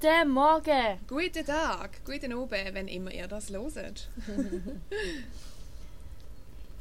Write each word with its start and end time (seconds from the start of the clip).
Guten 0.00 0.30
Morgen! 0.30 0.98
Guten 1.08 1.44
Tag, 1.46 2.04
guten 2.04 2.32
Abend, 2.32 2.50
wenn 2.74 2.88
immer 2.88 3.10
ihr 3.12 3.26
das 3.28 3.48
loset. 3.50 4.08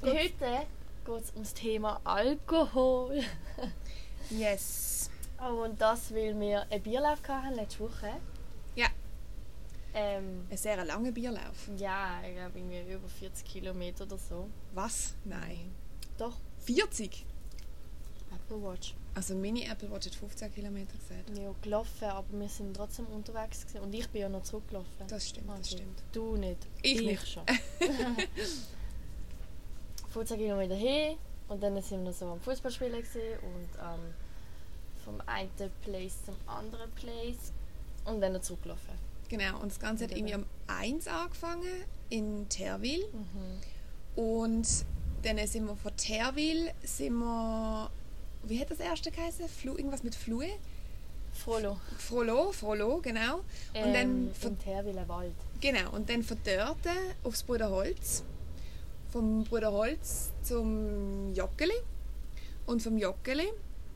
Heute 0.01 0.65
geht 1.05 1.21
es 1.23 1.31
ums 1.33 1.53
Thema 1.53 1.99
Alkohol. 2.03 3.21
Yes. 4.31 5.11
Oh, 5.39 5.65
und 5.65 5.79
das, 5.79 6.11
weil 6.11 6.37
wir 6.39 6.65
einen 6.71 6.81
Bierlauf 6.81 7.19
hatten 7.27 7.53
letzte 7.53 7.81
Woche. 7.81 8.09
Ja, 8.75 8.87
Ähm, 9.93 10.47
ein 10.49 10.57
sehr 10.57 10.83
langer 10.83 11.11
Bierlauf. 11.11 11.69
ja, 11.77 12.19
ich 12.27 12.33
glaube 12.35 12.57
irgendwie 12.57 12.91
über 12.91 13.07
40 13.07 13.45
Kilometer 13.45 14.05
oder 14.05 14.17
so. 14.17 14.49
Was? 14.73 15.13
Nein. 15.25 15.75
Doch, 16.17 16.37
40? 16.65 17.23
Apple 18.33 18.63
Watch. 18.63 18.95
Also 19.15 19.33
meine 19.33 19.63
Apple 19.65 19.89
Watch 19.91 20.07
hat 20.07 20.15
15 20.15 20.53
Kilometer 20.53 20.93
gesagt. 20.97 21.37
Ja, 21.37 21.53
gelaufen, 21.61 22.03
aber 22.05 22.27
wir 22.37 22.49
sind 22.49 22.75
trotzdem 22.75 23.07
unterwegs 23.07 23.65
gewesen. 23.65 23.83
und 23.83 23.95
ich 23.95 24.07
bin 24.09 24.21
ja 24.21 24.29
noch 24.29 24.43
zurückgelaufen. 24.43 25.07
Das 25.07 25.29
stimmt, 25.29 25.47
das 25.49 25.55
Also, 25.57 25.77
stimmt. 25.77 26.03
Du 26.11 26.35
nicht. 26.35 26.57
Ich 26.81 27.01
nicht. 27.01 27.27
schon. 27.27 27.43
15 30.11 30.37
Kilometer 30.37 30.75
hin 30.75 31.15
und 31.47 31.63
dann 31.63 31.81
sind 31.81 32.03
wir 32.03 32.13
so 32.13 32.27
am 32.27 32.41
Fußballspielen 32.41 32.95
und 32.95 33.03
ähm, 33.03 34.13
vom 35.03 35.21
einen 35.25 35.49
Place 35.83 36.25
zum 36.25 36.35
anderen 36.47 36.91
Place 36.91 37.51
und 38.05 38.21
dann 38.21 38.33
noch 38.33 38.41
zurückgelaufen. 38.41 38.95
Genau, 39.29 39.59
und 39.59 39.71
das 39.71 39.79
Ganze 39.79 40.03
hat 40.05 40.11
irgendwie 40.11 40.35
um 40.35 40.45
1 40.67 41.07
angefangen 41.07 41.83
in 42.09 42.47
Terwil. 42.49 43.05
Mhm. 43.11 43.61
Und 44.21 44.67
dann 45.23 45.47
sind 45.47 45.65
wir 45.65 45.75
von 45.75 45.95
Terwil, 45.97 46.71
sind 46.83 47.13
wir, 47.15 47.89
wie 48.47 48.59
hat 48.59 48.71
das 48.71 48.79
erste 48.79 49.11
geheißen? 49.11 49.47
Flu, 49.47 49.77
irgendwas 49.77 50.03
mit 50.03 50.15
Flue? 50.15 50.47
Frollo. 51.33 51.77
Frollo, 51.97 52.51
Frollo, 52.51 52.99
genau. 53.01 53.37
Und 53.37 53.43
Ähm, 53.73 53.93
dann 53.93 54.33
von 54.33 54.51
im 54.51 54.59
Terwiler 54.59 55.07
Wald. 55.07 55.33
Genau, 55.59 55.91
und 55.91 56.09
dann 56.09 56.23
von 56.23 56.37
dort 56.45 56.77
aufs 57.23 57.43
Bruderholz. 57.43 58.23
Vom 59.11 59.43
Bruderholz 59.43 60.31
zum 60.43 61.33
Joggeli. 61.33 61.75
Und 62.65 62.81
vom 62.81 62.97
Joggeli 62.97 63.47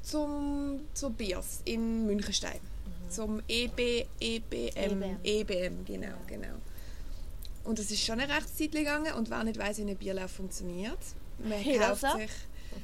zum, 0.02 0.82
zur 0.94 1.12
Biers 1.12 1.62
in 1.66 2.06
Münchenstein. 2.06 2.60
Zum 3.10 3.42
E 3.48 3.66
EB, 3.66 4.06
EBM, 4.20 4.72
EBM. 4.76 5.18
EBM, 5.24 5.86
genau, 5.86 6.16
genau. 6.28 6.56
Und 7.64 7.80
es 7.80 7.90
ist 7.92 8.04
schon 8.06 8.20
eine 8.20 8.32
rechte 8.34 8.54
Zeit 8.54 8.72
gegangen 8.72 9.14
und 9.14 9.30
wer 9.30 9.44
nicht 9.44 9.58
weiss, 9.60 9.78
wie 9.78 9.84
ein 9.84 9.96
Bierlauf 9.98 10.32
funktioniert, 10.32 10.98
man 11.40 11.52
kauft, 11.52 11.64
Hilsa. 11.64 12.16
sich, 12.18 12.32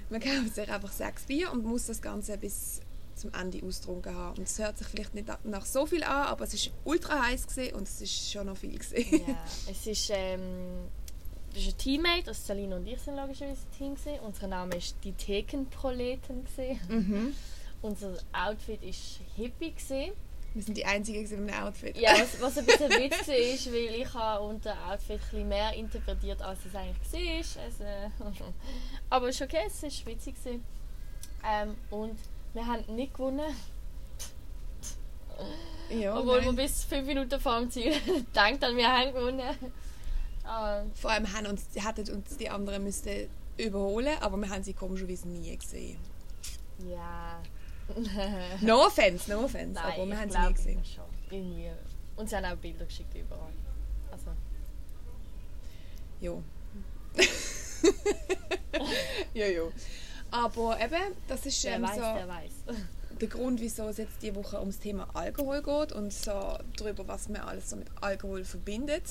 man 0.10 0.20
kauft 0.20 0.56
sich 0.56 0.72
einfach 0.72 0.92
sechs 0.92 1.24
Bier 1.24 1.52
und 1.52 1.66
muss 1.66 1.86
das 1.88 2.02
Ganze 2.02 2.38
bis 2.38 2.82
zum 3.16 3.34
Ende 3.34 3.66
austrunken 3.66 4.16
haben. 4.16 4.38
Und 4.38 4.44
es 4.44 4.60
hört 4.60 4.78
sich 4.78 4.88
vielleicht 4.88 5.16
nicht 5.16 5.28
nach 5.46 5.66
so 5.66 5.86
viel 5.86 6.04
an, 6.04 6.28
aber 6.28 6.44
es 6.46 6.54
war 6.54 6.74
ultra 6.84 7.24
heiß 7.24 7.46
und 7.74 7.88
es 7.88 8.02
ist 8.02 8.32
schon 8.32 8.48
noch 8.48 8.58
viel. 8.58 8.78
Gewesen. 8.78 9.24
Ja, 9.28 9.38
es 9.72 9.88
ist, 9.88 10.12
ähm, 10.14 10.90
das 11.54 11.64
ist 11.64 11.74
ein 11.74 11.78
Teammate, 11.78 12.28
also 12.28 12.42
Salina 12.46 12.76
und 12.76 12.86
ich 12.86 13.00
sind 13.00 13.16
logischerweise 13.16 13.62
ein 13.62 13.78
Team 13.78 13.96
gewesen. 13.96 14.20
Unser 14.26 14.48
Name 14.48 14.76
ist 14.76 14.98
die 15.04 15.14
Thekenproleten 15.14 16.44
gewesen. 16.44 16.80
Mhm. 16.90 17.34
Unser 17.82 18.18
Outfit 18.34 18.84
ist 18.84 19.20
hippie 19.36 19.72
gewesen. 19.72 20.12
Wir 20.56 20.64
sind 20.64 20.78
die 20.78 20.86
Einzigen 20.86 21.22
mit 21.22 21.54
einem 21.54 21.66
Outfit. 21.68 21.98
Ja, 21.98 22.14
was, 22.14 22.42
was 22.42 22.58
ein 22.58 22.66
bisschen 22.66 22.90
Witz 22.90 23.28
war, 23.28 23.36
ist, 23.36 23.68
weil 23.68 24.02
ich 24.02 24.14
habe 24.14 24.46
unter 24.46 24.74
Outfit 24.90 25.12
ein 25.12 25.20
bisschen 25.20 25.48
mehr 25.50 25.74
interpretiert, 25.74 26.42
als 26.42 26.60
es 26.66 26.74
eigentlich 26.74 27.56
war. 27.58 27.64
Also, 28.26 28.44
aber 29.10 29.28
es 29.28 29.36
ist 29.36 29.42
okay, 29.42 29.64
es 29.68 29.84
war 29.84 30.14
witzig. 30.14 30.36
Ähm, 31.46 31.76
und 31.92 32.18
wir 32.54 32.66
haben 32.66 32.96
nicht 32.96 33.14
gewonnen, 33.14 33.54
ja 35.90 36.18
obwohl 36.18 36.40
wir 36.40 36.48
nein. 36.48 36.56
bis 36.56 36.86
fünf 36.86 37.06
Minuten 37.06 37.40
vor 37.40 37.60
dem 37.60 37.70
Ziel 37.70 37.92
gedacht 38.06 38.64
haben, 38.64 38.78
wir 38.78 38.92
haben 38.92 39.14
gewonnen. 39.14 39.42
Ähm, 39.42 40.92
Vor 40.94 41.12
allem 41.12 41.34
haben 41.34 41.48
uns, 41.48 41.66
hätten 41.76 42.16
uns 42.16 42.38
die 42.38 42.50
anderen 42.50 42.84
müssten 42.84 43.28
überholen, 43.58 44.16
aber 44.22 44.38
wir 44.38 44.50
haben 44.50 44.64
sie 44.64 44.74
komischerweise 44.74 45.28
nie 45.28 45.56
gesehen. 45.58 45.98
ja. 46.90 47.42
No 48.62 48.86
offense, 48.86 49.30
no 49.32 49.44
offense, 49.46 49.74
Nein, 49.80 49.94
aber 49.94 50.08
wir 50.08 50.20
haben 50.20 50.30
sie 50.32 50.40
nie 50.40 50.54
gesehen. 50.54 50.86
schon. 50.86 51.04
Irgendwie. 51.30 51.70
Und 52.16 52.30
sie 52.30 52.36
haben 52.36 52.46
auch 52.46 52.56
Bilder 52.58 52.86
geschickt 52.86 53.14
überall. 53.16 53.52
Also, 54.12 54.32
Jo. 56.22 56.42
ja, 59.34 59.46
ja. 59.48 59.62
Aber 60.32 60.80
eben, 60.82 61.14
das 61.28 61.46
ist 61.46 61.64
ähm, 61.66 61.84
weiß, 61.84 61.96
so 61.96 62.02
der 62.02 62.28
weiß. 62.28 62.54
der 63.22 63.28
Grund, 63.28 63.62
wieso 63.62 63.88
es 63.90 63.98
jetzt 63.98 64.22
diese 64.22 64.36
Woche 64.36 64.60
ums 64.60 64.80
Thema 64.80 65.08
Alkohol 65.14 65.62
geht 65.62 65.92
und 65.94 66.12
so 66.12 66.58
darüber, 66.78 67.08
was 67.08 67.30
man 67.30 67.42
alles 67.42 67.70
so 67.70 67.76
mit 67.78 67.88
Alkohol 68.02 68.44
verbindet. 68.44 69.04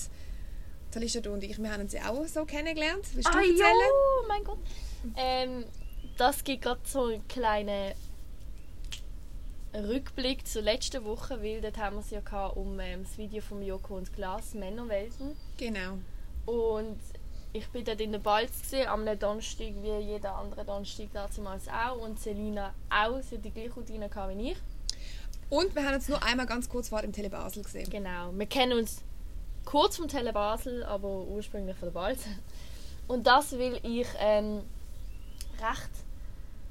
Talisha, 0.91 1.21
du 1.21 1.33
und 1.33 1.43
ich, 1.43 1.59
wir 1.59 1.73
haben 1.73 1.83
uns 1.83 1.93
ja 1.93 2.11
auch 2.11 2.27
so 2.27 2.45
kennengelernt. 2.45 3.05
Willst 3.15 3.29
du 3.29 3.33
Ah, 3.33 3.41
erzählen? 3.41 3.57
jo, 3.59 4.29
mein 4.29 4.45
Gott. 4.45 4.59
Ähm, 5.17 5.65
das 6.17 6.45
gibt 6.45 6.63
gerade 6.63 6.81
so 6.85 7.05
einen 7.07 7.27
kleinen 7.29 7.95
Rückblick 9.75 10.47
zur 10.47 10.63
letzten 10.63 11.05
Woche, 11.05 11.43
weil 11.43 11.61
dort 11.61 11.79
haben 11.79 11.97
wir 11.97 12.01
es 12.01 12.11
ja 12.11 12.21
gehabt 12.21 12.57
um 12.57 12.79
ähm, 12.79 13.03
das 13.03 13.19
Video 13.19 13.43
von 13.43 13.63
Joko 13.63 13.97
und 13.97 14.13
Glas, 14.13 14.55
Männerwelten. 14.55 15.37
Genau. 15.57 15.99
Und 16.47 17.01
ich 17.53 17.69
bin 17.69 17.85
dort 17.85 18.01
in 18.01 18.13
der 18.13 18.19
Balz 18.19 18.63
gesehen, 18.63 18.89
am 18.89 19.05
Donnerstag, 19.19 19.75
wie 19.83 19.97
jeder 19.99 20.37
andere 20.37 20.65
Donnerstag 20.65 21.09
damals 21.13 21.69
auch. 21.69 21.99
Und 21.99 22.19
Selina 22.19 22.75
auch, 22.91 23.21
sie 23.23 23.37
hat 23.37 23.45
die 23.45 23.51
gleiche 23.51 23.75
Routine 23.75 24.09
gehabt 24.09 24.37
wie 24.37 24.53
ich. 24.53 24.59
Und 25.51 25.75
wir 25.75 25.85
haben 25.85 25.95
uns 25.95 26.09
nur 26.09 26.23
einmal 26.23 26.47
ganz 26.47 26.69
kurz 26.69 26.89
vor 26.89 27.03
dem 27.03 27.13
Tele 27.13 27.31
Basel 27.31 27.63
gesehen. 27.63 27.89
Genau, 27.91 28.33
wir 28.33 28.47
kennen 28.47 28.79
uns 28.79 29.03
kurz 29.65 29.97
vom 29.97 30.09
Tele 30.09 30.33
Basel, 30.33 30.85
aber 30.85 31.09
ursprünglich 31.09 31.77
von 31.77 31.87
der 31.87 31.93
Balz. 31.93 32.25
Und 33.07 33.27
das, 33.27 33.53
weil 33.59 33.79
ich 33.83 34.09
ähm, 34.19 34.63
recht 35.61 35.91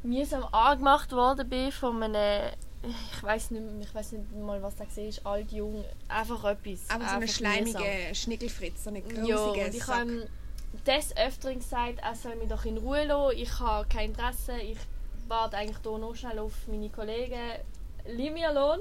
mühsam 0.03 0.43
angemacht 0.51 1.11
worden 1.11 1.47
bin 1.47 1.71
von 1.71 2.01
einem, 2.03 2.51
ich 2.83 3.23
weiß 3.23 3.51
nicht, 3.51 3.63
ich 3.87 3.95
weiß 3.95 4.11
nicht 4.13 4.33
mal, 4.35 4.61
was 4.61 4.75
da 4.75 4.83
war, 4.85 5.31
alt, 5.31 5.51
jung, 5.51 5.83
einfach 6.07 6.43
etwas. 6.45 6.89
Aber 6.89 7.03
so 7.05 7.09
eine 7.11 7.19
mühsam. 7.21 7.35
schleimige 7.35 8.15
Schnickelfritz, 8.15 8.83
so 8.83 8.89
eine 8.89 8.99
Ja, 8.99 9.05
grusige 9.35 9.65
und 9.65 9.75
ich 9.75 9.87
habe 9.87 10.29
des 10.85 11.15
Öfteren 11.17 11.59
gesagt, 11.59 11.99
er 12.01 12.15
soll 12.15 12.35
mich 12.35 12.49
doch 12.49 12.65
in 12.65 12.77
Ruhe 12.77 13.05
lassen, 13.05 13.37
ich 13.37 13.59
habe 13.59 13.87
kein 13.87 14.09
Interesse, 14.09 14.57
ich 14.57 14.77
warte 15.27 15.57
eigentlich 15.57 15.77
hier 15.83 15.97
noch 15.97 16.15
schnell 16.15 16.39
auf 16.39 16.53
meine 16.67 16.89
Kollegen, 16.89 17.39
leih 18.05 18.31
mir 18.31 18.51
Lohn. 18.53 18.79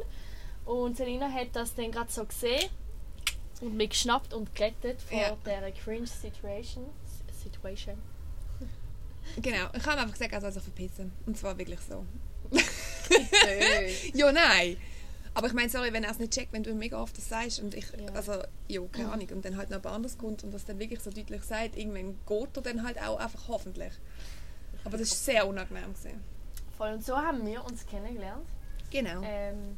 Und 0.65 0.97
Selina 0.97 1.29
hat 1.31 1.49
das 1.55 1.75
dann 1.75 1.91
gerade 1.91 2.11
so 2.11 2.25
gesehen 2.25 2.71
und 3.61 3.77
mich 3.77 3.91
geschnappt 3.91 4.33
und 4.33 4.55
gerettet 4.55 5.01
vor 5.03 5.19
Ja. 5.19 5.37
dieser 5.45 5.71
cringe 5.73 6.07
Situation. 6.07 6.87
Situation. 7.43 7.99
Genau, 9.41 9.69
ich 9.75 9.84
habe 9.87 10.01
einfach 10.01 10.13
gesagt, 10.13 10.33
er 10.33 10.41
soll 10.41 10.53
sich 10.53 10.63
verpissen. 10.63 11.13
Und 11.27 11.37
zwar 11.37 11.57
wirklich 11.59 11.81
so. 11.81 12.05
Ja, 14.15 14.33
nein. 14.33 14.77
Aber 15.35 15.47
ich 15.47 15.53
meine, 15.55 15.71
sorry, 15.71 15.93
wenn 15.95 16.05
er 16.05 16.11
es 16.11 16.19
nicht 16.19 16.33
checkt, 16.35 16.53
wenn 16.53 16.63
du 16.63 16.75
mega 16.75 17.01
oft 17.01 17.17
das 17.17 17.29
sagst 17.29 17.61
und 17.61 17.75
ich, 17.75 17.87
Ja. 17.93 18.13
also, 18.13 18.35
ja, 18.69 18.81
keine 18.93 19.11
Ahnung, 19.13 19.29
und 19.31 19.45
dann 19.45 19.57
halt 19.57 19.71
noch 19.71 19.83
anders 19.85 20.19
kommt 20.19 20.45
und 20.45 20.53
das 20.53 20.65
dann 20.67 20.79
wirklich 20.79 21.01
so 21.01 21.11
deutlich 21.11 21.43
sagt, 21.43 21.77
irgendwann 21.77 22.19
geht 22.27 22.57
er 22.57 22.63
dann 22.63 22.83
halt 22.83 23.01
auch 23.01 23.19
einfach 23.19 23.49
hoffentlich. 23.49 23.93
Aber 24.85 24.99
das 24.99 25.09
ist 25.09 25.25
sehr 25.25 25.47
unangenehm 25.47 25.95
gewesen. 25.95 26.21
Voll 26.77 26.93
und 26.93 27.05
so 27.05 27.17
haben 27.17 27.47
wir 27.47 27.65
uns 27.65 27.87
kennengelernt. 27.87 28.47
Genau. 28.91 29.23
Ähm, 29.25 29.77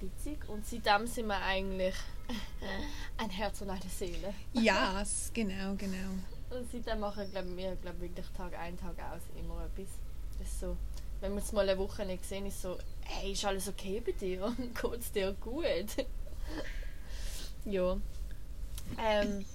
witzig. 0.00 0.48
Und 0.48 0.66
seitdem 0.66 1.06
sind 1.06 1.26
wir 1.26 1.40
eigentlich 1.40 1.94
ein 3.18 3.30
Herz 3.30 3.60
und 3.60 3.70
eine 3.70 3.80
Seele. 3.88 4.34
Ja, 4.52 5.00
s- 5.02 5.30
genau, 5.32 5.74
genau. 5.76 6.10
Und 6.50 6.70
seitdem 6.72 7.00
machen 7.00 7.26
glaub, 7.30 7.44
wir 7.56 7.76
glaub, 7.76 8.00
wirklich 8.00 8.26
Tag 8.36 8.58
ein, 8.58 8.76
Tag 8.78 8.96
aus 9.12 9.22
immer 9.38 9.64
etwas. 9.64 9.88
Das 10.38 10.48
ist 10.48 10.60
so, 10.60 10.76
wenn 11.24 11.32
wir 11.32 11.40
uns 11.40 11.52
mal 11.52 11.66
eine 11.66 11.78
Woche 11.78 12.04
nicht 12.04 12.22
sehen, 12.26 12.44
ist 12.44 12.60
so, 12.60 12.76
hey, 13.00 13.32
ist 13.32 13.46
alles 13.46 13.66
okay 13.66 14.02
bei 14.04 14.12
dir? 14.12 14.54
Geht's 14.82 15.10
dir 15.10 15.32
gut? 15.40 15.64
ja. 17.64 17.96
Ähm, 19.02 19.46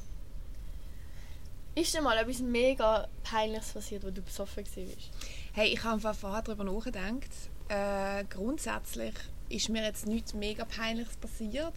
ist 1.75 1.93
dir 1.93 2.01
mal 2.01 2.17
etwas 2.17 2.39
mega 2.39 3.07
Peinliches 3.23 3.73
passiert, 3.73 4.03
wo 4.03 4.09
du 4.09 4.23
besoffen 4.23 4.65
warst? 4.65 5.11
Hey, 5.53 5.67
ich 5.67 5.83
habe 5.83 6.11
vorher 6.15 6.41
darüber 6.41 6.63
nachgedacht. 6.63 7.29
Äh, 7.67 8.23
grundsätzlich 8.31 9.13
ist 9.49 9.69
mir 9.69 9.83
jetzt 9.83 10.07
nichts 10.07 10.33
mega 10.33 10.65
Peinliches 10.65 11.17
passiert, 11.17 11.75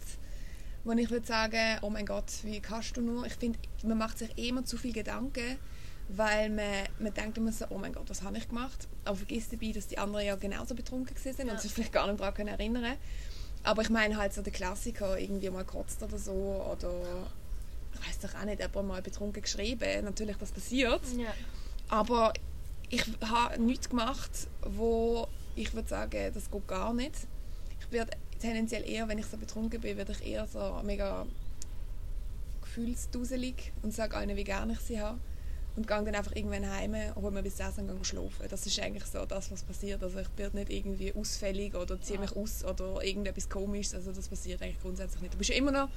wo 0.85 0.93
ich 0.93 1.11
würde 1.11 1.27
sagen, 1.27 1.77
oh 1.83 1.91
mein 1.91 2.07
Gott, 2.07 2.31
wie 2.41 2.59
kannst 2.61 2.97
du 2.97 3.01
nur? 3.01 3.27
Ich 3.27 3.35
finde, 3.35 3.59
man 3.83 3.99
macht 3.99 4.17
sich 4.17 4.35
immer 4.39 4.65
zu 4.65 4.75
viel 4.75 4.91
Gedanken, 4.91 5.59
weil 6.09 6.49
man, 6.49 6.83
man 6.99 7.13
denkt 7.13 7.37
immer 7.37 7.51
so, 7.51 7.65
oh 7.69 7.77
mein 7.77 7.93
Gott, 7.93 8.09
was 8.09 8.21
habe 8.21 8.37
ich 8.37 8.47
gemacht? 8.47 8.87
Aber 9.05 9.15
vergisst 9.15 9.53
dabei, 9.53 9.71
dass 9.71 9.87
die 9.87 9.97
anderen 9.97 10.25
ja 10.25 10.35
genauso 10.35 10.75
betrunken 10.75 11.15
sind 11.17 11.39
Ja. 11.39 11.51
und 11.53 11.61
sich 11.61 11.71
vielleicht 11.71 11.93
gar 11.93 12.07
nicht 12.07 12.19
daran 12.19 12.33
können 12.33 12.49
erinnern 12.49 12.97
Aber 13.63 13.81
ich 13.81 13.89
meine 13.89 14.17
halt 14.17 14.33
so 14.33 14.41
der 14.41 14.53
Klassiker, 14.53 15.17
irgendwie 15.17 15.49
mal 15.49 15.63
gekotzt 15.63 16.03
oder 16.03 16.17
so 16.17 16.31
oder 16.71 16.93
ich 17.93 18.07
weiß 18.07 18.19
doch 18.19 18.39
auch 18.39 18.45
nicht, 18.45 18.59
jemand 18.59 18.87
mal 18.87 19.01
betrunken 19.01 19.41
geschrieben. 19.41 20.03
Natürlich, 20.03 20.35
das 20.37 20.51
passiert. 20.51 21.01
Ja. 21.17 21.33
Aber 21.89 22.33
ich 22.89 23.03
habe 23.21 23.61
nichts 23.61 23.89
gemacht, 23.89 24.47
wo 24.61 25.27
ich 25.55 25.73
würde 25.73 25.87
sagen, 25.87 26.31
das 26.33 26.49
geht 26.51 26.67
gar 26.67 26.93
nicht. 26.93 27.27
Ich 27.79 27.91
werde 27.91 28.11
tendenziell 28.39 28.87
eher, 28.89 29.07
wenn 29.07 29.19
ich 29.19 29.25
so 29.27 29.37
betrunken 29.37 29.79
bin, 29.81 29.95
werde 29.97 30.11
ich 30.11 30.25
eher 30.25 30.47
so 30.47 30.81
mega 30.83 31.25
gefühlsduselig 32.61 33.71
und 33.81 33.93
sage 33.93 34.15
allen, 34.17 34.35
wie 34.35 34.43
gerne 34.43 34.73
ich 34.73 34.79
sie 34.79 34.99
habe. 34.99 35.19
Und 35.75 35.87
gehe 35.87 36.03
dann 36.03 36.13
einfach 36.13 36.35
irgendwann 36.35 36.69
heim, 36.69 36.95
hole 37.15 37.31
mir 37.31 37.41
bis 37.41 37.59
Essen 37.59 37.89
und 37.89 38.05
schlafen. 38.05 38.45
Das 38.47 38.65
ist 38.67 38.79
eigentlich 38.79 39.05
so 39.05 39.25
das, 39.25 39.51
was 39.51 39.63
passiert. 39.63 40.03
Also 40.03 40.19
ich 40.19 40.29
bin 40.29 40.51
nicht 40.53 40.69
irgendwie 40.69 41.11
ausfällig 41.15 41.73
oder 41.73 41.99
ziehe 41.99 42.19
mich 42.19 42.35
aus 42.35 42.63
oder 42.63 43.03
irgendetwas 43.03 43.49
komisches. 43.49 43.95
Also 43.95 44.11
das 44.11 44.27
passiert 44.29 44.61
eigentlich 44.61 44.79
grundsätzlich 44.81 45.21
nicht. 45.21 45.33
Du 45.33 45.37
bist 45.39 45.49
ja 45.49 45.55
immer 45.55 45.71
noch 45.71 45.89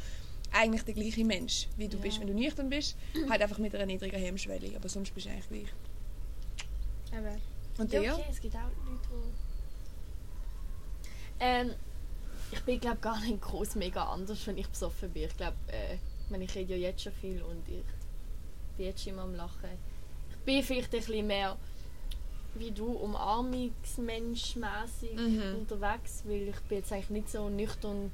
eigentlich 0.52 0.82
der 0.84 0.94
gleiche 0.94 1.25
Mensch, 1.26 1.69
wie 1.76 1.88
du 1.88 1.99
Ja. 1.99 2.02
bist, 2.05 2.20
wenn 2.20 2.26
du 2.28 2.32
nüchtern 2.32 2.70
bist. 2.70 2.96
Halt 3.28 3.43
einfach 3.43 3.58
mit 3.58 3.75
einer 3.75 3.84
niedrigen 3.84 4.17
Hemmschwelle. 4.19 4.75
Aber 4.76 4.88
sonst 4.88 5.12
bist 5.14 5.26
du 5.26 5.31
eigentlich 5.31 5.49
gleich. 5.49 5.69
Eben. 7.19 7.43
Und 7.79 7.93
Ja, 7.93 8.14
okay, 8.14 8.25
es 8.31 8.40
gibt 8.40 8.55
auch 8.56 8.70
Leute, 8.87 9.08
die... 9.11 9.32
Ähm, 11.40 11.70
ich 12.50 12.61
bin 12.62 12.81
glaube 12.81 12.99
gar 12.99 13.20
nicht 13.20 13.43
groß 13.43 13.75
mega 13.75 14.05
anders, 14.05 14.46
wenn 14.46 14.56
ich 14.56 14.69
besoffen 14.69 15.11
bin. 15.11 15.25
Ich 15.25 15.37
glaube, 15.37 15.56
äh, 15.69 15.94
ich 15.96 16.31
meine, 16.31 16.44
ich 16.44 16.55
rede 16.55 16.75
ja 16.76 16.88
jetzt 16.88 17.02
schon 17.02 17.12
viel 17.12 17.43
und 17.43 17.69
ich 17.69 17.82
bin 18.76 18.87
jetzt 18.87 19.06
immer 19.06 19.23
am 19.23 19.34
Lachen. 19.34 19.70
Ich 20.31 20.37
bin 20.38 20.62
vielleicht 20.62 20.94
ein 20.94 21.00
bisschen 21.00 21.26
mehr 21.26 21.56
wie 22.58 22.70
du 22.70 22.87
umarmungsmenschmäßig 22.93 25.14
Mhm. 25.17 25.56
unterwegs, 25.61 26.23
weil 26.25 26.49
ich 26.49 26.61
bin 26.69 26.78
jetzt 26.78 26.93
eigentlich 26.93 27.11
nicht 27.11 27.31
so 27.31 27.49
nüchtern 27.49 28.11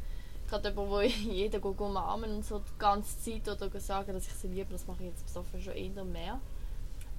gerade 0.48 0.68
jemand, 0.70 0.90
wo 0.90 1.00
jeder 1.32 1.60
go 1.60 1.70
umarmen 1.78 2.36
und 2.36 2.44
so 2.44 2.58
die 2.58 2.78
ganze 2.78 3.18
Zeit 3.20 3.48
oder 3.48 3.80
sagen, 3.80 4.12
dass 4.14 4.26
ich 4.26 4.32
sie 4.34 4.48
liebe, 4.48 4.72
das 4.72 4.86
mache 4.86 5.02
ich 5.04 5.10
jetzt 5.10 5.24
besoffen 5.26 5.62
schon 5.62 5.74
eher 5.74 6.04
mehr. 6.04 6.40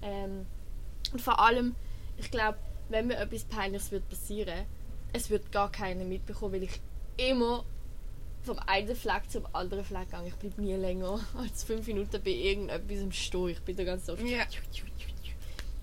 Ähm, 0.01 0.45
und 1.11 1.21
vor 1.21 1.39
allem, 1.39 1.75
ich 2.17 2.29
glaube, 2.29 2.57
wenn 2.89 3.07
mir 3.07 3.17
etwas 3.17 3.45
Peinliches 3.45 3.91
wird 3.91 4.07
passieren, 4.09 4.65
es 5.13 5.29
wird 5.29 5.51
gar 5.51 5.71
keiner 5.71 6.03
mitbekommen, 6.03 6.53
weil 6.53 6.63
ich 6.63 6.79
immer 7.17 7.63
vom 8.43 8.59
einen 8.59 8.95
Fleck 8.95 9.29
zum 9.29 9.45
anderen 9.53 9.85
Fleck 9.85 10.09
gehe. 10.09 10.27
Ich 10.27 10.35
bleibe 10.35 10.61
nie 10.61 10.75
länger 10.75 11.19
als 11.37 11.63
fünf 11.63 11.87
Minuten 11.87 12.21
bei 12.23 12.31
irgendetwas 12.31 12.99
im 12.99 13.11
Stehen. 13.11 13.49
Ich 13.49 13.59
bin 13.61 13.75
da 13.75 13.83
ganz 13.83 14.09
oft. 14.09 14.21
Ja. 14.23 14.45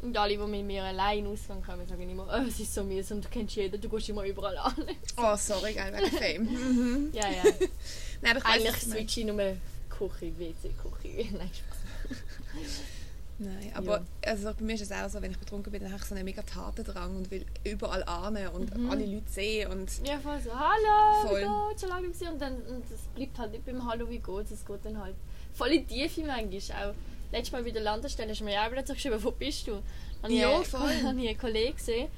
Und 0.03 0.17
alle, 0.17 0.37
die 0.37 0.39
mit 0.39 0.65
mir 0.65 0.85
allein 0.85 1.27
ausgehen 1.27 1.63
kommen, 1.63 1.87
sagen 1.87 2.09
immer, 2.09 2.27
oh, 2.27 2.49
es 2.49 2.59
ist 2.59 2.75
so 2.75 2.83
mühsam, 2.83 3.21
du 3.21 3.29
kennst 3.29 3.57
jeden, 3.57 3.79
du 3.79 3.89
gehst 3.89 4.09
immer 4.09 4.25
überall 4.25 4.57
an. 4.57 4.75
Oh, 5.19 5.37
sorry, 5.37 5.75
geil, 5.75 5.93
wegen 5.95 6.17
Fame. 6.17 7.11
ja, 7.13 7.29
ja. 7.29 7.43
Nein, 8.23 8.37
aber 8.37 8.39
ich 8.39 8.45
Eigentlich 8.47 8.77
switche 8.77 9.21
ich 9.21 9.27
nur 9.27 9.57
Küche, 9.91 10.39
WC, 10.39 10.71
Küche. 10.71 11.29
Nein, 11.37 11.51
Spaß. 11.53 11.81
Nein, 13.43 13.73
aber 13.75 14.05
also 14.23 14.53
bei 14.53 14.65
mir 14.65 14.75
ist 14.75 14.83
es 14.83 14.93
auch 14.93 15.09
so, 15.09 15.23
wenn 15.23 15.31
ich 15.31 15.39
betrunken 15.39 15.73
bin, 15.73 15.81
dann 15.83 15.91
habe 15.93 16.03
ich 16.03 16.07
so 16.07 16.15
einen 16.15 16.27
mega 16.27 16.43
Tatendrang 16.43 17.17
und 17.17 17.31
will 17.31 17.47
überall 17.65 18.03
ahnen 18.05 18.49
und 18.49 18.77
Mhm. 18.77 18.91
alle 18.91 19.07
Leute 19.07 19.31
sehen 19.31 19.71
und 19.73 19.91
Ja, 20.07 20.19
voll 20.19 20.39
so, 20.41 20.51
hallo, 20.53 21.27
Voll. 21.29 21.41
wie 21.41 21.69
geht's, 21.71 21.81
schon 21.81 21.89
lange 21.91 22.09
gesehen. 22.09 22.33
Und 22.35 22.43
dann 22.43 22.57
und 22.57 22.85
das 22.91 23.01
bleibt 23.15 23.39
halt 23.39 23.53
nicht 23.53 23.65
beim 23.65 23.87
Hallo, 23.89 24.09
wie 24.11 24.19
geht's, 24.19 24.51
es 24.51 24.65
geht 24.67 24.85
dann 24.85 24.99
halt 25.03 25.15
voll 25.55 25.69
in 25.69 25.87
die 25.87 26.03
Tiefe 26.07 26.21
manchmal 26.27 26.91
auch. 26.91 26.95
Letztes 27.33 27.53
Mal 27.53 27.63
bei 27.63 27.71
der 27.71 27.83
Landestelle 27.83 28.31
hast 28.31 28.41
du 28.41 28.45
mir 28.45 28.53
ja 28.55 28.67
auch 28.67 28.87
so 28.87 28.93
geschrieben, 28.93 29.23
wo 29.25 29.31
bist 29.31 29.67
du? 29.67 29.81
Habe 30.23 30.33
ich 30.33 30.39
Ja, 30.41 30.55
einen- 30.55 30.65
voll. 30.65 30.81
habe 31.05 31.21
ich 31.23 31.29
einen 31.31 31.39
Kollegen 31.39 31.77
gesehen 31.77 32.09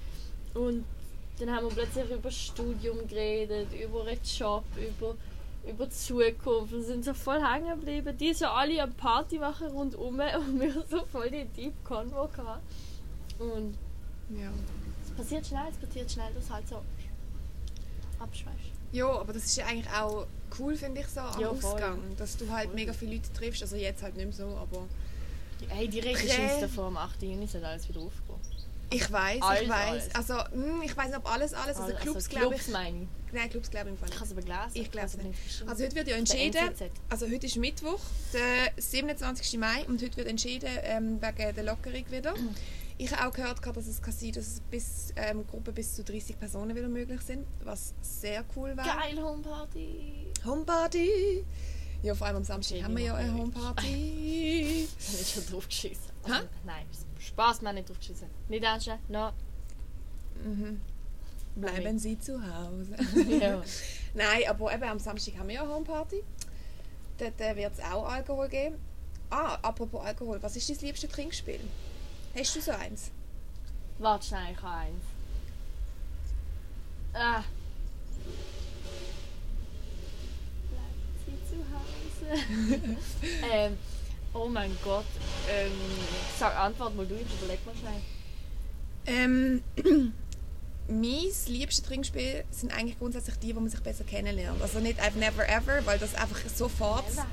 und 0.55 0.85
dann 1.39 1.51
haben 1.55 1.67
wir 1.69 1.75
plötzlich 1.75 2.05
über 2.11 2.17
das 2.31 2.35
Studium 2.37 3.07
geredet, 3.07 3.69
über 3.73 4.07
einen 4.07 4.19
Job, 4.25 4.65
über, 4.77 5.15
über 5.69 5.87
die 5.87 5.93
Zukunft 5.93 6.73
und 6.75 6.83
sind 6.85 7.05
so 7.05 7.15
voll 7.15 7.41
hängen 7.41 7.79
geblieben. 7.81 8.17
Die 8.19 8.35
sind 8.35 8.49
alle 8.49 8.83
am 8.83 8.93
Party 8.95 9.39
machen 9.39 9.69
rundum 9.69 10.21
und 10.49 10.61
wir 10.61 10.73
so 10.91 11.05
voll 11.07 11.31
die 11.31 11.45
Deep 11.45 11.85
Convo 11.85 12.27
gehabt. 12.29 12.63
Und 13.39 13.77
ja. 14.39 14.51
es 15.05 15.11
passiert 15.13 15.47
schnell, 15.47 15.69
es 15.71 15.77
passiert 15.77 16.11
schnell, 16.11 16.33
dass 16.35 16.51
halt 16.51 16.69
so 16.69 16.83
abschweifst. 18.19 18.71
Ja, 18.93 19.09
aber 19.09 19.33
das 19.33 19.45
ist 19.47 19.57
ja 19.57 19.67
eigentlich 19.67 19.91
auch 19.93 20.27
cool, 20.59 20.77
finde 20.77 21.01
ich, 21.01 21.07
so 21.09 21.21
am 21.21 21.41
Ja. 21.41 21.49
Ausgang. 21.49 21.99
Dass 22.19 22.37
du 22.37 22.51
halt 22.51 22.67
Voll. 22.67 22.75
mega 22.75 22.93
viele 22.93 23.15
Leute 23.17 23.33
triffst. 23.33 23.63
Also 23.63 23.77
jetzt 23.77 24.03
halt 24.03 24.17
nicht 24.17 24.27
mehr 24.27 24.35
so, 24.35 24.57
aber 24.57 24.87
Hey, 25.69 25.89
die 25.89 26.01
Prä- 26.03 26.07
Regenschüsse 26.07 26.69
vor 26.69 26.89
dem 26.89 26.97
8. 26.97 27.23
Juni 27.23 27.47
sind 27.47 27.65
alles 27.65 27.89
wieder 27.89 28.01
aufgehen. 28.01 28.32
Ich 28.95 29.11
weiß, 29.13 29.37
ich 29.63 29.69
weiß. 29.69 29.89
alles. 29.89 30.15
Also 30.15 30.35
hm, 30.53 30.83
ich 30.83 30.97
weiß 30.97 31.09
nicht, 31.09 31.19
ob 31.19 31.31
alles, 31.33 31.55
alles. 31.55 31.77
Also 31.77 31.95
Clubs, 31.95 32.27
also 32.27 32.31
glaube 32.31 32.55
ich. 32.57 32.69
meine 32.69 33.03
ich. 33.03 33.09
Nein, 33.33 33.49
Clubs 33.51 33.71
glaube 33.71 33.89
ich 33.89 33.93
im 33.93 33.99
Fall 33.99 34.09
Ich 34.11 34.15
habe 34.17 34.27
es 34.27 34.33
aber 34.33 34.43
gelesen. 34.43 34.71
Ich 34.75 34.91
glaube 34.91 35.05
Also 35.05 35.19
nicht. 35.19 35.65
Also 35.67 35.85
heute 35.85 35.97
wird 35.97 36.09
ja 36.09 36.17
entschieden. 36.17 36.71
Also 37.09 37.27
heute 37.31 37.47
ist 37.47 37.57
Mittwoch, 37.57 38.01
der 38.33 38.83
27. 38.83 39.59
Mai 39.59 39.85
und 39.89 40.03
heute 40.03 40.17
wird 40.17 40.29
entschieden 40.29 40.69
ähm, 40.83 41.21
wegen 41.23 41.55
der 41.55 41.65
Lockerung 41.65 42.05
wieder. 42.11 42.35
Ich 42.99 43.11
habe 43.11 43.29
auch 43.29 43.33
gehört, 43.33 43.65
dass 43.77 43.87
es 43.87 44.03
kann 44.03 44.13
sein, 44.13 44.33
dass 44.33 44.47
es 44.47 44.61
bis 44.61 45.13
ähm, 45.17 45.47
Gruppen 45.47 45.75
bis 45.75 45.95
zu 45.95 46.05
30 46.05 46.39
Personen 46.39 46.77
wieder 46.77 46.89
möglich 46.89 47.21
sind, 47.23 47.47
was 47.65 47.95
sehr 48.01 48.45
cool 48.55 48.77
wäre. 48.77 48.87
Geil, 48.87 49.21
Homeparty. 49.21 50.27
Homeparty! 50.45 51.45
Ja, 52.03 52.15
vor 52.15 52.27
allem 52.27 52.37
am 52.39 52.45
Samstag 52.45 52.83
haben 52.83 52.97
wir 52.97 53.05
ja 53.05 53.15
eine. 53.15 53.33
Homeparty. 53.33 54.89
Ich 54.99 55.07
habe 55.09 55.17
nicht 55.19 55.35
schon 55.35 55.47
drauf 55.47 55.67
geschissen. 55.69 56.13
Also, 56.25 56.47
nein, 56.65 56.85
Spaß, 57.27 57.63
haben 57.63 57.75
nicht 57.75 57.89
drauf 57.89 57.99
geschissen. 57.99 58.29
Nicht 58.49 58.65
ernst, 58.65 58.91
no. 59.09 59.31
mhm. 60.45 60.81
Bleiben 61.55 61.99
Sie 61.99 62.19
zu 62.19 62.41
Hause. 62.43 62.97
ja. 63.41 63.63
Nein, 64.15 64.43
aber 64.49 64.75
eben 64.75 64.85
am 64.85 64.99
Samstag 64.99 65.37
haben 65.39 65.49
wir 65.49 65.57
ja 65.57 65.63
eine 65.63 65.75
Homeparty. 65.75 66.23
Dort 67.19 67.41
äh, 67.41 67.57
wird 67.57 67.75
es 67.75 67.81
auch 67.81 68.09
Alkohol 68.09 68.49
geben. 68.49 68.77
Ah, 69.31 69.55
apropos 69.63 70.05
Alkohol, 70.05 70.43
was 70.43 70.57
ist 70.57 70.69
dein 70.71 70.79
liebste 70.79 71.09
Trinkspiel? 71.09 71.61
Hast 72.35 72.57
du 72.57 72.61
so 72.61 72.71
eins? 72.73 73.11
Warte 73.99 74.27
schnell, 74.27 74.53
ich 74.53 74.63
habe 74.63 74.77
eins. 74.77 75.05
Ah. 77.13 77.45
Bleiben 80.71 81.17
Sie 81.27 81.39
zu 81.49 81.63
Hause. 81.71 82.97
ähm, 83.53 83.79
oh 84.35 84.49
mein 84.49 84.77
Gott. 84.85 85.05
Ähm, 85.51 85.73
sag, 86.39 86.57
antwort 86.59 86.97
mal 86.97 87.07
du, 87.07 87.15
ich 87.15 87.27
überleg 87.41 87.65
mal 87.67 87.75
schnell. 87.75 88.01
Ähm, 89.07 89.63
mein 90.89 91.33
liebstes 91.47 91.85
Trinkspiel 91.85 92.45
sind 92.51 92.73
eigentlich 92.73 92.99
grundsätzlich 92.99 93.37
die, 93.39 93.55
wo 93.55 93.61
man 93.61 93.71
sich 93.71 93.81
besser 93.81 94.05
kennenlernt. 94.05 94.61
Also 94.63 94.81
nicht 94.81 95.01
einfach 95.01 95.19
never 95.19 95.49
ever, 95.49 95.85
weil 95.87 95.99
das 95.99 96.15
einfach 96.15 96.39
sofort, 96.55 97.05
ever. 97.09 97.27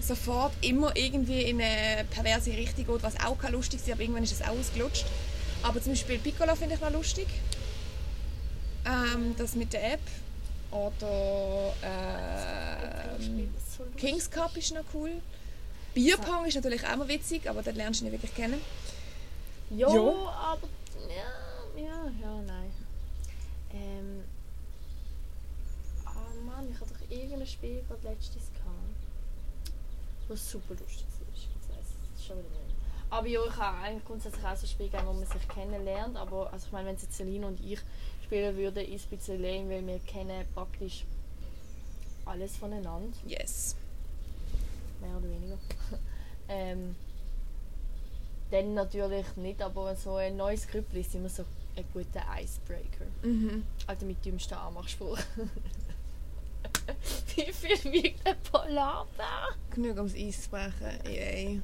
sofort 0.00 0.52
immer 0.60 0.96
irgendwie 0.96 1.42
in 1.42 1.60
eine 1.60 2.04
perverse 2.04 2.50
Richtung 2.50 2.86
geht, 2.86 3.02
was 3.02 3.18
auch 3.20 3.38
kann 3.38 3.52
lustig 3.52 3.80
sein 3.80 3.92
aber 3.92 4.02
irgendwann 4.02 4.24
ist 4.24 4.32
es 4.32 4.42
auch 4.42 4.48
ausgelutscht. 4.58 5.06
Aber 5.62 5.80
zum 5.80 5.92
Beispiel 5.92 6.18
Piccolo 6.18 6.54
finde 6.54 6.74
ich 6.74 6.80
noch 6.80 6.92
lustig. 6.92 7.26
Ähm, 8.84 9.34
das 9.38 9.54
mit 9.54 9.72
der 9.72 9.94
App. 9.94 10.00
Oder 10.70 11.72
ähm, 11.82 13.48
Kings 13.96 14.30
Cup 14.30 14.56
ist 14.56 14.74
noch 14.74 14.82
cool. 14.92 15.12
Bierpong 15.94 16.46
ist 16.46 16.54
natürlich 16.54 16.84
auch 16.86 16.96
mal 16.96 17.08
witzig, 17.08 17.48
aber 17.48 17.62
dort 17.62 17.76
lernst 17.76 18.00
du 18.00 18.04
nicht 18.04 18.12
wirklich 18.12 18.34
kennen. 18.34 18.60
Ja, 19.70 19.88
Ja. 19.88 20.00
aber. 20.00 20.68
Ja, 21.08 21.80
ja, 21.82 22.10
ja, 22.20 22.42
nein. 22.46 22.72
Ähm. 23.72 24.24
Oh 26.06 26.44
Mann, 26.46 26.68
ich 26.70 26.80
hatte 26.80 26.92
doch 26.94 27.10
irgendein 27.10 27.46
Spiel 27.46 27.82
gerade 27.88 28.02
letztes 28.08 28.50
gehabt. 28.52 29.74
Was 30.28 30.50
super 30.50 30.74
lustig 30.74 31.04
ist. 31.08 31.22
Ich 31.34 31.48
weiß 31.70 31.86
es 32.16 32.24
schon 32.24 32.38
wieder 32.38 32.48
nicht. 32.50 32.74
Aber 33.10 33.26
ja, 33.26 33.40
ich 33.46 33.56
habe 33.56 33.78
eigentlich 33.78 34.04
grundsätzlich 34.04 34.44
auch 34.44 34.56
so 34.56 34.64
ein 34.66 34.68
Spiel 34.68 34.86
gegeben, 34.88 35.06
wo 35.06 35.12
man 35.12 35.26
sich 35.26 35.48
kennenlernt. 35.48 36.16
Aber 36.16 36.52
also 36.52 36.66
ich 36.66 36.72
meine, 36.72 36.88
wenn 36.88 36.96
jetzt 36.96 37.12
Celine 37.12 37.46
und 37.46 37.60
ich 37.60 37.78
spielen 38.24 38.56
würden, 38.56 38.84
ist 38.84 39.06
es 39.06 39.12
ein 39.12 39.16
bisschen 39.18 39.42
lame, 39.42 39.70
weil 39.70 39.86
wir 39.86 39.98
kennen 40.00 40.44
praktisch 40.54 41.04
alles 42.24 42.56
voneinander 42.56 43.16
Yes. 43.26 43.76
Mehr 45.04 45.16
oder 45.16 45.28
weniger. 45.28 45.58
ähm, 46.48 46.96
dann 48.50 48.74
natürlich 48.74 49.26
nicht, 49.36 49.62
aber 49.62 49.96
so 49.96 50.16
ein 50.16 50.36
neues 50.36 50.66
Grüppli 50.68 51.00
ist 51.00 51.14
immer 51.14 51.28
so 51.28 51.44
ein 51.76 51.84
guter 51.92 52.24
Icebreaker. 52.40 53.06
Mhm. 53.22 53.64
Also 53.86 54.06
mit 54.06 54.24
dümmsten 54.24 54.56
Anmachspruch. 54.56 55.18
Wie 57.34 57.52
viel 57.52 57.92
wiegt 57.92 58.26
ein 58.26 58.36
Polarbär? 58.50 59.48
Genug 59.70 59.96
ums 59.96 60.14
Eis 60.14 60.42
zu 60.44 60.50
brechen. 60.50 60.98
Yay. 61.06 61.60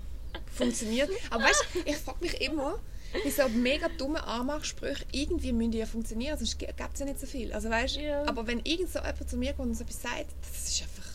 Funktioniert. 0.52 1.10
Aber 1.30 1.44
weißt 1.44 1.64
du, 1.74 1.78
ich 1.84 1.96
frage 1.96 2.18
mich 2.20 2.40
immer, 2.40 2.78
wie 3.24 3.30
so 3.30 3.48
mega 3.48 3.88
dumme 3.98 4.22
Anmachsprüche 4.24 5.04
irgendwie 5.12 5.52
müssen 5.52 5.72
ja 5.72 5.86
funktionieren, 5.86 6.38
sonst 6.38 6.58
gibt 6.58 6.74
es 6.78 7.00
ja 7.00 7.06
nicht 7.06 7.20
so 7.20 7.26
viel. 7.26 7.52
Also 7.52 7.70
weißt, 7.70 7.96
Ja. 7.96 8.24
Aber 8.26 8.46
wenn 8.46 8.60
irgend 8.60 8.90
so 8.90 8.98
jemand 8.98 9.28
zu 9.28 9.36
mir 9.36 9.52
kommt 9.52 9.68
und 9.68 9.74
so 9.74 9.84
etwas 9.84 10.02
sagt, 10.02 10.26
das 10.42 10.68
ist 10.68 10.82
einfach 10.82 11.09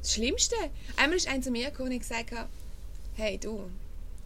das 0.00 0.14
Schlimmste. 0.14 0.56
Einmal 0.96 1.16
ist 1.16 1.28
einer 1.28 1.42
zu 1.42 1.50
mir 1.50 1.70
gekommen 1.70 1.88
und 1.88 1.94
ich 1.94 2.00
gesagt, 2.00 2.32
hey 3.14 3.38
du, 3.38 3.70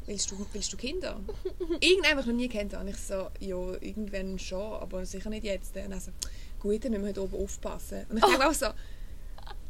willst 0.07 0.31
du, 0.31 0.47
willst 0.53 0.73
du 0.73 0.77
Kinder? 0.77 1.21
Irgendjemand 1.81 2.27
noch 2.27 2.35
nie 2.35 2.49
kennt 2.49 2.75
und 2.75 2.89
ich 2.89 2.97
so, 2.97 3.29
ja, 3.39 3.57
irgendwann 3.81 4.39
schon, 4.39 4.75
aber 4.75 5.07
sicher 5.07 5.31
nicht 5.31 5.45
jetzt. 5.45 5.77
Und 5.77 5.93
er 5.93 6.00
so, 6.00 6.11
gut, 6.59 6.85
dann 6.85 6.93
müssen 6.93 7.03
wir 7.03 7.09
heute 7.11 7.23
oben 7.23 7.45
aufpassen. 7.45 8.07
Und 8.09 8.19
ich 8.19 8.25
denke 8.25 8.49
auch 8.49 8.55
so, 8.55 8.67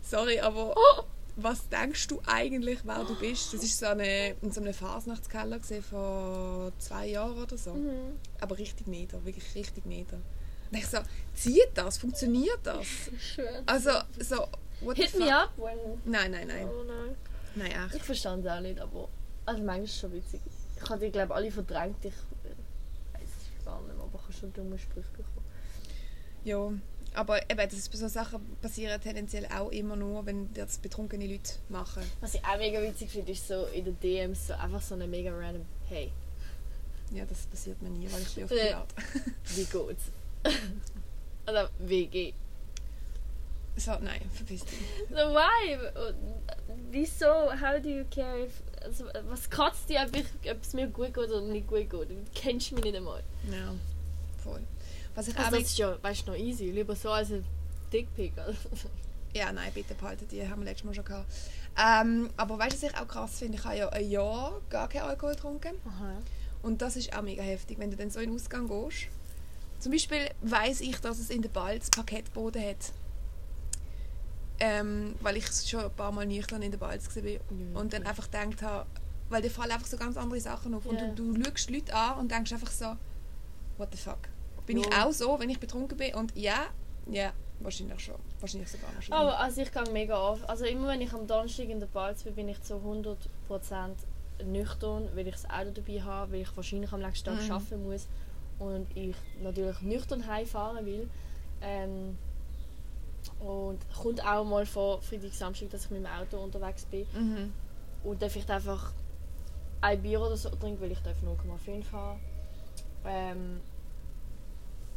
sorry, 0.02 0.40
aber 0.40 0.74
was 1.36 1.68
denkst 1.68 2.08
du 2.08 2.20
eigentlich, 2.26 2.80
wer 2.84 3.04
du 3.04 3.14
bist? 3.18 3.54
Das 3.54 3.60
war 3.62 3.68
so 3.68 3.86
eine, 3.86 4.36
in 4.42 4.52
so 4.52 4.60
einem 4.60 4.74
Fasnachtskeller 4.74 5.60
vor 5.88 6.72
zwei 6.78 7.08
Jahren 7.08 7.42
oder 7.42 7.56
so. 7.56 7.74
Mhm. 7.74 8.18
Aber 8.40 8.58
richtig 8.58 8.86
nieder, 8.86 9.24
wirklich 9.24 9.54
richtig 9.54 9.86
nieder. 9.86 10.18
Und 10.70 10.78
ich 10.78 10.86
so, 10.86 10.98
zieht 11.34 11.70
das? 11.74 11.98
Funktioniert 11.98 12.60
das? 12.62 12.86
Schön. 13.18 13.62
Also, 13.66 13.90
so, 14.18 14.46
what 14.80 14.96
Hit 14.96 15.18
me 15.18 15.30
up 15.30 15.50
when... 15.56 15.76
Nein, 16.04 16.30
nein, 16.30 16.46
nein. 16.48 16.68
Oh 16.68 16.82
nein. 16.84 17.16
Nein, 17.56 17.70
echt. 17.86 17.96
Ich 17.96 18.02
verstand 18.02 18.44
es 18.44 18.50
auch 18.52 18.60
nicht, 18.60 18.78
aber... 18.80 19.08
Also 19.46 19.62
manchmal 19.62 19.84
ist 19.84 19.90
es 19.94 20.00
schon 20.00 20.12
witzig. 20.12 20.40
Ich 20.82 20.88
habe 20.90 21.04
die, 21.04 21.10
glaube 21.12 21.34
alle 21.34 21.50
verdrängt. 21.50 22.04
Ich 22.04 22.12
weiß 23.12 23.28
es 23.58 23.64
gar 23.64 23.80
nicht 23.82 23.94
mehr, 23.96 24.04
aber 24.04 24.14
ich 24.18 24.22
habe 24.22 24.32
schon 24.32 24.52
dumme 24.52 24.78
Sprüche 24.78 25.08
bekommen. 25.10 25.44
Ja, 26.44 26.72
aber 27.14 27.42
eben, 27.50 27.58
das 27.60 27.74
ist, 27.74 27.92
so 27.92 28.08
Sachen 28.08 28.40
passieren 28.62 29.00
tendenziell 29.00 29.46
auch 29.46 29.70
immer 29.70 29.96
nur, 29.96 30.24
wenn 30.26 30.52
das 30.54 30.78
betrunkene 30.78 31.26
Leute 31.26 31.52
machen. 31.68 32.02
Was 32.20 32.34
ich 32.34 32.44
auch 32.44 32.56
mega 32.56 32.80
witzig 32.80 33.10
finde, 33.10 33.32
ist 33.32 33.46
so 33.48 33.66
in 33.66 33.84
den 33.84 33.98
DMs 34.00 34.46
so 34.46 34.54
einfach 34.54 34.80
so 34.80 34.94
eine 34.94 35.06
mega 35.06 35.32
random 35.36 35.66
«Hey, 35.88 36.12
Ja, 37.12 37.24
das 37.26 37.46
passiert 37.46 37.82
mir 37.82 37.90
nie, 37.90 38.06
weil 38.12 38.22
ich 38.22 38.34
bin 38.36 38.44
auf 38.44 38.50
Äh. 38.52 38.68
privat. 38.68 38.94
wie 39.56 39.64
geht's?» 39.64 40.04
Oder 41.48 41.68
«WG?» 41.80 42.32
So, 43.76 43.92
nein, 44.00 44.20
verpiss 44.34 44.64
dich. 44.64 44.78
So 45.08 45.16
why? 45.16 45.78
Wieso? 46.90 47.50
How 47.60 47.80
do 47.80 47.88
you 47.88 48.04
care 48.10 48.44
if... 48.44 48.62
Also, 48.84 49.04
was 49.28 49.48
kotzt 49.48 49.88
dir, 49.88 50.06
ob, 50.06 50.16
ich, 50.16 50.50
ob 50.50 50.62
es 50.62 50.72
mir 50.72 50.86
gut 50.88 51.14
geht 51.14 51.30
oder 51.30 51.40
nicht 51.42 51.66
gut 51.66 51.88
geht? 51.90 51.92
Du 51.92 52.16
kennst 52.34 52.72
mich 52.72 52.84
nicht 52.84 52.96
einmal. 52.96 53.22
Ja, 53.50 53.74
voll. 54.42 54.60
Was 55.14 55.28
ich 55.28 55.36
Also 55.36 55.56
das 55.56 55.64
ist 55.64 55.78
ja, 55.78 55.96
weißt 56.02 56.26
du, 56.26 56.32
noch 56.32 56.38
easy. 56.38 56.70
Lieber 56.70 56.96
so 56.96 57.10
als 57.10 57.30
ein 57.30 57.44
Dickpic. 57.92 58.32
Also. 58.38 58.88
Ja, 59.34 59.52
nein, 59.52 59.70
bitte 59.74 59.94
behalten 59.94 60.26
die, 60.28 60.46
haben 60.48 60.60
wir 60.60 60.64
letztes 60.64 60.84
Mal 60.84 60.94
schon 60.94 61.04
gehabt. 61.04 61.26
Ähm, 61.78 62.30
aber 62.36 62.58
weißt 62.58 62.72
du, 62.72 62.86
was 62.86 62.92
ich 62.92 62.98
auch 62.98 63.08
krass 63.08 63.38
finde? 63.38 63.58
Ich 63.58 63.64
habe 63.64 63.76
ja 63.76 63.88
ein 63.90 64.10
Jahr 64.10 64.60
gar 64.70 64.88
keinen 64.88 65.02
Alkohol 65.02 65.34
getrunken. 65.34 65.76
Aha. 65.86 66.18
Und 66.62 66.82
das 66.82 66.96
ist 66.96 67.16
auch 67.16 67.22
mega 67.22 67.42
heftig, 67.42 67.78
wenn 67.78 67.90
du 67.90 67.96
dann 67.96 68.10
so 68.10 68.20
in 68.20 68.30
den 68.30 68.34
Ausgang 68.34 68.68
gehst. 68.68 69.06
Zum 69.78 69.92
Beispiel 69.92 70.28
weiß 70.42 70.80
ich, 70.82 70.98
dass 71.00 71.18
es 71.18 71.30
in 71.30 71.42
der 71.42 71.48
Balz 71.48 71.90
Parkettboden 71.90 72.62
hat. 72.62 72.92
Ähm, 74.60 75.14
weil 75.20 75.36
ich 75.38 75.46
schon 75.46 75.80
ein 75.84 75.90
paar 75.90 76.12
Mal 76.12 76.26
nüchtern 76.26 76.60
in 76.62 76.70
der 76.70 76.78
Balz 76.78 77.14
war. 77.16 77.22
Ja, 77.24 77.38
Und 77.74 77.92
dann 77.92 78.04
einfach 78.04 78.30
gedacht 78.30 78.60
habe, 78.62 78.86
weil 79.30 79.40
dir 79.42 79.50
fallen 79.50 79.70
einfach 79.70 79.86
so 79.86 79.96
ganz 79.96 80.16
andere 80.18 80.40
Sachen 80.40 80.74
auf. 80.74 80.84
Und 80.86 81.00
Ja. 81.00 81.08
du, 81.14 81.32
du 81.32 81.44
schaust 81.44 81.70
Leute 81.70 81.94
an 81.94 82.18
und 82.18 82.30
denkst 82.30 82.52
einfach 82.52 82.70
so, 82.70 82.96
what 83.78 83.88
the 83.92 83.98
fuck. 83.98 84.18
Bin 84.66 84.76
ich 84.76 84.86
Ja. 84.92 85.06
auch 85.06 85.12
so, 85.12 85.38
wenn 85.40 85.48
ich 85.48 85.58
betrunken 85.58 85.96
bin? 85.96 86.14
Und 86.14 86.36
ja, 86.36 86.66
ja, 87.06 87.32
wahrscheinlich 87.60 88.00
schon. 88.00 88.16
Wahrscheinlich 88.40 88.68
sogar 88.68 88.92
noch 88.92 89.00
schon. 89.02 89.14
Aber 89.16 89.38
also 89.38 89.62
ich 89.62 89.72
gehe 89.72 89.90
mega 89.92 90.16
auf. 90.16 90.46
Also 90.48 90.66
immer 90.66 90.88
wenn 90.88 91.00
ich 91.00 91.12
am 91.12 91.26
Donnerstag 91.26 91.68
in 91.68 91.80
der 91.80 91.86
Balz 91.86 92.22
bin, 92.24 92.34
bin 92.34 92.48
ich 92.48 92.60
zu 92.60 92.74
100% 92.74 93.16
nüchtern, 94.44 95.08
weil 95.14 95.26
ich 95.26 95.34
das 95.34 95.48
Auto 95.50 95.70
dabei 95.70 96.02
habe, 96.02 96.32
weil 96.32 96.40
ich 96.42 96.56
wahrscheinlich 96.56 96.92
am 96.92 97.00
nächsten 97.00 97.24
Tag 97.24 97.42
Mhm. 97.42 97.50
arbeiten 97.52 97.82
muss 97.82 98.06
und 98.58 98.86
ich 98.94 99.16
natürlich 99.42 99.80
nüchtern 99.80 100.26
heimfahren 100.26 100.84
will. 100.86 101.08
Ähm, 101.62 102.16
und 103.40 103.78
kommt 103.94 104.24
auch 104.24 104.44
mal 104.44 104.66
vor 104.66 105.00
Freitag, 105.02 105.32
Samstag, 105.32 105.70
dass 105.70 105.84
ich 105.86 105.90
mit 105.90 106.00
dem 106.04 106.06
Auto 106.06 106.38
unterwegs 106.38 106.84
bin 106.86 107.06
Mhm. 107.14 107.52
und 108.04 108.20
dann 108.22 108.30
vielleicht 108.30 108.50
einfach 108.50 108.92
ein 109.82 110.02
Bier 110.02 110.20
oder 110.20 110.36
so 110.36 110.50
trinke, 110.50 110.80
weil 110.82 110.92
ich 110.92 111.00
darf 111.00 111.16
0,5 111.22 111.90
haben. 111.92 112.20
Ähm, 113.04 113.60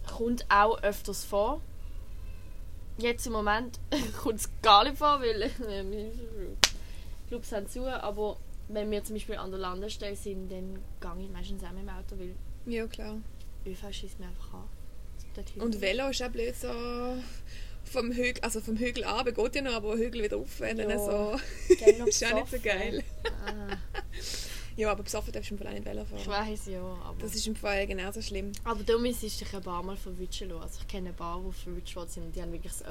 kommt 0.08 0.46
auch 0.50 0.82
öfters 0.84 1.24
vor. 1.24 1.62
Jetzt 2.98 3.26
im 3.26 3.34
Moment 3.34 3.80
kommt 4.22 4.40
es 4.40 4.50
gar 4.62 4.84
nicht 4.84 4.98
vor, 4.98 5.20
weil 5.22 5.42
äh, 5.42 6.12
Clubs 7.28 7.52
haben 7.52 7.68
zu, 7.68 7.86
aber 7.88 8.38
wenn 8.68 8.92
wir 8.92 9.04
zum 9.04 9.16
Beispiel 9.16 9.36
an 9.38 9.52
der 9.52 9.60
Landestelle 9.60 10.16
sind, 10.16 10.50
dann 10.52 10.80
gehe 11.00 11.26
ich 11.26 11.32
meistens 11.32 11.64
auch 11.64 11.72
mit 11.72 11.82
dem 11.84 11.90
Auto, 11.90 12.18
weil 12.20 12.36
Ja, 12.66 12.86
klar. 12.88 13.16
ÖV 13.66 13.92
schießt 13.92 14.20
mir 14.20 14.28
einfach 14.28 14.54
an. 14.54 14.64
Und 15.62 15.82
Velo 15.82 16.10
ist 16.10 16.22
auch 16.22 16.30
blöd 16.30 16.56
so 16.56 16.68
vom 17.94 18.12
Hügel, 18.12 18.42
also 18.44 18.60
vom 18.60 18.76
Hügel 18.78 19.04
ab 19.06 19.26
geht 19.34 19.56
ja 19.56 19.62
noch, 19.62 19.74
aber 19.74 19.96
Hügel 19.96 20.24
wieder 20.24 20.38
rauf, 20.38 20.60
wenn 20.60 20.78
Ja. 20.78 20.98
so... 20.98 21.40
Ist 22.06 22.26
auch 22.26 22.36
nicht 22.36 22.52
so 22.52 22.60
geil. 22.62 23.04
Ah, 23.46 23.78
Ja, 24.76 24.92
aber 24.92 25.04
besoffen 25.04 25.32
darfst 25.32 25.52
du 25.52 25.56
im 25.56 25.60
Fall 25.62 25.74
nicht 25.74 25.86
Velo 25.86 26.02
ich 26.16 26.24
fahren. 26.24 26.50
weiß 26.50 26.66
ja, 26.68 26.82
aber... 26.82 27.16
Das 27.22 27.36
ist 27.36 27.46
im 27.48 27.56
Fall 27.56 27.86
genauso 27.88 28.22
schlimm. 28.22 28.52
Aber 28.64 28.84
da 28.84 28.98
müsstest 28.98 29.40
du 29.42 29.46
dich 29.46 29.54
ein 29.56 29.62
paar 29.62 29.84
Mal 29.84 29.96
verwitschen 29.96 30.50
lassen. 30.50 30.64
Also 30.64 30.80
ich 30.82 30.88
kenne 30.88 31.10
ein 31.10 31.16
paar, 31.16 31.40
die 31.46 31.52
verwitscht 31.54 31.96
worden 31.96 32.10
sind 32.10 32.24
und 32.26 32.36
die 32.36 32.42
haben 32.42 32.52
wirklich 32.52 32.74
so 32.74 32.86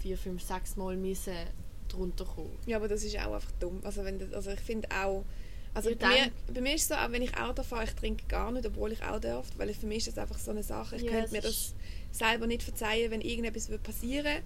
vier, 0.00 0.18
fünf, 0.18 0.42
sechs 0.42 0.76
Mal 0.76 0.96
müssen 0.96 1.34
drunter 1.88 2.24
kommen. 2.24 2.56
Ja, 2.66 2.76
aber 2.76 2.88
das 2.88 3.02
ist 3.04 3.16
auch 3.18 3.32
einfach 3.34 3.50
dumm. 3.60 3.80
Also, 3.84 4.04
wenn 4.04 4.18
das, 4.18 4.32
also 4.32 4.50
ich 4.50 4.60
finde 4.60 4.88
auch... 4.90 5.24
Also 5.74 5.90
Ich 5.90 5.98
bei 5.98 6.08
mir, 6.08 6.30
bei 6.52 6.60
mir 6.60 6.74
ist 6.74 6.82
es 6.82 6.88
so, 6.88 6.94
auch 6.94 7.12
wenn 7.12 7.22
ich 7.22 7.36
Auto 7.36 7.62
fahre, 7.62 7.84
ich 7.84 7.92
trinke 7.94 8.24
gar 8.26 8.50
nicht, 8.50 8.66
obwohl 8.66 8.90
ich 8.92 9.02
auch 9.04 9.20
darf, 9.20 9.46
weil 9.58 9.72
für 9.74 9.86
mich 9.86 9.98
ist 9.98 10.08
das 10.08 10.18
einfach 10.18 10.38
so 10.38 10.50
eine 10.50 10.62
Sache. 10.62 10.96
Ich 10.96 11.02
Ja, 11.02 11.10
könnte 11.10 11.26
es 11.26 11.30
mir 11.32 11.40
das 11.42 11.50
ist- 11.52 11.74
selber 12.18 12.46
nicht 12.46 12.62
verzeihen, 12.62 13.10
wenn 13.10 13.20
irgendetwas 13.20 13.68
würde 13.68 13.82
passieren 13.82 14.42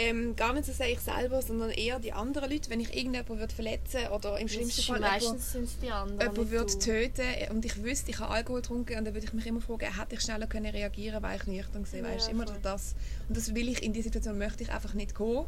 ähm, 0.00 0.36
Gar 0.36 0.52
nicht 0.52 0.64
so 0.64 0.72
sehr 0.72 0.92
ich 0.92 1.00
selber, 1.00 1.42
sondern 1.42 1.70
eher 1.70 1.98
die 1.98 2.12
anderen 2.12 2.48
Leute, 2.50 2.70
wenn 2.70 2.78
ich 2.78 2.94
irgendjemanden 2.94 3.40
würde 3.40 3.52
verletzen 3.52 4.06
oder 4.14 4.38
im 4.38 4.46
schlimmsten 4.46 4.82
Fall 4.82 4.96
jemanden- 4.98 5.24
meistens 5.24 5.52
sind 5.52 5.64
es 5.64 5.78
die 5.80 5.90
anderen. 5.90 6.20
jemand 6.20 6.38
nicht 6.38 6.50
würde 6.52 6.78
töten 6.78 7.50
und 7.50 7.64
ich 7.64 7.82
wüsste, 7.82 8.10
ich 8.12 8.18
habe 8.20 8.32
Alkohol 8.32 8.60
getrunken 8.62 8.96
und 8.96 9.04
dann 9.04 9.14
würde 9.14 9.26
ich 9.26 9.32
mich 9.32 9.44
immer 9.46 9.60
fragen, 9.60 9.92
hätte 9.92 10.14
ich 10.14 10.20
schneller 10.20 10.46
können 10.46 10.70
reagieren 10.72 11.20
weil 11.20 11.36
ich 11.40 11.46
nüchtern 11.48 11.84
war. 11.84 11.98
Ja, 11.98 12.14
weißt, 12.14 12.28
immer 12.28 12.46
voll. 12.46 12.56
das. 12.62 12.94
Und 13.28 13.36
das 13.36 13.52
will 13.56 13.68
ich, 13.68 13.82
in 13.82 13.92
diese 13.92 14.04
Situation 14.04 14.38
möchte 14.38 14.62
ich 14.62 14.70
einfach 14.72 14.94
nicht 14.94 15.16
kommen. 15.16 15.46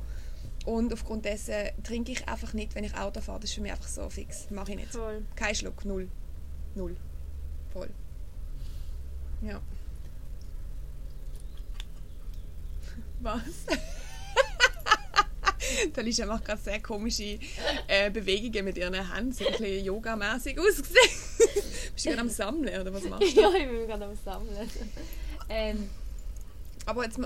Und 0.66 0.92
aufgrund 0.92 1.24
dessen 1.26 1.54
trinke 1.84 2.10
ich 2.10 2.26
einfach 2.28 2.52
nicht, 2.52 2.74
wenn 2.74 2.82
ich 2.82 2.94
Auto 2.96 3.20
fahre. 3.20 3.38
Das 3.38 3.50
ist 3.50 3.54
für 3.54 3.60
mich 3.62 3.70
einfach 3.70 3.86
so 3.88 4.10
fix. 4.10 4.50
Mache 4.50 4.72
ich 4.72 4.78
nicht. 4.78 4.92
Voll. 4.92 5.22
Kein 5.36 5.54
Schluck, 5.54 5.84
null. 5.84 6.08
Null. 6.74 6.96
Voll. 7.72 7.88
Ja. 9.42 9.60
Was? 13.20 13.66
da 15.92 16.00
Alicia 16.00 16.26
macht 16.26 16.44
gerade 16.44 16.60
sehr 16.60 16.80
komische 16.80 17.38
äh, 17.86 18.10
Bewegungen 18.10 18.64
mit 18.64 18.76
ihren 18.78 18.94
Händen, 18.94 19.32
so 19.32 19.46
ein 19.46 19.52
bisschen 19.52 19.84
yogamäßig 19.84 20.58
ausgesehen. 20.58 21.10
Bist 21.94 22.06
du 22.06 22.10
gerade 22.10 22.22
am 22.22 22.28
Sammeln 22.28 22.80
oder 22.80 22.92
was 22.92 23.04
machst 23.04 23.36
du? 23.36 23.40
ja, 23.40 23.50
ich 23.50 23.68
bin 23.68 23.86
gerade 23.86 24.06
am 24.06 24.16
Sammeln. 24.16 24.68
ähm, 25.48 25.88
Aber 26.86 27.04
jetzt, 27.04 27.20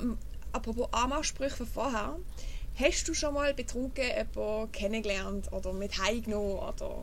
apropos 0.52 0.88
Anmachsprüche 0.92 1.56
von 1.56 1.66
vorher. 1.66 2.18
Hast 2.76 3.06
du 3.06 3.14
schon 3.14 3.34
mal 3.34 3.54
betrunken 3.54 4.02
jemanden 4.04 4.72
kennengelernt 4.72 5.52
oder 5.52 5.72
mit 5.72 5.96
heimgenommen 6.02 6.58
oder... 6.58 7.02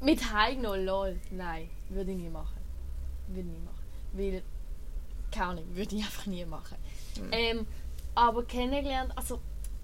mit 0.00 0.32
Heigno, 0.32 0.76
lol. 0.76 1.18
Nein, 1.32 1.68
würde 1.88 2.12
ich 2.12 2.18
nie 2.18 2.28
machen. 2.28 2.60
Würde 3.26 3.40
ich 3.40 3.46
nie 3.46 3.64
machen. 3.64 3.82
Weil, 4.12 4.42
keine 5.32 5.46
Ahnung, 5.46 5.64
würde 5.74 5.96
ich 5.96 6.04
einfach 6.04 6.26
nie 6.26 6.44
machen. 6.44 6.76
Mhm. 7.16 7.32
Ähm, 7.32 7.66
aber 8.14 8.44
kennengelernt, 8.44 9.12
also, 9.16 9.36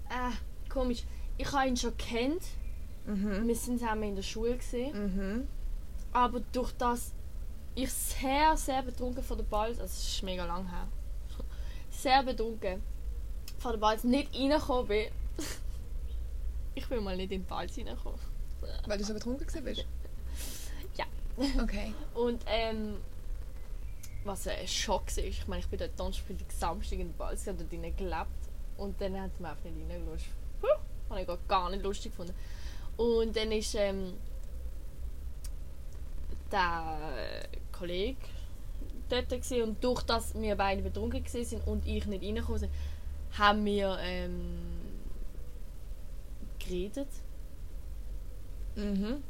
äh, 0.09 0.69
komisch. 0.69 1.03
Ich 1.37 1.51
habe 1.51 1.67
ihn 1.67 1.77
schon 1.77 1.95
kennt. 1.97 2.43
Mhm. 3.05 3.47
Wir 3.47 3.55
sind 3.55 3.79
zusammen 3.79 4.03
in 4.03 4.15
der 4.15 4.23
Schule 4.23 4.57
gesehen. 4.57 4.93
Mhm. 4.93 5.47
Aber 6.11 6.39
durch 6.51 6.71
das 6.73 7.13
ich 7.75 7.91
sehr, 7.91 8.57
sehr 8.57 8.81
betrunken 8.81 9.23
von 9.23 9.37
der 9.37 9.45
Balz, 9.45 9.79
also 9.79 9.91
es 9.91 10.15
ist 10.15 10.23
mega 10.23 10.45
lang 10.45 10.67
her, 10.69 10.87
sehr 11.89 12.23
betrunken 12.23 12.81
von 13.59 13.71
der 13.71 13.79
Balz 13.79 14.03
nicht 14.03 14.35
reingekommen 14.35 14.87
bin. 14.87 15.07
ich 16.75 16.87
bin 16.87 17.03
mal 17.03 17.15
nicht 17.15 17.31
in 17.31 17.41
den 17.41 17.47
Balz 17.47 17.77
reingekommen. 17.77 18.19
Weil 18.87 18.97
du 18.97 19.03
so 19.03 19.13
betrunken 19.13 19.45
gewesen 19.45 19.63
bist? 19.63 19.85
Ja. 20.97 21.05
Okay. 21.61 21.93
Und 22.15 22.43
ähm, 22.47 22.97
was 24.25 24.47
ein 24.47 24.67
Schock 24.67 25.15
war, 25.15 25.23
ich 25.23 25.47
meine, 25.47 25.61
ich 25.61 25.67
bin 25.67 25.79
dort 25.79 25.99
Donnerstag, 25.99 26.35
Samstag 26.49 26.99
in 26.99 27.13
Balz, 27.15 27.41
ich 27.43 27.47
habe 27.47 27.63
dort 27.63 27.97
gelebt 27.97 28.27
und 28.77 28.99
dann 29.01 29.19
hat 29.19 29.39
mir 29.39 29.49
einfach 29.49 29.63
nicht 29.65 29.89
reingelassen. 29.89 30.29
Puh, 30.61 30.67
habe 31.09 31.21
ich 31.21 31.27
gar- 31.27 31.37
gar 31.47 31.69
nicht 31.69 31.83
lustig 31.83 32.11
gefunden. 32.11 32.33
Und 32.97 33.35
dann 33.35 33.51
ist 33.51 33.75
ähm, 33.75 34.13
der 36.51 37.47
Kollege 37.71 38.17
dort 39.09 39.29
gewesen, 39.29 39.63
und 39.63 39.83
durch 39.83 40.03
das 40.03 40.35
wir 40.35 40.55
beide 40.55 40.81
betrunken 40.81 41.23
sind 41.25 41.65
und 41.65 41.87
ich 41.87 42.05
nicht 42.05 42.23
reingekommen 42.23 42.61
bin, 42.61 42.69
haben 43.37 43.65
wir 43.65 43.97
ähm, 44.01 44.59
geredet. 46.59 47.07
Mhm. 48.75 49.23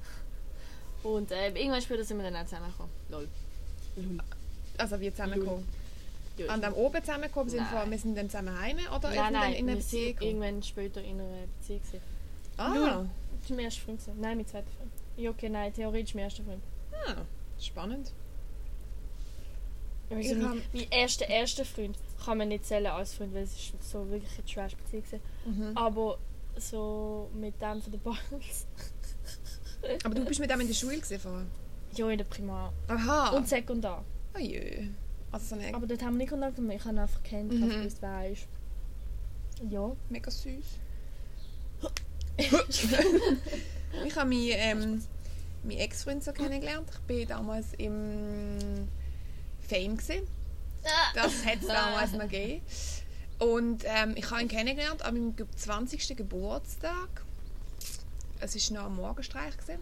Und 1.03 1.31
äh, 1.31 1.47
irgendwann 1.47 1.81
später 1.81 2.03
sind 2.03 2.17
wir 2.17 2.29
dann 2.29 2.35
auch 2.35 2.45
zusammengekommen. 2.45 2.91
Lol. 3.09 3.27
Lol. 3.95 4.19
Also 4.79 4.99
wir 4.99 5.11
zusammengekommen. 5.11 5.65
Ja, 6.37 6.47
An 6.47 6.61
dem 6.61 6.73
oben 6.73 7.03
zusammengekommen 7.03 7.49
sind 7.49 7.69
Nein. 7.71 7.91
wir, 7.91 7.97
sind 7.99 8.15
dann 8.17 8.29
zusammen 8.29 8.57
heim 8.59 8.77
oder 8.95 9.09
Nein, 9.13 9.33
nein, 9.33 9.53
in 9.55 9.67
einer 9.69 9.77
Beziehung? 9.77 10.15
irgendwann 10.21 10.63
später 10.63 11.01
in 11.01 11.19
einer 11.19 11.47
Beziehung. 11.59 11.81
gewesen. 11.81 12.01
Ah, 12.57 12.73
Lul. 12.73 13.09
Das 13.41 13.49
war 13.49 13.55
mein 13.57 13.59
erster 13.65 13.81
Freund. 13.83 13.99
gewesen. 13.99 14.21
Nein, 14.21 14.37
mein 14.37 14.47
zweiter 14.47 14.67
Freund. 14.77 14.91
Ja, 15.17 15.29
okay, 15.31 15.49
nein, 15.49 15.73
theoretisch 15.73 16.15
mein 16.15 16.23
erster 16.25 16.43
Freund. 16.43 16.61
ah, 17.07 17.15
spannend. 17.59 18.11
Also 20.09 20.21
Ich 20.33 20.37
mein, 20.37 20.61
mein 20.73 20.87
erster, 20.91 21.27
erster 21.29 21.65
Freund 21.65 21.97
kann 22.23 22.37
man 22.37 22.47
nicht 22.47 22.65
zählen 22.65 22.87
als 22.87 23.13
Freund, 23.13 23.33
weil 23.33 23.43
es 23.43 23.53
ist 23.53 23.73
so 23.91 24.09
wirklich 24.09 24.31
eine 24.37 24.45
Trash-Beziehung. 24.45 25.21
Mhm. 25.45 25.71
Aber 25.77 26.17
so 26.57 27.29
mit 27.35 27.61
dem 27.61 27.81
von 27.81 27.91
der 27.91 27.99
Balls. 27.99 28.65
Aber 30.03 30.15
du 30.15 30.25
bist 30.25 30.39
mit 30.39 30.49
dem 30.49 30.59
in 30.61 30.67
der 30.67 30.73
Schule 30.73 30.95
gewesen 30.95 31.19
vorher? 31.19 31.45
ja, 31.95 32.09
in 32.09 32.17
der 32.17 32.25
Primar. 32.25 32.71
Aha. 32.87 33.29
Und 33.35 33.47
Sekundar. 33.47 34.03
Oh 34.35 34.39
jö. 34.39 34.87
Also 35.31 35.55
so 35.55 35.61
eine 35.61 35.73
Aber 35.75 35.85
dort 35.87 36.01
haben 36.01 36.13
wir 36.13 36.17
nicht 36.19 36.29
Kontakt, 36.29 36.57
ich 36.59 36.79
habe 36.85 36.95
ihn 36.95 36.99
einfach 36.99 37.23
habe 37.23 37.59
Mhm. 37.59 37.69
gewusst, 37.69 37.97
wer 38.01 38.09
er 38.09 38.29
ist. 38.31 38.47
Ja. 39.69 39.91
mega 40.09 40.31
süß. 40.31 40.65
ich 42.37 44.15
habe 44.15 44.29
meinen, 44.29 44.49
ähm, 44.53 45.03
meinen 45.63 45.77
Ex-Freund 45.79 46.23
so 46.23 46.31
kennengelernt. 46.31 46.89
Ich 47.07 47.17
war 47.19 47.25
damals 47.37 47.73
im 47.77 48.87
Fame. 49.67 49.97
Gewesen. 49.97 50.27
Das 51.13 51.45
hat 51.45 51.61
es 51.61 51.67
damals 51.67 52.13
noch 52.13 52.21
gegeben. 52.21 52.61
Und 53.39 53.83
ähm, 53.85 54.13
ich 54.15 54.29
habe 54.31 54.41
ihn 54.41 54.47
kennengelernt 54.47 55.01
an 55.01 55.13
meinem 55.13 55.35
ge- 55.35 55.45
20. 55.55 56.15
Geburtstag. 56.15 57.23
Es 58.39 58.71
war 58.71 58.77
noch 58.83 58.89
ein 58.89 58.95
Morgenstreich. 58.95 59.55
Gewesen. 59.57 59.79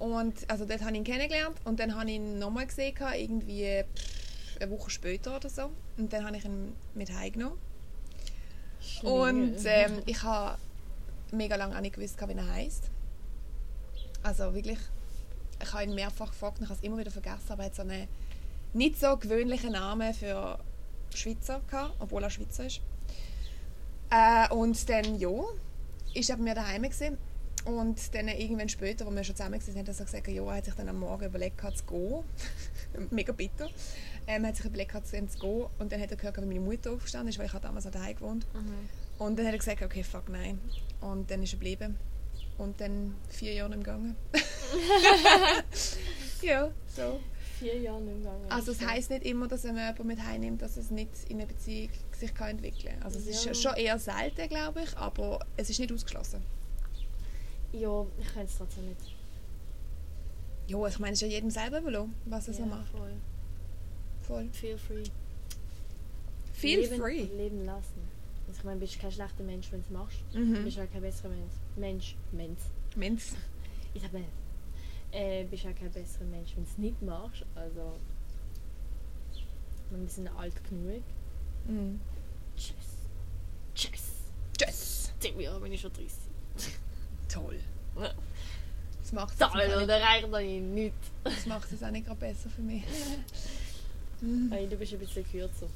Und 0.00 0.50
also 0.50 0.64
dort 0.64 0.80
habe 0.80 0.92
ich 0.92 0.96
ihn 0.96 1.04
kennengelernt 1.04 1.56
und 1.64 1.78
dann 1.78 1.94
habe 1.94 2.08
ich 2.08 2.16
ihn 2.16 2.38
nochmal 2.38 2.66
gesehen, 2.66 2.96
irgendwie 3.14 3.84
eine 4.58 4.70
Woche 4.70 4.90
später 4.90 5.36
oder 5.36 5.50
so. 5.50 5.70
Und 5.98 6.10
dann 6.12 6.26
habe 6.26 6.36
ich 6.38 6.44
ihn 6.44 6.72
mit 6.94 7.12
heimgenommen. 7.12 7.58
Und 9.02 9.58
ähm, 9.66 10.02
ich 10.06 10.22
habe 10.22 10.56
mega 11.32 11.56
lange 11.56 11.76
auch 11.76 11.82
nicht 11.82 11.94
gewusst, 11.94 12.16
wie 12.26 12.32
er 12.32 12.54
heißt. 12.54 12.90
Also 14.22 14.54
wirklich, 14.54 14.78
ich 15.62 15.72
habe 15.72 15.84
ihn 15.84 15.94
mehrfach 15.94 16.30
gefragt 16.30 16.58
und 16.58 16.64
ich 16.64 16.70
habe 16.70 16.78
es 16.78 16.84
immer 16.84 16.96
wieder 16.96 17.10
vergessen, 17.10 17.50
aber 17.50 17.64
er 17.64 17.66
hat 17.66 17.74
so 17.74 17.82
einen 17.82 18.08
nicht 18.72 18.98
so 18.98 19.18
gewöhnlichen 19.18 19.72
Namen 19.72 20.14
für 20.14 20.58
Schweizer 21.14 21.60
gehabt, 21.68 21.94
obwohl 21.98 22.22
er 22.22 22.30
Schweizer 22.30 22.64
ist. 22.64 22.80
Äh, 24.10 24.48
und 24.52 24.88
dann, 24.88 25.18
ja, 25.18 25.30
ist 26.14 26.30
er 26.30 26.36
bei 26.38 26.42
mir 26.42 26.54
daheim 26.54 26.84
gewesen. 26.84 27.18
Und 27.64 28.14
dann 28.14 28.28
irgendwann 28.28 28.68
später, 28.68 29.06
wo 29.06 29.10
wir 29.10 29.22
schon 29.22 29.36
zusammen 29.36 29.60
waren, 29.60 29.78
hat 29.78 29.88
er 29.88 30.04
gesagt, 30.04 30.28
ja, 30.28 30.42
er 30.42 30.54
hat 30.56 30.64
sich 30.64 30.74
dann 30.74 30.88
am 30.88 30.98
Morgen 30.98 31.26
überlegt, 31.26 31.60
zu 31.76 31.84
gehen. 31.84 32.24
Mega 33.10 33.32
bitter. 33.32 33.68
Ähm, 34.26 34.44
er 34.44 34.48
hat 34.48 34.56
sich 34.56 34.64
überlegt, 34.66 35.06
zu 35.06 35.16
ihm 35.16 35.28
zu 35.28 35.38
gehen. 35.38 35.66
Und 35.78 35.92
dann 35.92 36.00
hat 36.00 36.10
er 36.10 36.16
gehört, 36.16 36.36
wie 36.38 36.46
meine 36.46 36.60
Mutter 36.60 36.92
aufgestanden 36.92 37.28
ist, 37.28 37.38
weil 37.38 37.46
ich 37.46 37.52
damals 37.52 37.84
noch 37.84 37.92
daheim 37.92 38.16
gewohnt. 38.16 38.46
Mhm. 38.54 38.88
Und 39.18 39.38
dann 39.38 39.46
hat 39.46 39.52
er 39.52 39.58
gesagt, 39.58 39.82
okay, 39.82 40.02
fuck 40.02 40.28
nein. 40.30 40.58
Und 41.02 41.30
dann 41.30 41.42
ist 41.42 41.52
er 41.52 41.58
geblieben. 41.58 41.98
Und 42.56 42.80
dann 42.80 43.14
vier 43.28 43.52
Jahre 43.54 43.74
im 43.74 43.82
Gange. 43.82 44.14
ja, 46.42 46.70
so. 46.86 47.20
Vier 47.58 47.78
Jahre 47.78 48.00
nicht 48.00 48.18
gegangen. 48.18 48.46
Also 48.48 48.72
es 48.72 48.86
heisst 48.86 49.10
nicht 49.10 49.24
immer, 49.24 49.46
dass 49.48 49.64
wenn 49.64 49.74
man 49.74 49.84
jemanden 49.84 50.06
mit 50.06 50.24
heimnimmt, 50.24 50.62
dass 50.62 50.78
es 50.78 50.90
nicht 50.90 51.10
in 51.28 51.36
einer 51.38 51.46
Beziehung 51.46 51.90
sich 52.18 52.34
kann 52.34 52.50
entwickeln 52.50 52.94
kann. 52.94 53.02
Also 53.02 53.18
es 53.18 53.26
ist 53.26 53.44
Ja. 53.44 53.54
schon 53.54 53.74
eher 53.74 53.98
selten, 53.98 54.48
glaube 54.48 54.82
ich, 54.82 54.96
aber 54.96 55.40
es 55.58 55.68
ist 55.68 55.78
nicht 55.78 55.92
ausgeschlossen. 55.92 56.42
Ja, 57.72 58.06
ich 58.18 58.26
kann 58.34 58.44
es 58.44 58.56
trotzdem 58.58 58.88
nicht. 58.88 59.00
Ja, 60.66 60.86
ich 60.86 60.98
meine, 60.98 61.12
es 61.12 61.22
ist 61.22 61.28
ja 61.28 61.34
jedem 61.34 61.50
selber 61.50 61.78
überlassen, 61.80 62.14
was 62.26 62.48
er 62.48 62.54
so 62.54 62.60
Ja, 62.62 62.66
macht. 62.68 62.88
voll. 62.90 63.12
Voll. 64.22 64.48
Feel 64.52 64.78
free. 64.78 65.04
Feel 66.52 66.80
leben, 66.80 66.96
free. 67.00 67.22
Leben 67.36 67.64
lassen. 67.64 68.00
Also 68.46 68.58
ich 68.58 68.64
meine, 68.64 68.80
du 68.80 68.86
bist 68.86 68.98
kein 69.00 69.12
schlechter 69.12 69.42
Mensch, 69.44 69.70
wenn 69.72 69.80
du 69.80 69.86
es 69.86 69.90
machst. 69.92 70.18
Du 70.32 70.38
Mhm. 70.38 70.64
bist 70.64 70.76
ja 70.76 70.86
kein 70.86 71.00
besserer 71.02 71.28
Mensch. 71.30 71.52
Mensch. 71.76 72.16
Mensch. 72.32 72.60
Minz. 72.96 73.32
Isabel. 73.94 74.24
Äh, 75.12 75.44
bist 75.44 75.64
ja 75.64 75.72
kein 75.72 75.90
besserer 75.90 76.24
Mensch, 76.24 76.54
wenn 76.56 76.64
du 76.64 76.70
es 76.70 76.78
nicht 76.78 77.02
machst. 77.02 77.44
Also. 77.54 77.96
Wir 79.90 80.08
sind 80.08 80.28
alt 80.28 80.54
genug. 80.68 81.02
Mhm. 81.66 82.00
Tschüss. 82.56 82.74
Tschüss. 83.74 84.02
Tschüss. 84.56 85.12
Zehn 85.18 85.40
Jahre 85.40 85.60
bin 85.60 85.72
ich 85.72 85.80
schon 85.80 85.92
30. 85.92 86.12
Toll. 87.32 87.60
Das 89.00 89.12
macht 89.12 89.32
es 89.32 89.38
Toll, 89.38 89.82
oder 89.82 90.00
reicht 90.00 90.32
da 90.32 90.40
nicht. 90.40 90.94
das 91.24 91.46
macht 91.46 91.70
es 91.72 91.82
auch 91.82 91.90
nicht 91.90 92.06
gerade 92.06 92.20
besser 92.20 92.48
für 92.50 92.62
mich. 92.62 92.84
Hey, 94.50 94.68
du 94.68 94.76
bist 94.76 94.92
ein 94.92 94.98
bisschen 94.98 95.24
kürzer. 95.30 95.66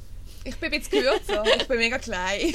Ich 0.45 0.55
bin 0.59 0.71
ein 0.71 0.79
bisschen 0.79 1.03
kürzer. 1.03 1.43
ich 1.57 1.67
bin 1.67 1.79
mega 1.79 1.97
klein. 1.97 2.53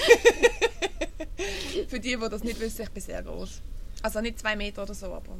Für 1.87 1.99
die, 1.99 2.15
die 2.15 2.29
das 2.29 2.43
nicht 2.43 2.59
wissen, 2.59 2.83
ich 2.83 2.91
bin 2.91 3.01
sehr 3.01 3.23
groß. 3.23 3.59
Also 4.03 4.21
nicht 4.21 4.37
zwei 4.37 4.55
Meter 4.55 4.83
oder 4.83 4.93
so, 4.93 5.07
aber 5.07 5.35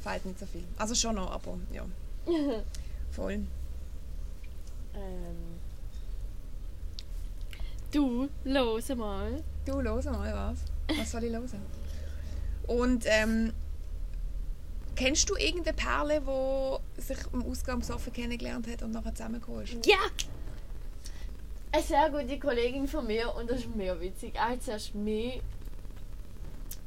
fällt 0.00 0.24
nicht 0.24 0.38
so 0.38 0.46
viel. 0.46 0.64
Also 0.78 0.94
schon 0.94 1.16
noch, 1.16 1.30
aber 1.30 1.58
ja. 1.74 1.84
Voll. 3.10 3.34
Ähm. 4.94 5.58
Du, 7.92 8.28
los 8.44 8.88
mal. 8.88 9.42
Du, 9.66 9.80
los 9.80 10.06
mal 10.06 10.32
was. 10.34 10.98
Was 10.98 11.10
soll 11.10 11.24
ich 11.24 11.32
hören? 11.32 11.81
Und 12.66 13.04
ähm, 13.06 13.52
kennst 14.94 15.28
du 15.28 15.36
irgendeine 15.36 15.76
Perle, 15.76 16.20
die 16.20 17.00
sich 17.00 17.18
im 17.32 17.44
Ausgang 17.44 17.80
besoffen 17.80 18.12
kennengelernt 18.12 18.66
hat 18.68 18.82
und 18.82 18.92
nachher 18.92 19.14
zusammengekommen 19.14 19.62
ist? 19.62 19.86
Ja! 19.86 19.98
Eine 21.74 21.82
sehr 21.82 22.10
gute 22.10 22.38
Kollegin 22.38 22.86
von 22.86 23.06
mir 23.06 23.34
und 23.34 23.50
das 23.50 23.60
ist 23.60 23.74
mega 23.74 23.98
witzig. 23.98 24.34
Er 24.34 24.50
hat 24.50 24.62
zuerst 24.62 24.94
mich 24.94 25.40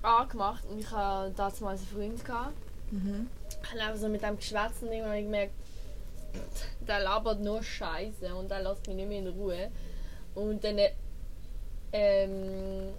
angemacht 0.04 0.64
und 0.70 0.80
ich 0.80 0.92
hatte 0.92 1.34
damals 1.36 1.62
einen 1.64 1.80
Freund. 1.80 2.24
Gehabt. 2.24 2.54
Mhm. 2.92 3.28
Ich 3.50 3.72
habe 3.72 3.82
einfach 3.82 4.00
so 4.00 4.08
mit 4.08 4.22
dem 4.22 4.38
geschwätzt 4.38 4.84
und 4.84 4.90
irgendwann 4.90 5.10
habe 5.10 5.20
ich 5.20 5.26
gemerkt, 5.26 5.54
der 6.88 7.00
labert 7.00 7.40
nur 7.40 7.64
Scheiße 7.64 8.36
und 8.36 8.52
der 8.52 8.62
lässt 8.62 8.86
mich 8.88 8.96
nicht 8.96 9.10
mehr 9.10 9.20
in 9.20 9.28
Ruhe. 9.28 9.72
Und 10.36 10.64
dann 10.64 10.78
ähm, 11.92 12.94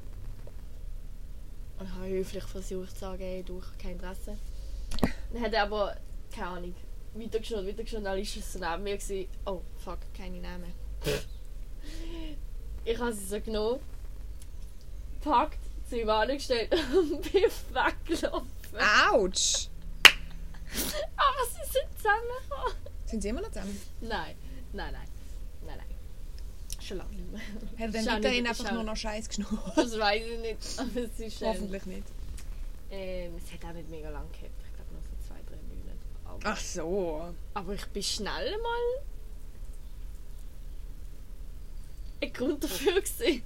und 1.78 1.94
habe 1.94 2.08
höflich 2.08 2.44
versucht 2.44 2.92
zu 2.92 3.00
sagen, 3.00 3.22
hey, 3.22 3.42
du, 3.42 3.58
ich 3.58 3.66
habe 3.66 3.76
kein 3.78 3.92
Interesse. 3.92 4.38
Dann 5.32 5.42
hat 5.42 5.52
er 5.52 5.62
aber, 5.64 5.96
keine 6.32 6.48
Ahnung, 6.48 6.74
weitergeschaut, 7.14 7.66
weitergeschaut, 7.66 8.04
dann 8.04 8.18
ist 8.18 8.36
es 8.36 8.52
so 8.52 8.58
neben 8.58 8.82
mir 8.82 8.96
gewesen, 8.96 9.28
oh, 9.44 9.62
fuck, 9.76 9.98
keine 10.16 10.40
Namen. 10.40 10.72
ich 12.84 12.98
habe 12.98 13.12
sie 13.12 13.26
so 13.26 13.40
genommen, 13.40 13.80
gepackt, 15.14 15.58
zu 15.88 16.00
ihm 16.00 16.08
angestellt 16.10 16.72
und 16.96 17.32
bin 17.32 17.42
weggelaufen. 17.42 18.48
Autsch! 19.10 19.68
Aber 21.16 21.44
sie 21.50 21.72
sind 21.72 21.96
zusammengekommen. 21.96 22.74
Sind 23.04 23.22
sie 23.22 23.28
immer 23.28 23.40
noch 23.40 23.50
zusammen? 23.50 23.80
Nein, 24.00 24.36
nein, 24.72 24.92
nein. 24.92 25.08
Nein, 25.64 25.78
nein. 25.78 25.95
Schon 26.86 26.98
lange 26.98 27.10
nicht 27.16 27.32
mehr. 27.32 27.40
Hat 27.88 27.94
dann 27.94 28.06
weiterhin 28.06 28.46
einfach 28.46 28.72
nur 28.72 28.84
noch 28.84 28.96
Scheiß 28.96 29.28
geschnurrt? 29.28 29.52
Das 29.76 29.98
weiß 29.98 30.22
ich 30.24 30.38
nicht. 30.40 30.58
Aber 30.78 31.00
es 31.00 31.18
ist. 31.20 31.42
Ähm, 31.42 31.48
Hoffentlich 31.48 31.86
nicht. 31.86 32.06
ähm, 32.90 33.32
es 33.44 33.52
hat 33.52 33.64
auch 33.68 33.74
nicht 33.74 33.90
mega 33.90 34.08
lang 34.10 34.26
gehabt. 34.30 34.50
Ich 34.64 34.74
glaube 34.74 34.92
nur 34.92 35.02
so 35.02 35.26
zwei, 35.26 35.40
drei 35.48 35.56
Monate. 35.62 35.98
Aber, 36.24 36.40
Ach 36.44 36.60
so. 36.60 37.34
aber 37.54 37.74
ich 37.74 37.86
bin 37.86 38.02
schnell 38.02 38.56
mal. 38.58 39.02
ein 42.22 42.32
Grund 42.32 42.62
dafür 42.64 42.94
gewesen. 43.00 43.42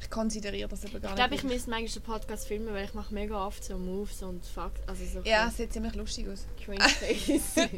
Ich 0.00 0.10
konsideriere 0.10 0.68
das 0.68 0.84
aber 0.84 1.00
gar 1.00 1.12
Ich 1.12 1.16
glaube, 1.16 1.30
nicht. 1.30 1.44
ich 1.44 1.50
müsste 1.50 1.70
manchmal 1.70 1.88
den 1.94 2.02
Podcast 2.02 2.46
filmen, 2.46 2.74
weil 2.74 2.84
ich 2.84 2.92
mache 2.94 3.14
mega 3.14 3.46
oft 3.46 3.64
so 3.64 3.78
Moves 3.78 4.22
und 4.22 4.44
Fakt. 4.44 4.86
Also 4.88 5.04
so 5.06 5.20
ja, 5.28 5.48
es 5.48 5.56
sieht 5.56 5.72
ziemlich 5.72 5.94
lustig 5.94 6.28
aus. 6.28 6.46
cringe 6.62 6.80
Faces. 6.88 7.54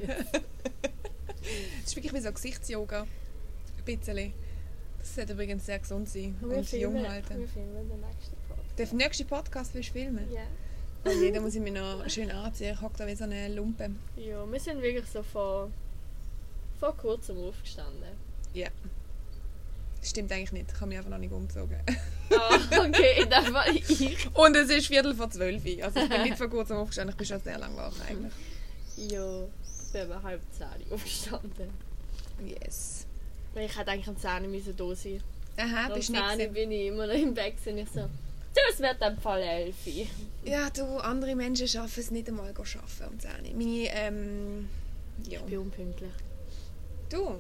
Es 1.85 1.91
ist 1.91 1.97
wirklich 1.97 2.13
wie 2.13 2.21
so 2.21 2.33
Gesichtsyoga. 2.33 3.03
Ein 3.03 3.85
bisschen. 3.85 4.33
Das 5.07 5.15
sollte 5.15 5.35
übrigens 5.35 5.65
sehr 5.65 5.79
gesund 5.79 6.09
sein 6.09 6.37
wir, 6.41 6.57
und 6.57 6.73
jung 6.73 7.09
halten. 7.09 7.39
wir 7.39 7.47
filmen 7.47 7.89
den 7.89 8.01
nächsten 8.01 8.37
Podcast. 8.49 8.79
Den 8.79 8.97
nächsten 8.97 9.27
Podcast 9.29 9.75
willst 9.75 9.91
du 9.91 9.93
filmen? 9.93 10.33
Ja. 10.33 10.43
Oh 11.05 11.11
je, 11.11 11.31
da 11.31 11.41
muss 11.41 11.55
ich 11.55 11.61
mich 11.61 11.73
noch 11.73 12.11
schön 12.11 12.29
anziehen. 12.29 12.75
Ich 12.75 12.81
hocke 12.83 12.97
da 12.99 13.07
wie 13.07 13.15
so 13.15 13.23
eine 13.23 13.55
Lumpe. 13.55 13.89
Ja, 14.17 14.51
wir 14.51 14.59
sind 14.59 14.83
wirklich 14.83 15.07
so 15.07 15.23
vor, 15.23 15.71
vor 16.81 16.97
kurzem 16.97 17.39
aufgestanden. 17.39 18.17
Ja. 18.53 18.67
Das 20.01 20.11
stimmt 20.11 20.33
eigentlich 20.33 20.51
nicht. 20.51 20.73
Ich 20.73 20.81
habe 20.81 20.89
mich 20.89 20.99
einfach 20.99 21.11
noch 21.11 21.19
nicht 21.19 21.33
umgezogen. 21.33 21.79
Ah, 22.29 22.57
okay, 22.81 23.23
in 23.23 23.31
dem 23.31 23.55
Fall 23.55 23.77
ich. 23.77 24.29
Und 24.35 24.57
es 24.57 24.69
ist 24.69 24.89
Viertel 24.89 25.15
vor 25.15 25.31
zwölf. 25.31 25.63
Also 25.85 26.01
ich 26.01 26.09
bin 26.09 26.23
nicht 26.23 26.37
vor 26.37 26.49
kurzem 26.49 26.79
aufgestanden. 26.79 27.13
Ich 27.13 27.17
bin 27.17 27.27
schon 27.27 27.41
sehr 27.41 27.59
lange 27.59 27.77
wach 27.77 27.95
eigentlich. 28.09 28.33
Ja, 28.97 29.45
ich 29.45 29.93
bin 29.93 30.01
aber 30.11 30.21
halb 30.25 30.43
zehn 30.51 30.93
aufgestanden. 30.93 31.71
Yes. 32.45 33.06
Weil 33.57 33.65
ich 33.65 33.79
hätte 33.79 33.91
eigentlich 33.91 34.09
um 34.09 34.19
10 34.19 34.43
Uhr 34.43 34.49
müssen 34.49 34.77
da 34.77 34.95
sein 34.95 35.23
Aha, 35.57 35.89
bist 35.95 36.09
10 36.09 36.15
du 36.15 36.21
Uhr 36.21 36.27
nicht 36.27 36.39
gewesen. 36.51 36.53
bin 36.55 36.71
ich 36.73 36.87
immer 36.89 37.07
noch 37.07 37.15
im 37.15 37.33
Bett 37.33 37.55
und 37.65 37.79
ich 37.79 37.89
so, 37.89 38.01
du, 38.01 38.61
es 38.71 38.79
wird 38.81 39.01
im 39.01 39.17
Fall 39.17 39.41
11 39.41 39.75
Uhr. 39.87 40.07
Ja, 40.45 40.69
du, 40.69 40.85
andere 40.99 41.35
Menschen 41.35 41.67
schaffen 41.67 42.01
es 42.01 42.11
nicht 42.11 42.29
einmal 42.29 42.51
arbeiten 42.51 43.07
um 43.11 43.19
10 43.19 43.31
Uhr. 43.31 43.57
Meine, 43.57 43.89
ähm... 43.95 44.69
Ja. 45.27 45.41
Ich 45.41 45.47
bin 45.47 45.59
unpünktlich. 45.61 46.11
Du? 47.09 47.37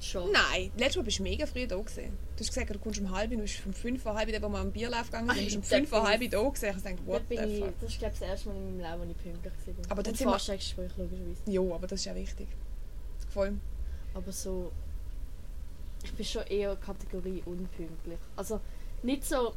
Schon. 0.00 0.32
Nein, 0.32 0.72
letztes 0.76 0.96
Mal 0.96 1.02
bist 1.04 1.20
du 1.20 1.22
mega 1.22 1.46
früh 1.46 1.66
da 1.68 1.76
gewesen. 1.76 2.18
Du 2.36 2.40
hast 2.40 2.48
gesagt, 2.48 2.74
du 2.74 2.78
kommst 2.80 2.98
um 3.00 3.10
halb, 3.14 3.30
du 3.30 3.36
bist 3.38 3.64
um 3.64 3.72
fünf 3.72 4.02
vor 4.02 4.14
halb, 4.14 4.28
wo 4.42 4.48
wir 4.48 4.58
am 4.58 4.72
Bierlauf 4.72 5.06
gegangen 5.06 5.28
sind, 5.30 5.38
du 5.38 5.44
bist 5.44 5.56
um 5.56 5.62
fünf 5.62 5.88
vor 5.88 6.02
halb 6.06 6.20
da 6.28 6.42
gewesen. 6.42 6.66
Ich 6.76 6.82
dachte, 6.82 6.96
Da 6.96 7.06
what 7.06 7.22
the 7.30 7.36
fuck. 7.60 7.72
das 7.80 7.90
ist 7.92 7.98
glaube 8.00 8.14
ich 8.14 8.20
das 8.20 8.28
erste 8.28 8.48
Mal 8.48 8.56
in 8.56 8.78
meinem 8.78 8.80
Leben, 8.98 9.08
wo 9.08 9.10
ich 9.12 9.22
pünktlich 9.42 9.76
war. 9.78 9.90
Aber 9.92 10.04
sind 10.04 10.18
wir- 10.20 10.28
Vorstellungsgespräch 10.30 10.90
logischerweise. 10.98 11.40
Ja, 11.46 11.60
aber 11.60 11.86
das 11.86 12.00
ist 12.00 12.04
ja 12.06 12.14
wichtig. 12.16 12.48
Voll. 13.32 13.52
Aber 14.14 14.32
so, 14.32 14.72
ich 16.06 16.14
bin 16.14 16.24
schon 16.24 16.46
eher 16.46 16.76
Kategorie 16.76 17.42
unpünktlich. 17.44 18.18
Also 18.36 18.60
nicht 19.02 19.24
so, 19.24 19.54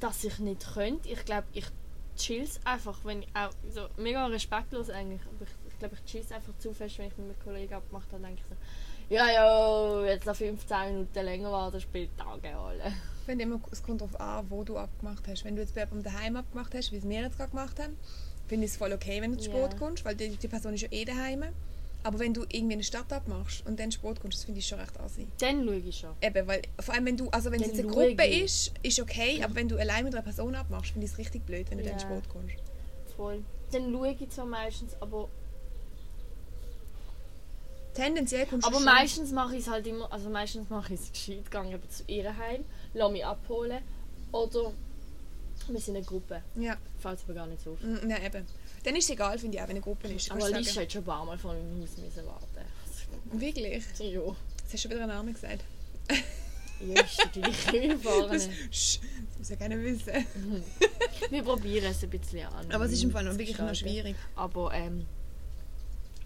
dass 0.00 0.24
ich 0.24 0.38
nicht 0.38 0.74
könnte. 0.74 1.08
Ich 1.08 1.24
glaube, 1.24 1.46
ich 1.52 1.66
chill's 2.16 2.60
einfach, 2.64 2.98
wenn 3.04 3.22
ich 3.22 3.28
auch 3.34 3.50
so 3.70 3.86
mega 3.96 4.26
respektlos 4.26 4.90
eigentlich. 4.90 5.20
Aber 5.22 5.44
ich, 5.44 5.72
ich 5.72 5.78
glaube, 5.78 5.94
ich 5.94 6.10
chill's 6.10 6.32
einfach 6.32 6.52
zu 6.58 6.72
fest, 6.72 6.98
wenn 6.98 7.06
ich 7.06 7.16
mit 7.16 7.26
einem 7.26 7.40
Kollegen 7.44 7.74
abgemacht 7.74 8.12
habe, 8.12 8.22
denke 8.22 8.40
ich 8.40 8.48
so, 8.48 9.14
Ja, 9.14 9.30
ja, 9.30 10.04
jetzt 10.06 10.26
noch 10.26 10.36
15 10.36 10.92
Minuten 10.92 11.24
länger 11.24 11.52
warten, 11.52 11.80
spielt 11.80 12.16
Tage 12.16 12.56
alle. 12.56 12.88
Ich 13.20 13.26
finde 13.26 13.44
immer, 13.44 13.60
es 13.70 13.82
kommt 13.82 14.00
darauf 14.00 14.18
an, 14.20 14.46
wo 14.50 14.64
du 14.64 14.76
abgemacht 14.78 15.26
hast. 15.28 15.44
Wenn 15.44 15.56
du 15.56 15.62
jetzt 15.62 15.74
bei 15.74 15.82
jemandem 15.82 16.12
daheim 16.12 16.36
abgemacht 16.36 16.74
hast, 16.74 16.90
wie 16.92 16.96
es 16.96 17.08
wir 17.08 17.20
jetzt 17.20 17.36
gerade 17.36 17.50
gemacht 17.50 17.78
haben, 17.78 17.96
finde 18.48 18.66
ich 18.66 18.72
es 18.72 18.76
voll 18.78 18.92
okay, 18.92 19.20
wenn 19.22 19.32
du 19.32 19.38
zu 19.38 19.50
Ja. 19.50 19.56
Sport 19.56 19.78
kommst, 19.78 20.04
weil 20.04 20.16
die, 20.16 20.30
die 20.36 20.48
Person 20.48 20.74
ist 20.74 20.80
ja 20.82 20.88
eh 20.90 21.04
daheim. 21.04 21.44
Aber 22.02 22.18
wenn 22.18 22.32
du 22.32 22.42
irgendwie 22.42 22.58
in 22.58 22.72
eine 22.72 22.82
Stadt 22.84 23.12
abmachst 23.12 23.66
und 23.66 23.78
dann 23.78 23.92
Sport 23.92 24.20
kommst, 24.20 24.38
das 24.38 24.44
finde 24.44 24.60
ich 24.60 24.66
schon 24.66 24.80
recht 24.80 24.98
assi. 24.98 25.26
Dann 25.38 25.64
schaue 25.66 25.76
ich 25.76 25.98
schon. 25.98 26.10
Eben, 26.22 26.46
weil 26.46 26.62
vor 26.80 26.94
allem 26.94 27.04
wenn 27.06 27.16
du, 27.18 27.28
also 27.30 27.50
wenn 27.52 27.60
es 27.60 27.68
Dann 27.68 27.76
jetzt 27.76 27.84
eine 27.86 27.92
Gruppe 27.94 28.24
ist, 28.26 28.72
ist 28.82 29.00
okay, 29.00 29.42
aber 29.44 29.54
wenn 29.54 29.68
du 29.68 29.76
allein 29.78 30.04
mit 30.04 30.14
einer 30.14 30.22
Person 30.22 30.54
abmachst, 30.54 30.92
finde 30.92 31.04
ich 31.06 31.12
es 31.12 31.18
richtig 31.18 31.44
blöd, 31.44 31.70
wenn 31.70 31.78
du 31.78 31.84
dann 31.84 31.94
Ja. 31.94 32.00
Sport 32.00 32.28
kommst. 32.30 32.54
Voll. 33.16 33.42
Dann 33.72 33.92
schaue 33.92 34.16
ich 34.18 34.30
zwar 34.30 34.46
meistens, 34.46 34.92
aber, 35.00 35.28
Tendenziell 37.94 38.46
kommst 38.46 38.66
aber 38.66 38.78
du 38.78 38.84
schon- 38.84 38.94
meistens 38.94 39.32
mache 39.32 39.56
ich 39.56 39.62
es 39.62 39.68
halt 39.70 39.86
immer, 39.86 40.10
also 40.12 40.30
meistens 40.30 40.70
mache 40.70 40.94
ich 40.94 41.00
es 41.00 41.12
gescheit, 41.12 41.50
gehe 41.50 41.74
eben 41.74 41.90
zu 41.90 42.04
ihr 42.06 42.36
heim, 42.36 42.64
lasse 42.94 43.12
mich 43.12 43.24
abholen 43.26 43.82
oder 44.32 44.72
wir 45.68 45.80
sind 45.80 45.96
eine 45.96 46.04
Gruppe. 46.04 46.40
Ja, 46.54 46.76
Fällt 47.00 47.26
mir 47.28 47.34
gar 47.34 47.46
nicht 47.46 47.60
so 47.62 47.72
auf. 47.72 47.80
mm, 47.82 48.06
nein, 48.06 48.24
eben. 48.24 48.46
Dann 48.82 48.96
ist 48.96 49.04
es 49.04 49.10
egal, 49.10 49.38
finde 49.38 49.56
ich 49.56 49.62
auch, 49.62 49.68
wenn 49.68 49.76
eine 49.76 49.80
Gruppe 49.80 50.08
ist. 50.08 50.30
Aber 50.30 50.40
sagen, 50.40 50.64
hat 50.64 50.92
schon 50.92 51.02
ein 51.02 51.04
paar 51.04 51.24
Mal 51.24 51.38
vor 51.38 51.52
meinem 51.52 51.82
Haus 51.82 51.96
müssen 51.98 52.26
warten. 52.26 52.46
Wirklich? 53.32 53.84
Ja. 53.98 54.06
Jetzt 54.08 54.28
hast 54.64 54.72
du 54.72 54.78
schon 54.78 54.90
wieder 54.92 55.02
einen 55.02 55.12
Namen 55.12 55.34
gesagt. 55.34 55.64
Ja, 56.80 57.02
ist 57.02 57.28
die 57.34 57.40
gleiche 57.40 57.98
Fahrene. 57.98 58.40
Sch, 58.70 59.00
das 59.00 59.38
muss 59.38 59.48
ja 59.50 59.56
keiner 59.56 59.78
wissen. 59.80 60.12
Wir 61.30 61.42
probieren 61.42 61.90
es 61.90 62.02
ein 62.02 62.10
bisschen 62.10 62.46
an. 62.46 62.70
Aber 62.72 62.86
es 62.86 62.92
ist 62.92 63.02
im 63.02 63.10
Fall 63.10 63.24
noch 63.24 63.36
wirklich 63.36 63.58
noch 63.58 63.74
schwierig. 63.74 64.16
Aber 64.34 64.72
ähm, 64.72 65.06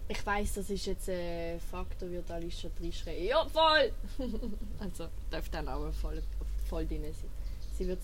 ich 0.07 0.25
weiß, 0.25 0.53
das 0.53 0.69
ist 0.69 0.85
jetzt 0.85 1.09
ein 1.09 1.59
Faktor, 1.59 2.09
wird 2.09 2.31
Alicia 2.31 2.69
reinschreien. 2.81 3.25
Ja, 3.25 3.45
voll! 3.45 3.91
also 4.79 5.09
darf 5.29 5.49
dann 5.49 5.67
auch 5.67 5.91
voll, 5.91 6.21
voll 6.69 6.85
drin 6.87 7.01
sein. 7.01 7.29
Sie 7.77 7.87
wird 7.87 7.99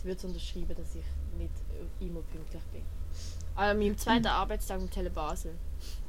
sie 0.00 0.08
wird's 0.08 0.24
unterschreiben, 0.24 0.74
dass 0.74 0.94
ich 0.94 1.04
nicht 1.38 1.52
immer 2.00 2.22
pünktlich 2.22 2.62
bin. 2.72 2.82
An 3.54 3.78
meinem 3.78 3.96
zweiten 3.98 4.26
Arbeitstag 4.26 4.80
im 4.80 4.90
Tele 4.90 5.10
Basel. 5.10 5.54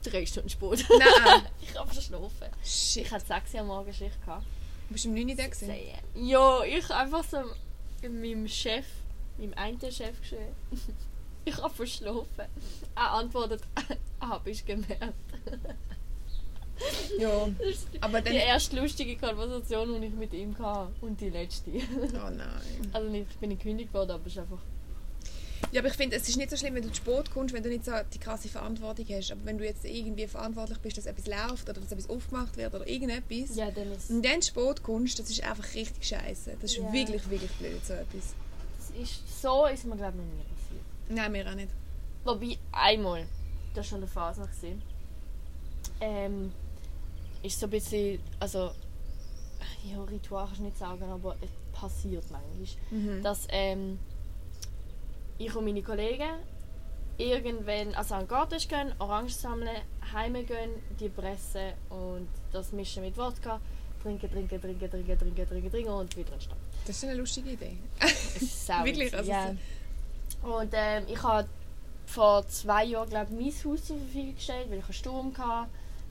Drei 0.04 0.26
Stunden 0.26 0.50
Sport. 0.50 0.86
Nein. 0.90 1.44
ich 1.62 1.78
habe 1.78 1.94
verschlafen. 1.94 2.48
Shit. 2.64 3.06
Ich 3.06 3.12
hatte 3.12 3.26
6 3.26 3.54
Uhr 3.54 3.60
am 3.62 3.68
Morgen 3.68 3.94
Schicht. 3.94 4.20
Gehabt. 4.26 4.46
Bist 4.90 5.06
du 5.06 5.10
um 5.10 5.16
9 5.16 5.30
Uhr 5.30 5.36
da 5.36 5.48
gewesen? 5.48 5.74
Ja, 6.16 6.64
ich 6.64 6.90
einfach 6.90 7.24
so 7.24 7.38
meinem 8.10 8.48
Chef, 8.48 8.86
meinem 9.38 9.54
einen 9.56 9.80
Chef 9.80 10.20
geschrieben. 10.22 10.56
Ich 11.44 11.58
habe 11.58 11.74
verschlafen. 11.74 12.46
Er 12.96 13.12
antwortet, 13.14 13.64
habe 14.22 14.52
ich 14.52 14.64
gemerkt. 14.64 15.16
Ja. 17.18 17.48
Aber 18.00 18.22
die 18.22 18.30
dann... 18.30 18.36
erste 18.36 18.80
lustige 18.80 19.18
Konversation, 19.18 20.00
die 20.00 20.08
ich 20.08 20.14
mit 20.14 20.34
ihm 20.34 20.58
hatte. 20.60 20.92
Und 21.02 21.20
die 21.20 21.30
letzte. 21.30 21.72
Oh 21.72 22.30
nein. 22.30 22.92
Also 22.94 23.10
nicht, 23.10 23.28
ich 23.32 23.38
bin 23.38 23.50
nicht 23.50 23.64
gekündigt 23.64 23.94
worden, 23.94 24.12
aber 24.12 24.26
es 24.26 24.34
ist 24.34 24.40
einfach... 24.40 24.60
Ja, 25.72 25.80
aber 25.82 25.88
ich 25.90 25.96
finde, 25.96 26.16
es 26.18 26.28
ist 26.28 26.38
nicht 26.38 26.50
so 26.50 26.58
schlimm, 26.58 26.76
wenn 26.76 26.84
du 26.84 26.90
zu 26.90 26.96
Sport 26.96 27.32
kommst, 27.32 27.54
wenn 27.54 27.64
du 27.64 27.70
nicht 27.70 27.86
so 27.86 27.92
die 28.14 28.20
krasse 28.20 28.50
Verantwortung 28.50 29.06
hast. 29.10 29.32
Aber 29.32 29.46
wenn 29.46 29.58
du 29.58 29.64
jetzt 29.66 29.86
irgendwie 29.86 30.28
verantwortlich 30.28 30.80
bist, 30.80 30.98
dass 30.98 31.06
etwas 31.06 31.28
läuft 31.28 31.70
oder 31.70 31.80
dass 31.80 31.92
etwas 31.92 32.10
aufgemacht 32.10 32.58
wird 32.58 32.74
oder 32.74 32.88
irgendetwas 32.88 33.56
Ja, 33.56 33.72
dann 33.72 33.92
ist... 33.92 34.10
und 34.10 34.24
dann 34.26 34.42
zu 34.42 34.50
Sport 34.50 34.84
kommst, 34.84 35.18
das 35.20 35.30
ist 35.30 35.44
einfach 35.44 35.74
richtig 35.74 36.04
scheiße. 36.06 36.58
Das 36.62 36.72
ist 36.72 36.78
Ja. 36.78 36.92
wirklich, 36.92 37.30
wirklich 37.30 37.52
blöd, 37.52 37.86
so 37.86 37.94
etwas. 37.94 38.36
Das 38.78 38.90
ist 39.02 39.42
so 39.42 39.66
ist 39.68 39.86
mir, 39.86 39.96
glaube 39.96 40.14
ich, 40.18 40.24
noch 40.26 40.34
nie 40.34 40.44
passiert. 40.44 40.82
Nein, 41.10 41.32
mir 41.32 41.50
auch 41.50 41.56
nicht. 41.56 41.70
Wobei, 42.26 42.58
einmal, 42.72 43.26
das 43.74 43.78
war 43.78 43.84
schon 43.86 43.98
eine 44.00 44.08
Phase 44.08 44.42
noch, 44.42 44.50
ähm, 46.02 46.52
ist 47.44 47.60
so 47.60 47.68
ein 47.68 47.70
bisschen, 47.70 48.20
also, 48.40 48.72
ja, 49.90 50.04
Ritual 50.04 50.46
kannst 50.46 50.60
du 50.60 50.64
nicht 50.66 50.78
sagen, 50.78 51.04
aber 51.04 51.36
es 51.42 51.50
passiert 51.80 52.26
manchmal, 52.30 52.68
Mhm. 52.92 53.24
dass 53.24 53.48
ähm, 53.50 54.00
ich 55.46 55.56
und 55.56 55.66
meine 55.66 55.82
Kollegen 55.82 56.32
irgendwann, 57.18 57.94
also 57.96 58.16
an 58.16 58.22
den 58.22 58.28
Garten 58.28 58.58
gehen, 58.58 58.94
Orangen 59.00 59.30
sammeln, 59.30 59.82
heimgehen, 60.14 60.72
die 61.00 61.10
pressen 61.10 61.74
und 61.90 62.28
das 62.52 62.72
mischen 62.72 63.04
mit 63.04 63.18
Wodka, 63.18 63.60
trinken, 64.02 64.30
trinken, 64.32 64.62
trinken, 64.62 64.90
trinken, 64.90 65.18
trinken, 65.18 65.48
trinken, 65.48 65.72
trinken 65.72 65.92
und 65.92 66.16
wieder 66.18 66.34
in 66.34 66.42
Stadt. 66.42 66.58
Das 66.86 66.96
ist 66.96 67.04
eine 67.04 67.16
lustige 67.16 67.52
Idee. 67.52 67.78
Wirklich? 68.84 69.16
Also 69.16 69.30
ja. 69.30 69.56
Und 70.42 70.72
ähm, 70.74 71.04
ich 71.08 71.22
habe 71.22 71.48
vor 72.06 72.48
zwei 72.48 72.86
Jahren 72.86 73.10
glaube 73.10 73.34
mein 73.34 73.46
Haus 73.46 73.86
zur 73.86 73.98
Verfügung 73.98 74.36
gestellt, 74.36 74.70
weil 74.70 74.80
ich 74.80 74.86
einen 74.86 74.94
Sturm 74.94 75.38
hatte. 75.38 75.70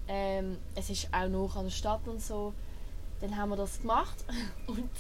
Ähm, 0.09 0.59
es 0.75 0.91
ist 0.91 1.09
auch 1.13 1.29
noch 1.29 1.57
an 1.57 1.65
der 1.65 1.71
Stadt 1.71 2.07
und 2.07 2.23
so. 2.23 2.53
Dann 3.21 3.37
haben 3.37 3.51
wir 3.51 3.57
das 3.57 3.81
gemacht 3.81 4.25
und 4.67 4.91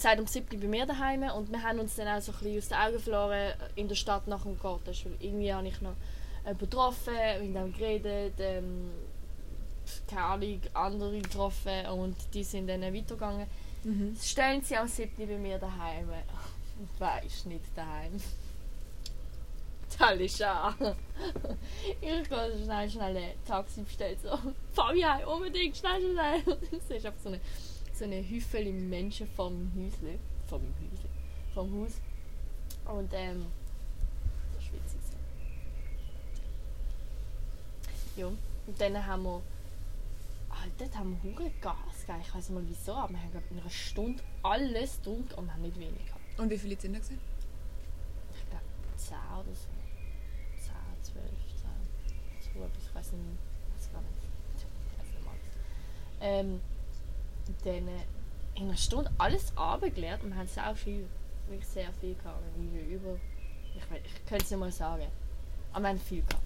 gesagt, 0.00 0.20
um 0.20 0.26
7 0.26 0.54
Uhr 0.54 0.60
bei 0.60 0.66
mir 0.66 0.86
daheim 0.86 1.22
und 1.36 1.50
wir 1.50 1.62
haben 1.62 1.78
uns 1.78 1.96
dann 1.96 2.08
auch 2.08 2.22
so 2.22 2.32
ein 2.32 2.38
bisschen 2.38 2.58
aus 2.58 2.68
den 2.68 2.78
Augen 2.78 2.98
verloren 3.00 3.52
in 3.76 3.88
der 3.88 3.94
Stadt 3.94 4.26
nach 4.26 4.42
dem 4.42 4.58
Garten. 4.58 4.86
Weil 4.86 5.16
irgendwie 5.20 5.52
habe 5.52 5.68
ich 5.68 5.80
noch 5.80 5.94
getroffen, 6.58 7.14
mit 7.42 7.54
dem 7.54 7.72
geredet, 7.72 8.34
ähm, 8.38 8.90
keine 10.08 10.22
Ahnung, 10.22 10.60
andere 10.72 11.18
getroffen 11.20 11.86
und 11.92 12.16
die 12.32 12.44
sind 12.44 12.66
dann 12.68 12.82
weitergegangen. 12.82 13.46
Mhm. 13.84 14.16
Stellen 14.20 14.62
Sie 14.62 14.76
am 14.76 14.88
7. 14.88 15.10
bei 15.16 15.36
mir 15.36 15.58
daheim. 15.58 16.08
Und 16.08 16.88
wer 16.98 17.22
ist 17.22 17.46
nicht 17.46 17.64
daheim? 17.76 18.20
Talisha. 19.98 20.74
ich 22.00 22.00
gehe 22.00 22.64
schnell, 22.64 22.90
schnell 22.90 23.16
ein 23.16 23.32
Taxi 23.46 23.82
bestellen. 23.82 24.16
So, 24.22 24.38
fahr 24.72 24.92
mich 24.92 25.04
heim, 25.04 25.26
unbedingt, 25.28 25.76
schnell, 25.76 26.00
schnell. 26.00 26.58
Es 26.72 26.96
ist 26.96 27.06
einfach 27.06 27.20
so 27.22 27.28
eine, 27.28 27.40
so 28.00 28.06
eine 28.06 28.26
Hüffel 28.26 28.72
Menschen 28.72 29.28
vom 29.36 29.70
Häusle. 29.76 30.18
Vom 30.48 30.62
Häusle. 30.62 31.10
Vom 31.52 31.82
Haus. 31.82 32.00
Und 32.86 33.12
ähm, 33.12 33.44
das 34.54 34.64
ist 34.64 34.72
witzig. 34.72 35.00
Ja, 38.16 38.26
und 38.26 38.80
dann 38.80 39.06
haben 39.06 39.22
wir 39.24 39.42
Alter, 40.48 40.70
dort 40.78 40.96
haben 40.96 41.18
wir 41.22 41.30
hure 41.30 41.50
Gas 41.60 41.76
gegeben. 42.06 42.24
Ich 42.26 42.34
weiß 42.34 42.48
nicht 42.48 42.58
mal 42.58 42.68
wieso, 42.68 42.94
aber 42.94 43.10
wir 43.12 43.20
haben 43.20 43.32
glaub, 43.32 43.50
in 43.50 43.60
einer 43.60 43.68
Stunde 43.68 44.22
alles 44.42 44.96
getrunken 44.96 45.34
und 45.34 45.52
haben 45.52 45.62
nicht 45.62 45.78
wenig 45.78 46.06
gehabt. 46.06 46.38
Und 46.38 46.48
wie 46.48 46.58
viele 46.58 46.80
sind 46.80 46.94
da 46.94 47.00
gewesen? 47.00 47.20
Ich 48.34 48.48
glaube 48.48 48.64
10 48.96 49.16
oder 49.16 49.54
so. 49.54 49.68
10, 51.04 51.12
12, 51.14 51.24
10. 51.54 52.54
So 52.54 52.64
etwas, 52.64 52.82
ich 52.82 52.94
weiß 52.94 53.12
nicht, 53.12 53.24
weiß 53.76 53.92
gar 53.92 54.00
nicht. 54.00 54.12
Ich 54.56 54.98
weiß 54.98 55.06
nicht 55.14 55.24
mal. 55.26 55.36
Ähm, 56.22 56.60
dann 57.64 57.88
in 58.54 58.68
einer 58.68 58.76
Stunde 58.76 59.10
alles 59.18 59.52
abgeleert 59.56 60.22
und 60.22 60.30
wir 60.30 60.38
haben 60.38 60.48
sehr 60.48 60.74
viel, 60.74 61.06
wirklich 61.48 61.68
sehr 61.68 61.92
viel 62.00 62.14
gehabt. 62.14 62.42
Wir 62.56 62.80
haben 62.80 62.90
über, 62.90 63.16
ich, 63.74 63.90
weiß, 63.90 64.00
ich 64.04 64.26
könnte 64.26 64.44
es 64.44 64.50
nicht 64.50 64.60
mal 64.60 64.72
sagen, 64.72 65.06
aber 65.72 65.82
wir 65.82 65.88
haben 65.88 66.00
viel 66.00 66.22
gehabt. 66.22 66.44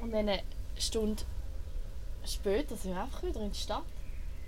Und 0.00 0.12
dann 0.12 0.28
eine 0.28 0.42
Stunde 0.78 1.22
später 2.24 2.76
sind 2.76 2.94
wir 2.94 3.02
einfach 3.02 3.22
wieder 3.22 3.40
in 3.40 3.52
die 3.52 3.58
Stadt. 3.58 3.84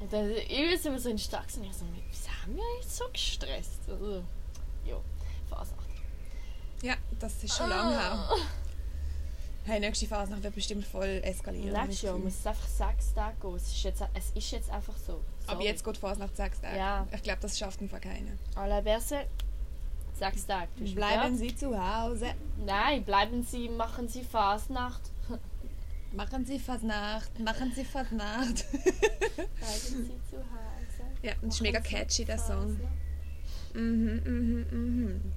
Und 0.01 0.13
dann 0.13 0.31
irgendwie 0.31 0.77
sind 0.77 0.93
wir 0.93 1.01
so 1.01 1.11
in 1.11 1.17
die 1.17 1.23
Stadt 1.23 1.47
und 1.57 1.65
ich 1.65 1.75
so, 1.75 1.85
wieso 2.11 2.29
haben 2.43 2.57
wir 2.57 2.65
jetzt 2.81 2.97
so 2.97 3.05
gestresst? 3.13 3.81
Also, 3.89 4.25
ja, 4.85 4.97
Fasnacht. 5.49 5.87
Ja, 6.83 6.95
das 7.21 7.45
ist 7.45 7.57
schon 7.57 7.69
lange 7.69 7.93
her. 7.93 8.29
Hey, 9.65 9.79
nächste 9.79 10.07
Phase 10.09 10.43
wird 10.43 10.55
bestimmt 10.57 10.85
voll 10.85 11.21
eskalieren. 11.23 11.73
Nächstes 11.73 12.03
Jahr 12.03 12.19
muss 12.19 12.35
es 12.35 12.47
einfach 12.47 12.67
sechs 12.67 13.15
Tage 13.15 13.37
gehen. 13.41 13.55
Es 13.55 13.69
ist 13.69 13.83
jetzt, 13.85 14.03
es 14.15 14.31
ist 14.35 14.51
jetzt 14.51 14.71
einfach 14.71 14.97
so. 14.97 15.13
Gefühl. 15.19 15.25
Aber 15.47 15.57
Sorry. 15.57 15.67
jetzt 15.67 15.85
geht 15.85 15.97
Phase 15.99 16.21
nach 16.21 16.35
sechs 16.35 16.61
Tagen. 16.61 16.77
Ja. 16.77 17.07
Ich 17.15 17.23
glaube, 17.23 17.39
das 17.41 17.57
schafft 17.59 17.81
einfach 17.81 18.01
keiner. 18.01 18.33
À 18.57 18.67
la 18.67 18.81
Berse, 18.81 19.27
sechs 20.19 20.47
Tage. 20.47 20.69
Bleiben? 20.95 21.37
Sie 21.37 21.55
zu 21.55 21.71
Hause. 21.79 22.35
Nein, 22.67 23.05
bleiben 23.05 23.45
Sie, 23.45 23.69
machen 23.69 24.09
Sie 24.09 24.25
Fasnacht. 24.25 25.03
Machen 26.13 26.45
Sie 26.45 26.59
Fasnacht. 26.59 27.39
Machen 27.39 27.73
Sie 27.75 27.85
Fasnacht. 27.85 28.67
Bleiben 28.73 29.49
Sie 29.81 30.21
zu 30.29 30.39
Hause. 30.39 31.05
ja, 31.23 31.33
das 31.41 31.55
ist 31.55 31.61
mega 31.63 31.81
catchy, 31.81 32.25
der 32.25 32.39
Song. 32.39 32.77
Fasnacht. 32.77 33.75
Mhm, 33.75 34.23
mhm, 34.25 34.67
mhm. 34.71 35.33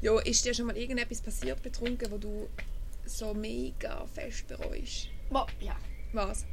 Jo, 0.00 0.18
ist 0.18 0.44
dir 0.44 0.52
schon 0.54 0.66
mal 0.66 0.76
irgendetwas 0.76 1.20
passiert 1.20 1.62
betrunken, 1.62 2.10
wo 2.10 2.18
du 2.18 2.48
so 3.18 3.34
mega 3.34 4.06
fest 4.06 4.46
bereust? 4.48 5.08
Boah, 5.30 5.46
ja. 5.60 5.76
Was? 6.12 6.44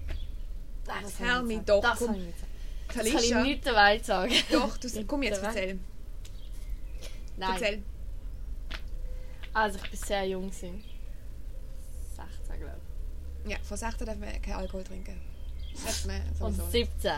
Nein, 0.88 1.04
Das 1.04 1.14
ich 1.14 1.20
nicht 1.20 1.44
mich 1.44 1.60
doch, 1.66 1.82
Das 1.82 2.00
komm. 2.00 2.08
kann 2.08 2.16
ich 2.16 2.26
nicht 2.26 2.40
sagen. 2.40 2.50
Das 2.88 2.96
kann 2.96 3.06
ich 3.06 3.36
nicht 3.48 3.66
der 3.66 3.76
Welt 3.76 4.06
sagen. 4.06 4.34
Doch, 4.52 4.78
du, 4.78 5.06
komm 5.06 5.24
jetzt, 5.24 5.44
erzähl. 5.44 5.80
Nein. 7.38 7.52
Erzähl. 7.54 7.84
Also 9.54 9.80
ich 9.84 9.90
bin 9.92 10.00
sehr 10.00 10.26
jung. 10.26 10.48
Gewesen. 10.48 10.84
16 12.16 12.60
glaube 12.60 12.78
Ja, 13.46 13.58
von 13.64 13.78
16 13.78 14.06
darf 14.08 14.18
man 14.18 14.42
keinen 14.42 14.56
Alkohol 14.56 14.84
trinken. 14.84 15.20
Das 15.86 16.06
man 16.06 16.22
ich. 16.34 16.42
Und 16.42 16.54
sowieso. 16.56 16.72
17. 16.72 17.12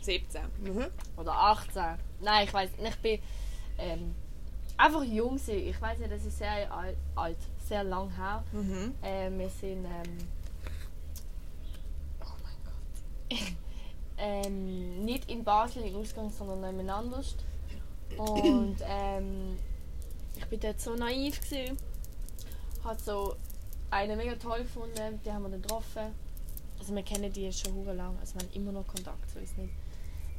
17. 0.00 0.42
Mhm. 0.62 0.86
Oder 1.16 1.32
18. 1.32 1.82
Nein, 2.20 2.46
ich 2.46 2.52
weiß 2.54 2.70
nicht. 2.78 2.88
Ich 2.94 2.96
bin 3.02 3.20
ähm, 3.78 4.14
einfach 4.76 5.02
jung. 5.02 5.36
Gewesen. 5.36 5.68
Ich 5.68 5.80
weiß 5.80 5.98
nicht, 5.98 6.12
das 6.12 6.24
ist 6.24 6.38
sehr 6.38 6.72
alt, 6.72 6.96
alt 7.14 7.38
sehr 7.68 7.84
lang 7.84 8.14
her. 8.16 8.44
Mhm. 8.52 8.94
Ähm, 9.02 9.38
wir 9.38 9.50
sind. 9.50 9.84
Ähm, 9.84 10.18
oh 12.20 12.34
mein 12.42 12.56
Gott. 12.64 13.38
ähm, 14.18 15.04
nicht 15.04 15.30
in 15.30 15.44
Basel 15.44 15.84
im 15.84 15.96
Ausgang, 15.96 16.30
sondern 16.30 16.64
jemand 16.64 16.90
anders. 16.90 17.36
Und 18.16 18.76
ähm, 18.82 19.58
ich 20.36 20.46
bin 20.46 20.60
dort 20.60 20.80
so 20.80 20.94
naiv 20.94 21.40
gewesen. 21.40 21.76
Hat 22.84 23.00
so 23.00 23.36
einen 23.90 24.16
mega 24.16 24.34
toll 24.36 24.60
gefunden, 24.62 25.20
die 25.24 25.32
haben 25.32 25.42
wir 25.42 25.50
dann 25.50 25.62
getroffen. 25.62 26.14
Also 26.78 26.94
wir 26.94 27.02
kennen 27.02 27.32
die 27.32 27.52
schon 27.52 27.74
hure 27.74 27.94
lang, 27.94 28.16
also 28.20 28.34
wir 28.34 28.42
haben 28.42 28.52
immer 28.52 28.70
noch 28.72 28.86
Kontakt, 28.86 29.30
so 29.30 29.40
ist 29.40 29.56
nicht. 29.56 29.72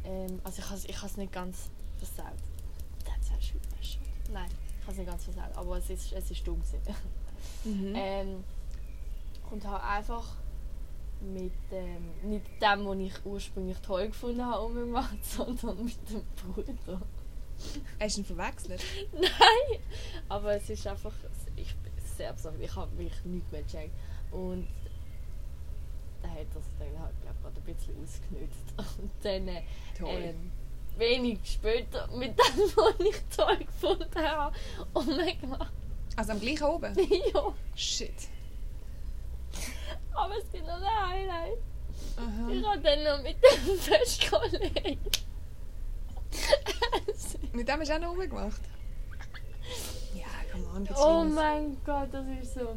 Ähm, 0.06 0.40
also 0.44 0.62
ich 0.62 0.70
habe 0.70 0.80
ich 0.86 1.04
es 1.04 1.18
nicht 1.18 1.34
ganz 1.34 1.70
versaut. 1.98 2.38
How 3.38 3.42
shoot 3.44 3.62
my 3.76 3.84
shot. 3.84 4.02
Nein, 4.32 4.50
ich 4.88 4.90
habe 4.90 4.92
es 4.92 4.98
nicht 4.98 5.10
ganz 5.10 5.24
versaut, 5.26 5.58
aber 5.58 5.78
es 5.78 5.90
ist, 5.90 6.14
es 6.14 6.32
ist 6.32 6.48
dumm 6.48 6.62
gewesen. 6.62 6.80
Mhm. 7.66 7.94
Ähm, 7.96 8.44
und 9.52 9.66
habe 9.66 9.84
einfach 9.84 10.36
mit 11.20 11.52
ähm, 11.72 12.12
nicht 12.24 12.46
dem, 12.62 12.86
was 12.86 12.98
ich 12.98 13.26
ursprünglich 13.26 13.78
toll 13.80 14.08
gefunden 14.08 14.46
habe, 14.46 14.64
umgemacht, 14.64 15.24
sondern 15.24 15.84
mit 15.84 15.98
dem 16.10 16.24
Bruder. 16.54 17.02
Hast 18.00 18.18
du 18.18 18.22
ihn 18.22 18.26
verwechselt? 18.26 18.84
Nein! 19.14 19.80
Aber 20.30 20.54
es 20.54 20.70
ist 20.70 20.86
einfach, 20.88 21.14
ich 21.56 21.76
bin 21.78 21.92
sehr 22.16 22.34
besorgt, 22.34 22.62
ich 22.62 22.76
habe 22.76 22.96
mich 22.96 23.14
nicht 23.26 23.52
mehr 23.52 23.64
gecheckt. 23.64 23.96
Und 24.32 24.68
da 26.22 26.30
hat 26.30 26.48
das 26.54 26.64
dann 26.80 27.00
halt, 27.00 27.16
glaub, 27.22 27.42
gerade 27.42 27.60
ein 27.60 27.76
bisschen 27.76 27.96
ausgenutzt. 28.02 28.74
Und 29.02 29.12
dann, 29.24 29.48
äh, 29.48 29.64
Toll. 29.98 30.22
ähm, 30.22 30.52
wenig 30.98 31.40
später, 31.44 32.08
mit 32.08 32.38
dem, 32.38 32.58
was 32.76 33.00
ich 33.00 33.36
toll 33.36 33.58
gefunden 33.58 34.16
habe, 34.16 34.56
umgemacht. 34.94 35.74
Also 36.16 36.32
am 36.32 36.40
gleichen 36.40 36.64
oben? 36.64 36.96
ja, 37.34 37.54
Shit. 37.76 38.14
aber 40.14 40.38
es 40.38 40.52
gibt 40.52 40.66
noch 40.66 40.82
ein 40.82 41.10
Highlight. 41.10 41.60
Aha. 42.18 42.50
Ich 42.52 42.66
habe 42.66 42.80
dann 42.82 43.04
noch 43.04 43.22
mit 43.24 43.38
dem 43.38 43.78
Festkollegen. 43.80 45.00
Mit 47.54 47.68
dem 47.68 47.80
hast 47.80 47.90
du 47.90 47.96
auch 47.96 48.00
noch 48.00 48.12
rumgemacht? 48.12 48.62
Ja, 50.16 50.26
come 50.52 50.68
on, 50.76 50.84
bitte. 50.84 51.00
oh 51.00 51.24
mein 51.24 51.78
Gott, 51.86 52.10
das 52.12 52.26
ist 52.42 52.56
so. 52.56 52.76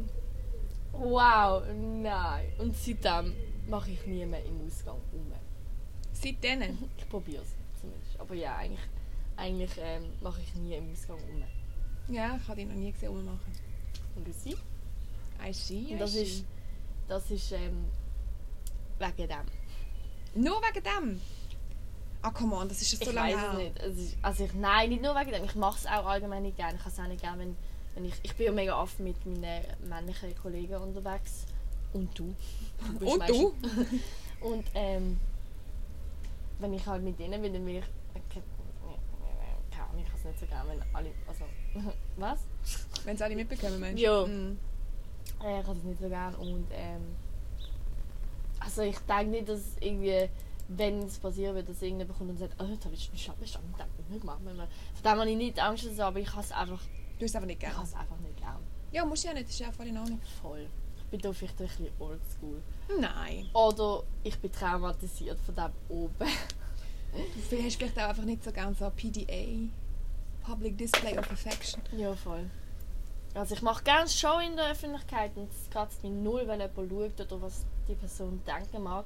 Wow, 0.93 1.63
nein. 1.73 2.51
Und 2.59 2.75
seitdem 2.75 3.33
mache 3.67 3.91
ich 3.91 4.05
nie 4.05 4.25
mehr 4.25 4.43
im 4.45 4.65
Ausgang 4.67 4.99
um. 5.13 5.31
Seit 6.13 6.43
denen? 6.43 6.91
Ich 6.97 7.09
probiere 7.09 7.41
es 7.41 7.60
zumindest. 7.81 8.19
Aber 8.19 8.35
ja, 8.35 8.55
eigentlich, 8.57 8.79
eigentlich 9.37 9.71
ähm, 9.79 10.03
mache 10.21 10.39
ich 10.41 10.53
nie 10.55 10.75
im 10.75 10.91
Ausgang 10.91 11.17
um. 11.17 11.43
Ja, 12.13 12.37
ich 12.41 12.47
habe 12.47 12.55
dich 12.57 12.67
noch 12.67 12.75
nie 12.75 12.91
gesehen 12.91 13.09
rummachen. 13.09 13.51
Und 14.15 14.27
du 14.27 14.31
siehst? 14.33 14.61
I 15.45 15.53
see, 15.53 15.93
Und 15.93 15.99
das 15.99 16.15
I 16.15 16.21
ist, 16.23 16.37
see. 16.39 16.45
das 17.07 17.31
ist 17.31 17.51
ähm, 17.51 17.85
wegen 18.99 19.27
dem. 19.27 20.43
Nur 20.43 20.61
wegen 20.61 20.83
dem? 20.83 21.21
Ah, 22.21 22.29
come 22.31 22.55
on, 22.55 22.69
das 22.69 22.81
ist 22.81 22.91
schon 22.91 22.99
so 22.99 23.09
ich 23.09 23.15
lange 23.15 23.33
weiß 23.33 23.41
her. 23.41 23.51
es 23.51 23.57
nicht. 23.57 23.79
Es 23.79 23.97
ist, 23.97 24.17
also 24.21 24.43
ich, 24.45 24.53
nein, 24.53 24.89
nicht 24.89 25.01
nur 25.01 25.15
wegen 25.15 25.31
dem. 25.31 25.43
Ich 25.43 25.55
mache 25.55 25.77
es 25.79 25.85
auch 25.87 26.05
allgemein 26.05 26.43
nicht 26.43 26.57
gerne. 26.57 26.75
Ich 26.75 26.81
habe 26.81 26.91
es 26.91 26.99
auch 26.99 27.07
nicht 27.07 27.21
gerne, 27.21 27.39
wenn, 27.39 27.57
wenn 27.95 28.05
ich... 28.05 28.13
Ich 28.21 28.35
bin 28.35 28.45
ja 28.45 28.51
mega 28.51 28.79
oft 28.79 28.99
mit 28.99 29.25
meinen 29.25 29.63
männlichen 29.87 30.35
Kollegen 30.35 30.75
unterwegs. 30.75 31.45
Und 31.93 32.17
du. 32.17 32.35
du 32.99 33.05
Und 33.11 33.17
meistens- 33.19 33.37
du? 33.39 33.53
Und 34.47 34.65
ähm, 34.75 35.19
wenn 36.61 36.73
ich 36.73 36.85
halt 36.85 37.03
mit 37.03 37.19
denen 37.19 37.41
bin, 37.41 37.53
dann 37.53 37.65
will 37.65 37.77
ich... 37.77 37.85
Keine 39.71 39.85
Ahnung, 39.87 40.01
ich 40.01 40.07
kann 40.07 40.15
es 40.17 40.25
nicht 40.25 40.39
so 40.39 40.45
gerne, 40.45 40.69
wenn 40.69 40.95
alle... 40.95 41.11
Also, 41.27 41.45
was? 42.17 42.47
Wenn 43.05 43.15
es 43.15 43.21
alle 43.21 43.35
mitbekommen, 43.35 43.79
meinst 43.79 43.99
du? 43.99 44.03
Ja. 44.03 44.25
Mm. 44.25 44.57
Äh, 45.43 45.61
ich 45.61 45.67
habe 45.67 45.77
es 45.77 45.83
nicht 45.83 45.99
so 45.99 46.09
gerne 46.09 46.37
und 46.37 46.67
ähm, 46.71 47.15
also 48.59 48.83
ich 48.83 48.97
denke 48.99 49.25
nicht, 49.25 49.49
dass 49.49 49.77
irgendwie, 49.79 50.29
wenn 50.67 50.99
es 50.99 51.17
passieren 51.17 51.55
wird, 51.55 51.67
dass 51.67 51.81
irgendjemand 51.81 52.17
kommt 52.17 52.29
und 52.29 52.37
sagt, 52.37 52.53
oh, 52.59 52.63
da 52.63 52.89
bist 52.89 53.07
du 53.07 53.11
bist 53.11 53.27
du 53.27 53.31
mit 53.41 53.79
dem 53.79 54.09
nicht 54.09 54.21
gemacht. 54.21 54.39
Von 54.43 55.03
dem 55.03 55.19
habe 55.19 55.29
ich 55.29 55.37
nicht 55.37 55.59
Angst, 55.59 55.85
oder 55.85 55.93
so, 55.95 56.03
aber 56.03 56.19
ich 56.19 56.31
habe 56.31 56.41
es 56.41 56.51
einfach, 56.51 56.81
Du 57.17 57.25
hast 57.25 57.31
es 57.31 57.35
einfach 57.35 57.47
nicht 57.47 57.61
ich 57.61 57.69
habe 57.69 57.75
gern. 57.75 57.85
es 57.85 57.93
einfach 57.93 58.17
nicht 58.17 58.37
gern. 58.37 58.57
Ja, 58.91 59.05
musst 59.05 59.23
du 59.23 59.27
ja 59.27 59.33
nicht, 59.33 59.47
das 59.47 59.53
ist 59.53 59.59
ja 59.59 59.71
voll 59.71 59.87
in 59.87 59.97
Ordnung. 59.97 60.19
Voll. 60.41 60.67
Ich 61.11 61.19
bin 61.19 61.21
da 61.29 61.33
vielleicht 61.33 61.59
ein 61.59 61.67
bisschen 61.67 61.89
oldschool. 61.99 62.61
Nein. 62.97 63.49
Oder 63.53 64.03
ich 64.23 64.39
bin 64.39 64.49
traumatisiert 64.49 65.37
von 65.41 65.55
dem 65.55 65.71
oben. 65.89 66.13
Du 67.49 67.61
hast 67.61 67.75
vielleicht 67.75 67.99
auch 67.99 68.07
einfach 68.07 68.23
nicht 68.23 68.41
so 68.41 68.51
gern 68.53 68.73
so 68.73 68.89
PDA. 68.89 69.67
Public 70.41 70.77
Display 70.77 71.19
of 71.19 71.29
Affection. 71.29 71.81
ja, 71.97 72.15
voll. 72.15 72.49
Also 73.33 73.55
ich 73.55 73.61
mache 73.61 73.83
gerne 73.83 74.07
Show 74.07 74.39
in 74.39 74.55
der 74.55 74.71
Öffentlichkeit 74.71 75.31
und 75.35 75.51
es 75.51 75.69
kratzt 75.69 76.01
mich 76.01 76.13
null, 76.13 76.47
wenn 76.47 76.61
jemand 76.61 76.89
schaut 77.17 77.19
oder 77.19 77.41
was 77.41 77.65
die 77.89 77.95
Person 77.95 78.41
denken 78.47 78.81
mag. 78.81 79.03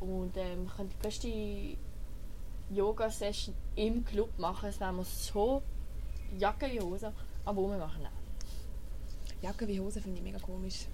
Und 0.00 0.36
ähm, 0.36 0.66
wir 0.66 0.72
können 0.74 0.90
die 0.90 1.02
beste 1.02 2.76
Yoga-Session 2.76 3.54
im 3.76 4.04
Club 4.04 4.38
machen. 4.38 4.68
Es 4.68 4.78
wäre 4.80 4.92
mir 4.92 5.04
so 5.04 5.62
Jacke 6.38 6.70
wie 6.70 6.80
Hose. 6.80 7.10
Aber 7.46 7.62
wir 7.62 7.78
machen 7.78 8.02
nein. 8.02 8.12
Jacke 9.40 9.66
wie 9.66 9.80
Hose 9.80 10.02
finde 10.02 10.18
ich 10.18 10.22
mega 10.22 10.38
komisch. 10.38 10.86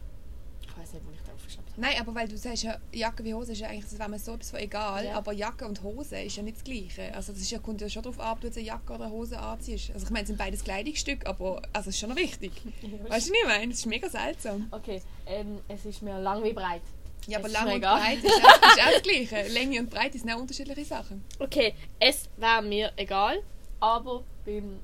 Ich 0.76 0.80
weiß 0.82 0.92
nicht, 0.94 1.06
wo 1.06 1.10
ich 1.12 1.18
da 1.24 1.32
aufgeschnappt 1.32 1.70
habe. 1.70 1.80
Nein, 1.80 1.94
aber 2.00 2.14
weil 2.14 2.28
du 2.28 2.37
sagst, 2.37 2.62
ja, 2.64 2.76
Jacke 2.92 3.22
wie 3.24 3.32
Hose 3.34 3.52
ist 3.52 3.60
ja 3.60 3.68
eigentlich, 3.68 3.84
das 3.84 3.98
wäre 3.98 4.08
mir 4.08 4.18
so 4.18 4.32
etwas 4.34 4.50
von 4.50 4.58
egal, 4.60 5.04
Ja. 5.06 5.14
aber 5.16 5.32
Jacke 5.32 5.66
und 5.66 5.82
Hose 5.82 6.20
ist 6.20 6.37
ja 6.37 6.42
nicht 6.42 6.56
das 6.56 6.64
Gleiche. 6.64 7.14
Also 7.14 7.32
das 7.32 7.40
ist 7.42 7.50
ja, 7.50 7.58
kommt 7.58 7.80
ja 7.80 7.88
schon 7.88 8.02
darauf 8.02 8.18
ab, 8.20 8.32
ob 8.34 8.40
du 8.40 8.46
jetzt 8.48 8.56
eine 8.58 8.66
Jacke 8.66 8.92
oder 8.92 9.04
eine 9.04 9.12
Hose 9.12 9.38
anziehst. 9.38 9.90
Also 9.92 10.06
ich 10.06 10.10
meine, 10.10 10.22
es 10.22 10.28
sind 10.28 10.37
beides 10.38 10.64
Kleidungsstücke, 10.64 11.26
aber 11.26 11.62
also 11.72 11.90
es 11.90 11.94
ist 11.96 12.00
schon 12.00 12.10
noch 12.10 12.16
wichtig. 12.16 12.52
Weißt 13.08 13.28
du, 13.28 13.32
was 13.32 13.40
ich 13.40 13.46
meine? 13.46 13.68
Das 13.68 13.78
ist 13.78 13.87
mega 13.87 14.08
seltsam. 14.08 14.68
Okay, 14.70 15.00
ähm, 15.26 15.60
es 15.68 15.84
ist 15.84 16.02
mir 16.02 16.18
lang 16.20 16.42
wie 16.42 16.52
breit. 16.52 16.82
Ja, 17.26 17.38
aber 17.38 17.46
Es 17.46 17.52
lang 17.54 17.72
und 17.72 17.80
breit 17.80 18.18
ist 18.22 18.26
auch, 18.26 18.38
ist 18.38 18.82
auch 18.82 18.92
das 18.92 19.02
Gleiche. 19.02 19.48
Länge 19.52 19.80
und 19.80 19.88
Breite 19.90 20.18
sind 20.18 20.30
auch 20.30 20.38
unterschiedliche 20.40 20.84
Sachen. 20.84 21.24
Okay, 21.38 21.74
es 21.98 22.28
wäre 22.37 22.60
mir 22.62 22.92
egal, 22.96 23.42
aber 23.80 24.22
beim 24.44 24.78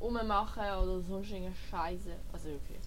Ummachen 0.00 0.62
oder 0.62 1.00
sonst 1.00 1.30
irgendeine 1.30 1.54
Scheiße. 1.70 2.10
Also 2.32 2.48
okay, 2.48 2.78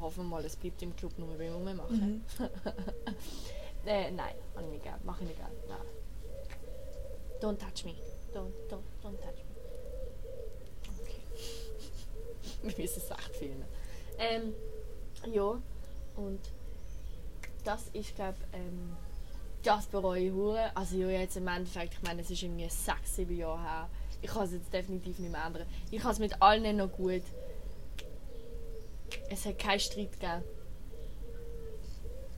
hoffen 0.00 0.24
wir 0.24 0.28
mal, 0.28 0.44
es 0.44 0.56
bleibt 0.56 0.82
im 0.82 0.94
Club 0.96 1.18
nur 1.18 1.36
beim 1.36 1.54
Ummachen. 1.54 2.24
äh, 3.86 4.10
nein, 4.10 4.34
habe 4.54 4.66
ich 4.66 4.72
nicht 4.72 4.84
gern, 4.84 5.00
mache 5.04 5.22
ich 5.22 5.28
nicht 5.28 5.38
gern. 5.38 5.52
Nein. 5.68 5.78
Don't 7.40 7.58
touch 7.58 7.84
me. 7.84 7.94
Don't, 8.34 8.52
don't, 8.68 8.82
don't 9.02 9.18
touch 9.18 9.44
me. 9.44 9.54
Okay. 11.00 11.20
Wir 12.62 12.76
müssen 12.76 13.02
es 13.02 13.10
echt 13.10 13.36
filmen. 13.36 13.64
Ähm, 14.18 14.54
ja, 15.32 15.60
und 16.16 16.40
das 17.64 17.88
ist, 17.92 18.14
glaube 18.14 18.36
ähm, 18.52 18.96
das 19.62 19.86
bereue 19.86 20.26
ich 20.26 20.32
hure. 20.32 20.74
Also 20.74 20.96
ja, 20.96 21.08
jetzt 21.08 21.36
im 21.36 21.48
Endeffekt, 21.48 21.94
ich 21.94 22.02
meine, 22.02 22.22
es 22.22 22.30
ist 22.30 22.42
irgendwie 22.42 22.68
sechs, 22.68 23.16
sieben 23.16 23.36
Jahre 23.36 23.62
her. 23.62 23.90
Ich 24.22 24.30
kann 24.30 24.44
es 24.44 24.52
jetzt 24.52 24.72
definitiv 24.72 25.18
nicht 25.18 25.32
mehr 25.32 25.44
ändern. 25.44 25.66
Ich 25.90 26.02
habe 26.02 26.12
es 26.12 26.18
mit 26.18 26.40
allen 26.42 26.76
noch 26.76 26.92
gut. 26.92 27.22
Es 29.30 29.46
hat 29.46 29.58
keinen 29.58 29.78
Streit 29.80 30.12
gegeben. 30.12 30.42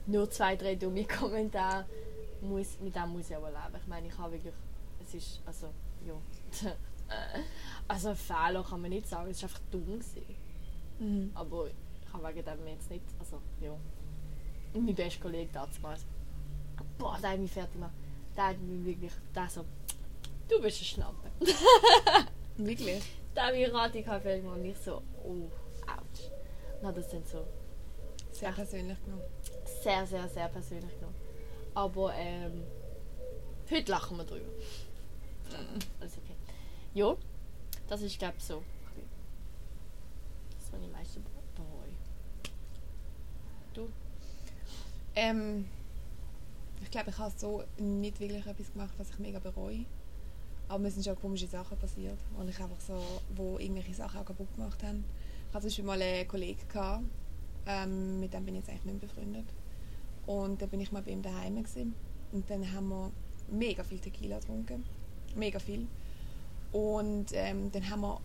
Nur 0.05 0.29
zwei, 0.29 0.55
drei 0.55 0.75
dumme 0.75 1.05
Kommentare. 1.19 1.85
Muss, 2.41 2.79
mit 2.79 2.95
dem 2.95 3.09
muss 3.09 3.29
ich 3.29 3.35
aber 3.35 3.49
leben. 3.49 3.81
Ich 3.81 3.87
meine, 3.87 4.07
ich 4.07 4.17
habe 4.17 4.33
wirklich... 4.33 4.53
Es 5.01 5.13
ist... 5.15 5.41
Also, 5.45 5.73
ja. 6.05 6.13
also 7.87 8.09
ein 8.09 8.15
Fehler 8.15 8.63
kann 8.63 8.81
man 8.81 8.91
nicht 8.91 9.07
sagen. 9.07 9.31
Es 9.31 9.41
war 9.41 9.49
einfach 9.49 9.61
dumm. 9.71 9.99
Mhm. 10.99 11.31
Aber 11.33 11.67
ich 11.67 12.13
habe 12.13 12.27
wegen 12.27 12.45
dem 12.45 12.67
jetzt 12.67 12.91
nicht... 12.91 13.05
Also, 13.17 13.41
ja. 13.59 13.71
Und 14.73 14.85
mein 14.85 14.93
bester 14.93 15.21
Kollege 15.21 15.51
damals. 15.51 16.05
Boah, 16.99 17.17
der 17.21 17.31
hat 17.31 17.39
mich 17.39 17.51
fertig 17.51 17.73
gemacht. 17.73 17.93
Der 18.35 18.47
hat 18.47 18.59
mich 18.59 18.85
wirklich... 18.85 19.13
Der 19.33 19.49
so... 19.49 19.65
Du 20.47 20.61
bist 20.61 20.81
ein 20.81 20.85
Schnappe. 20.85 21.31
Wirklich? 22.57 23.03
Der 23.35 23.45
hat 23.45 23.53
mich 23.53 23.73
ratig 23.73 24.05
fertig 24.05 24.43
gemacht 24.43 24.59
und 24.59 24.65
ich 24.65 24.77
so... 24.77 25.01
Oh. 25.23 25.49
Hat 26.83 26.97
das 26.97 27.09
dann 27.09 27.23
so... 27.25 27.45
Sehr 28.31 28.49
Ach. 28.49 28.55
persönlich 28.55 28.97
genommen. 29.03 29.23
sehr, 29.83 30.05
sehr, 30.07 30.27
sehr 30.27 30.47
persönlich 30.49 30.93
genommen. 30.95 31.15
Aber 31.75 32.13
ähm, 32.15 32.63
heute 33.69 33.91
lachen 33.91 34.17
wir 34.17 34.23
drüber. 34.23 34.49
Alles 35.99 36.17
okay. 36.17 36.35
Ja, 36.93 37.15
das 37.87 38.01
ist 38.01 38.17
glaube 38.17 38.35
ich 38.37 38.43
so. 38.43 38.63
Das, 40.57 40.71
was 40.71 40.79
ich 40.79 40.85
am 40.85 40.91
meisten 40.91 41.23
bereue. 41.55 41.93
Du? 43.73 43.89
Ähm, 45.15 45.69
ich 46.81 46.89
glaube, 46.91 47.11
ich 47.11 47.17
habe 47.17 47.33
so 47.37 47.63
nicht 47.77 48.19
wirklich 48.19 48.45
etwas 48.45 48.71
gemacht, 48.71 48.93
was 48.97 49.09
ich 49.11 49.19
mega 49.19 49.39
bereue. 49.39 49.85
Aber 50.67 50.79
mir 50.79 50.91
sind 50.91 51.05
schon 51.05 51.15
komische 51.15 51.47
Sachen 51.47 51.77
passiert. 51.77 52.17
Und 52.37 52.49
ich 52.49 52.59
einfach 52.59 52.79
so, 52.79 52.99
wo 53.35 53.57
irgendwelche 53.59 53.93
Sachen 53.93 54.19
auch 54.19 54.25
kaputt 54.25 54.53
gemacht 54.55 54.81
haben. 54.83 55.03
Ich 55.49 55.55
hatte 55.55 55.67
zum 55.67 55.85
Beispiel 55.85 55.85
mal 55.85 56.01
einen 56.01 56.27
Kollegen, 56.27 56.67
gehabt, 56.67 57.03
ähm, 57.65 58.19
mit 58.19 58.33
dem 58.33 58.45
bin 58.45 58.55
ich 58.55 58.61
jetzt 58.61 58.69
eigentlich 58.69 58.85
nicht 58.85 59.01
mehr 59.01 59.09
befreundet. 59.09 59.45
Und 60.25 60.61
dann 60.61 60.69
bin 60.69 60.81
ich 60.81 60.91
mal 60.91 61.01
bei 61.01 61.11
ihm 61.11 61.21
daheim 61.21 61.55
gewesen. 61.55 61.93
Und 62.31 62.49
dann 62.49 62.71
haben 62.73 62.89
wir 62.89 63.11
mega 63.51 63.83
viel 63.83 63.99
Tequila 63.99 64.39
getrunken. 64.39 64.83
Mega 65.35 65.59
viel. 65.59 65.87
Und 66.71 67.27
ähm, 67.33 67.71
dann 67.71 67.89
haben 67.89 68.01
wir, 68.01 68.19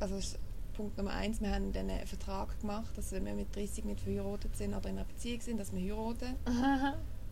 also 0.00 0.16
das 0.16 0.24
ist 0.24 0.38
Punkt 0.74 0.96
Nummer 0.96 1.12
eins, 1.12 1.40
wir 1.42 1.50
haben 1.50 1.72
dann 1.72 1.90
einen 1.90 2.06
Vertrag 2.06 2.58
gemacht, 2.60 2.96
dass 2.96 3.12
wenn 3.12 3.26
wir 3.26 3.34
mit 3.34 3.54
30 3.54 3.84
nicht 3.84 4.00
verheiratet 4.00 4.56
sind 4.56 4.74
oder 4.74 4.88
in 4.88 4.96
einer 4.96 5.04
Beziehung 5.04 5.40
sind, 5.42 5.60
dass 5.60 5.72
wir 5.74 5.80
heiraten. 5.80 6.34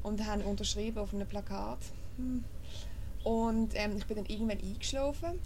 und 0.03 0.27
haben 0.27 0.43
unterschrieben 0.43 0.99
auf 0.99 1.15
einem 1.15 1.27
Plakat. 1.27 1.79
Hm. 2.17 2.45
Und 3.25 3.73
ähm, 3.75 3.97
ich 3.97 4.07
bin 4.07 4.17
dann 4.17 4.27
irgendwann 4.27 4.59
eingeschlafen, 4.59 5.39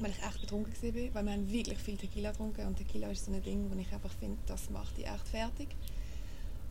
weil 0.00 0.10
ich 0.10 0.18
echt 0.18 0.40
betrunken 0.40 0.72
war, 0.72 1.14
weil 1.14 1.24
wir 1.24 1.32
haben 1.32 1.50
wirklich 1.50 1.78
viel 1.78 1.96
Tequila 1.96 2.30
getrunken 2.30 2.66
und 2.66 2.76
Tequila 2.76 3.08
ist 3.10 3.24
so 3.24 3.32
ein 3.32 3.42
Ding, 3.42 3.70
wo 3.70 3.78
ich 3.78 3.92
einfach 3.92 4.12
finde, 4.12 4.38
das 4.46 4.68
macht 4.70 4.96
die 4.96 5.04
echt 5.04 5.28
fertig. 5.28 5.68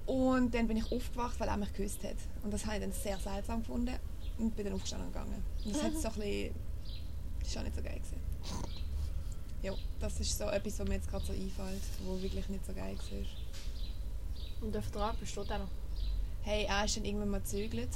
Und 0.06 0.54
dann 0.54 0.68
bin 0.68 0.78
ich 0.78 0.92
aufgewacht, 0.92 1.40
weil 1.40 1.48
er 1.48 1.58
mich 1.58 1.72
geküsst 1.74 2.04
hat. 2.04 2.18
Und 2.44 2.52
das 2.52 2.66
habe 2.66 2.76
ich 2.76 2.82
dann 2.82 2.92
sehr 2.92 3.18
seltsam 3.20 3.60
gefunden 3.62 3.96
und 4.38 4.56
bin 4.56 4.66
dann 4.66 4.74
aufgestanden 4.74 5.08
und 5.08 5.14
gegangen. 5.14 5.44
Und 5.64 5.76
das 5.76 5.84
hat 5.84 5.94
so 5.94 6.08
ein 6.10 6.14
bisschen... 6.16 6.56
Das 7.40 7.56
war 7.56 7.62
auch 7.62 7.66
nicht 7.66 7.76
so 7.76 7.82
geil. 7.82 8.00
Gewesen. 8.00 8.18
Ja, 9.64 9.74
das 10.00 10.20
ist 10.20 10.38
so 10.38 10.46
etwas, 10.46 10.80
was 10.80 10.88
mir 10.88 10.96
jetzt 10.96 11.10
gerade 11.10 11.26
so 11.26 11.34
einfällt, 11.34 11.82
wo 12.04 12.20
wirklich 12.22 12.50
nicht 12.50 12.66
so 12.66 12.74
geil 12.74 12.96
war. 12.98 14.66
Und 14.66 14.74
der 14.74 14.82
Vertrag 14.82 15.20
besteht 15.20 15.52
auch 15.52 15.60
noch. 15.60 15.70
Hey, 16.42 16.66
er 16.66 16.86
ist 16.86 16.98
dann 16.98 17.06
irgendwann 17.06 17.30
mal 17.30 17.42
gezügelt, 17.42 17.90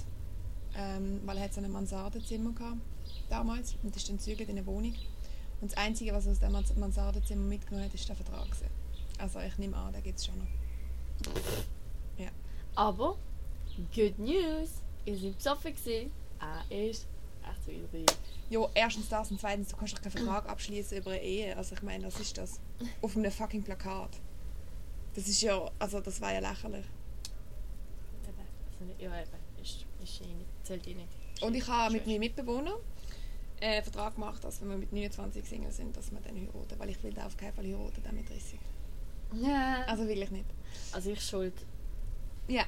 ähm, 0.78 1.22
weil 1.26 1.38
er 1.38 1.44
hat 1.46 1.54
so 1.54 1.62
ein 1.62 1.72
Mansardenzimmer 1.72 2.52
gehabt, 2.54 2.78
damals 3.30 3.76
und 3.84 3.96
ist 3.96 4.08
dann 4.10 4.18
gezügelt 4.18 4.50
in 4.50 4.58
eine 4.58 4.66
Wohnung. 4.66 4.96
Und 5.62 5.72
das 5.72 5.78
Einzige, 5.78 6.14
was 6.14 6.26
er 6.26 6.34
aus 6.34 6.40
dem 6.40 6.52
Mans- 6.52 6.76
Mansardenzimmer 6.76 7.44
mitgenommen 7.44 7.86
hat, 7.86 7.94
ist 7.94 8.08
der 8.08 8.16
Vertrag. 8.16 8.46
Gewesen. 8.46 8.68
Also 9.18 9.40
ich 9.40 9.58
nehme 9.58 9.78
an, 9.78 9.94
den 9.94 10.04
gibt 10.04 10.20
es 10.20 10.26
schon 10.26 10.38
noch. 10.38 10.48
Aber, 12.78 13.18
good 13.96 14.20
news! 14.20 14.82
Ihr 15.06 15.18
seid 15.18 15.38
besoffen 15.38 15.74
gewesen. 15.74 16.12
Er 16.70 16.90
ist 16.90 17.08
echt 17.42 17.68
wieder 17.68 18.14
Ja, 18.50 18.68
erstens 18.74 19.08
das 19.08 19.32
und 19.32 19.40
zweitens, 19.40 19.70
du 19.70 19.78
kannst 19.78 19.96
doch 19.96 20.02
keinen 20.02 20.12
Vertrag 20.12 20.50
abschließen 20.50 20.98
über 20.98 21.12
eine 21.12 21.22
Ehe. 21.22 21.56
Also 21.56 21.76
ich 21.76 21.82
meine, 21.84 22.06
was 22.06 22.20
ist 22.20 22.38
das? 22.38 22.60
Auf 23.02 23.16
einem 23.16 23.32
fucking 23.32 23.64
Plakat. 23.64 24.20
Das 25.14 25.26
ist 25.30 25.42
ja, 25.42 25.72
also 25.80 26.02
das 26.02 26.20
war 26.20 26.34
ja 26.34 26.40
lächerlich. 26.40 26.86
Eben. 28.28 28.48
Also 28.74 28.86
nicht, 28.86 29.02
ja, 29.02 29.22
eben. 29.22 29.64
Ist, 29.64 29.86
ist 30.04 30.22
eh 30.22 30.34
nicht, 30.34 30.50
zählt 30.66 30.88
eh 30.88 30.94
nicht. 30.96 31.08
Und 31.42 31.54
ich 31.56 31.68
habe 31.68 31.94
mit 31.94 32.06
meinem 32.08 32.20
Mitbewohner 32.20 32.76
äh, 33.60 33.76
einen 33.76 33.84
Vertrag 33.84 34.16
gemacht, 34.16 34.44
dass 34.44 34.62
wenn 34.62 34.70
wir 34.70 34.78
mit 34.78 34.92
29 34.94 35.46
Single 35.46 35.72
sind, 35.72 35.96
dass 35.98 36.12
wir 36.12 36.20
dann 36.22 36.36
heiraten. 36.36 36.78
Weil 36.80 36.90
ich 36.90 37.02
will 37.04 37.14
da 37.14 37.26
auf 37.26 37.38
keinen 37.38 37.54
Fall 37.54 37.66
heiraten, 37.66 38.02
dann 38.04 38.16
mit 38.16 38.30
30. 38.30 38.60
Ja. 39.42 39.84
Also 39.88 40.08
wirklich 40.08 40.32
nicht. 40.32 40.46
Also 40.92 41.12
ich 41.12 41.22
schuld, 41.22 41.54
Ja, 42.48 42.64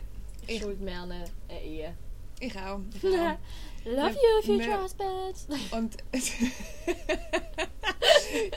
ich, 0.48 0.56
Ich- 0.58 0.62
schuld 0.62 0.80
mir 0.82 1.02
eine, 1.02 1.26
eine 1.50 1.62
Ehe. 1.64 1.96
ich 2.40 2.56
auch. 2.58 2.80
Ich 2.94 3.04
auch. 3.20 3.38
Love 3.86 4.10
you, 4.12 4.42
future 4.44 4.68
wir- 4.68 4.82
husband! 4.84 5.48
Und 5.72 5.98
ich 6.12 6.34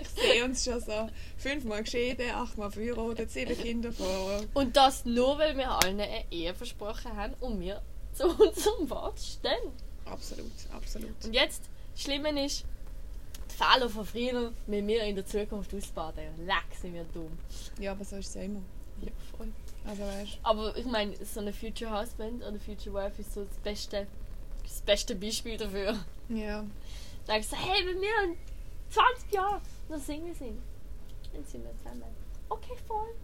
sehe 0.09 0.45
uns 0.45 0.65
schon 0.65 0.81
so 0.81 1.09
fünfmal 1.37 1.83
geschieden, 1.85 2.31
achtmal 2.33 2.71
verheiratet, 2.71 3.31
sieben 3.31 3.57
Kinder 3.63 3.93
vor. 3.93 4.41
Und 4.55 4.77
das 4.77 5.05
nur, 5.05 5.39
weil 5.39 5.57
wir 5.57 5.71
allen 5.71 6.01
eine 6.01 6.25
Ehe 6.33 6.53
versprochen 6.55 7.17
haben 7.17 7.35
und 7.41 7.61
wir 7.61 7.81
zu 8.21 8.29
unserem 8.29 8.91
Wort 8.91 9.19
stehen. 9.19 9.73
Absolut, 10.05 10.53
absolut. 10.73 11.25
Und 11.25 11.33
jetzt, 11.33 11.63
das 11.93 12.03
Schlimme 12.03 12.45
ist, 12.45 12.65
die 13.51 13.55
Fehler 13.55 13.89
von 13.89 14.05
früher 14.05 14.53
mit 14.67 14.85
mir 14.85 15.05
in 15.05 15.15
der 15.15 15.27
Zukunft 15.27 15.75
ausbaden. 15.75 16.25
Leck, 16.47 16.77
sind 16.81 16.95
wir 16.95 17.05
dumm. 17.15 17.39
Ja, 17.79 17.93
aber 17.93 18.05
so 18.05 18.17
ist 18.17 18.29
es 18.29 18.35
ja 18.35 18.43
immer. 18.43 18.61
Ja, 19.01 19.13
voll. 19.37 19.49
Also 19.87 20.03
weißt 20.03 20.39
Aber 20.43 20.77
ich 20.77 20.85
meine, 20.85 21.15
so 21.25 21.41
eine 21.41 21.53
Future 21.53 21.99
Husband 21.99 22.45
oder 22.45 22.59
Future 22.61 22.95
Wife 22.95 23.21
ist 23.21 23.33
so 23.33 23.45
das 23.45 23.57
beste, 23.59 24.07
das 24.63 24.81
beste 24.83 25.15
Beispiel 25.15 25.57
dafür. 25.57 25.99
ja. 26.29 26.65
Da 27.27 27.37
ich 27.37 27.49
so, 27.49 27.57
hey, 27.57 27.87
wenn 27.87 28.01
wir 28.01 28.25
in 28.25 28.37
20 28.91 29.33
Jahren 29.33 29.63
noch 29.89 29.99
Single 29.99 30.35
sind, 30.35 30.59
dann 31.33 31.45
sind 31.45 31.65
wir 31.65 31.77
zusammen. 31.79 32.05
Okay, 32.49 32.77
voll. 32.87 33.15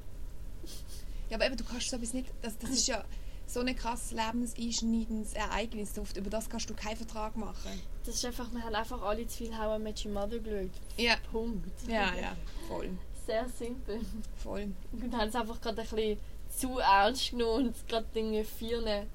Ja, 1.29 1.37
aber 1.37 1.47
eben, 1.47 1.57
du 1.57 1.65
kannst 1.65 1.91
so 1.91 1.97
etwas 1.97 2.15
nicht, 2.15 2.29
das, 2.41 2.57
das 2.59 2.71
ist 2.71 2.87
ja 2.87 3.05
so 3.47 3.61
ein 3.61 3.77
krasses 3.77 4.11
lebenseinschneidendes 4.13 5.35
Ereignis, 5.35 5.99
auf- 5.99 6.17
über 6.17 6.31
das 6.31 6.49
kannst 6.51 6.69
du 6.69 6.75
keinen 6.75 6.97
Vertrag 6.97 7.37
machen. 7.37 7.81
Das 8.05 8.17
ist 8.17 8.25
einfach, 8.25 8.51
wir 8.53 8.63
haben 8.63 8.75
einfach 8.75 9.01
alle 9.03 9.27
zu 9.27 9.39
viel 9.39 9.57
How 9.57 9.79
I 9.79 9.83
Met 9.83 10.05
Your 10.05 10.13
Mother 10.13 10.39
geschaut. 10.41 10.71
Ja. 10.97 11.15
Punkt. 11.31 11.69
Ja, 11.89 12.13
ja, 12.21 12.37
voll, 12.69 12.91
Sehr 13.27 13.49
simpel. 13.49 14.01
voll. 14.43 14.69
Und 14.93 15.15
haben 15.17 15.29
es 15.29 15.35
einfach 15.35 15.61
gerade 15.61 15.83
ein 15.83 15.89
bisschen 15.89 16.19
zu 16.49 16.79
ernst 16.79 17.31
genommen 17.31 17.67
und 17.69 17.89
gerade 17.89 18.07
Dinge 18.15 18.45
vier 18.45 19.07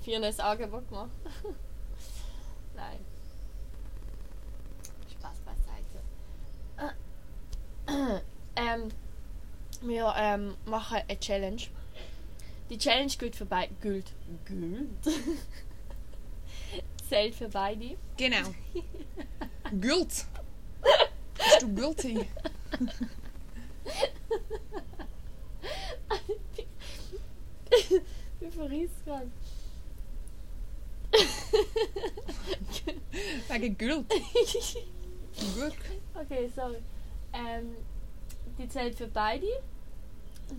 vier 0.00 0.16
ein 0.22 0.40
Angebot 0.40 0.88
gemacht. 0.88 1.10
Nein. 2.76 2.98
Spaß 5.12 5.36
beiseite. 5.44 6.94
ähm, 8.56 8.88
wir 9.82 10.12
ähm, 10.16 10.54
machen 10.66 10.98
eine 11.08 11.20
Challenge. 11.20 11.62
Die 12.72 12.78
Challenge 12.78 13.12
gilt 13.18 13.36
für 13.36 13.44
beide. 13.44 13.74
Gilt. 13.82 14.14
Gilt. 14.46 14.88
Zählt 17.06 17.34
für 17.34 17.50
beide. 17.50 17.98
Genau. 18.16 18.48
Gült. 19.78 20.24
Bist 21.34 21.60
du 21.60 21.74
guilty? 21.74 22.26
Wie 28.40 28.50
verriss 28.50 28.90
gerade. 29.04 29.30
Wegen 33.48 33.76
Gült. 33.76 34.08
Glück. 35.54 35.74
Okay, 36.14 36.50
sorry. 36.56 36.78
Ähm, 37.34 37.76
die 38.56 38.66
zählt 38.66 38.94
für 38.94 39.08
beide. 39.08 39.48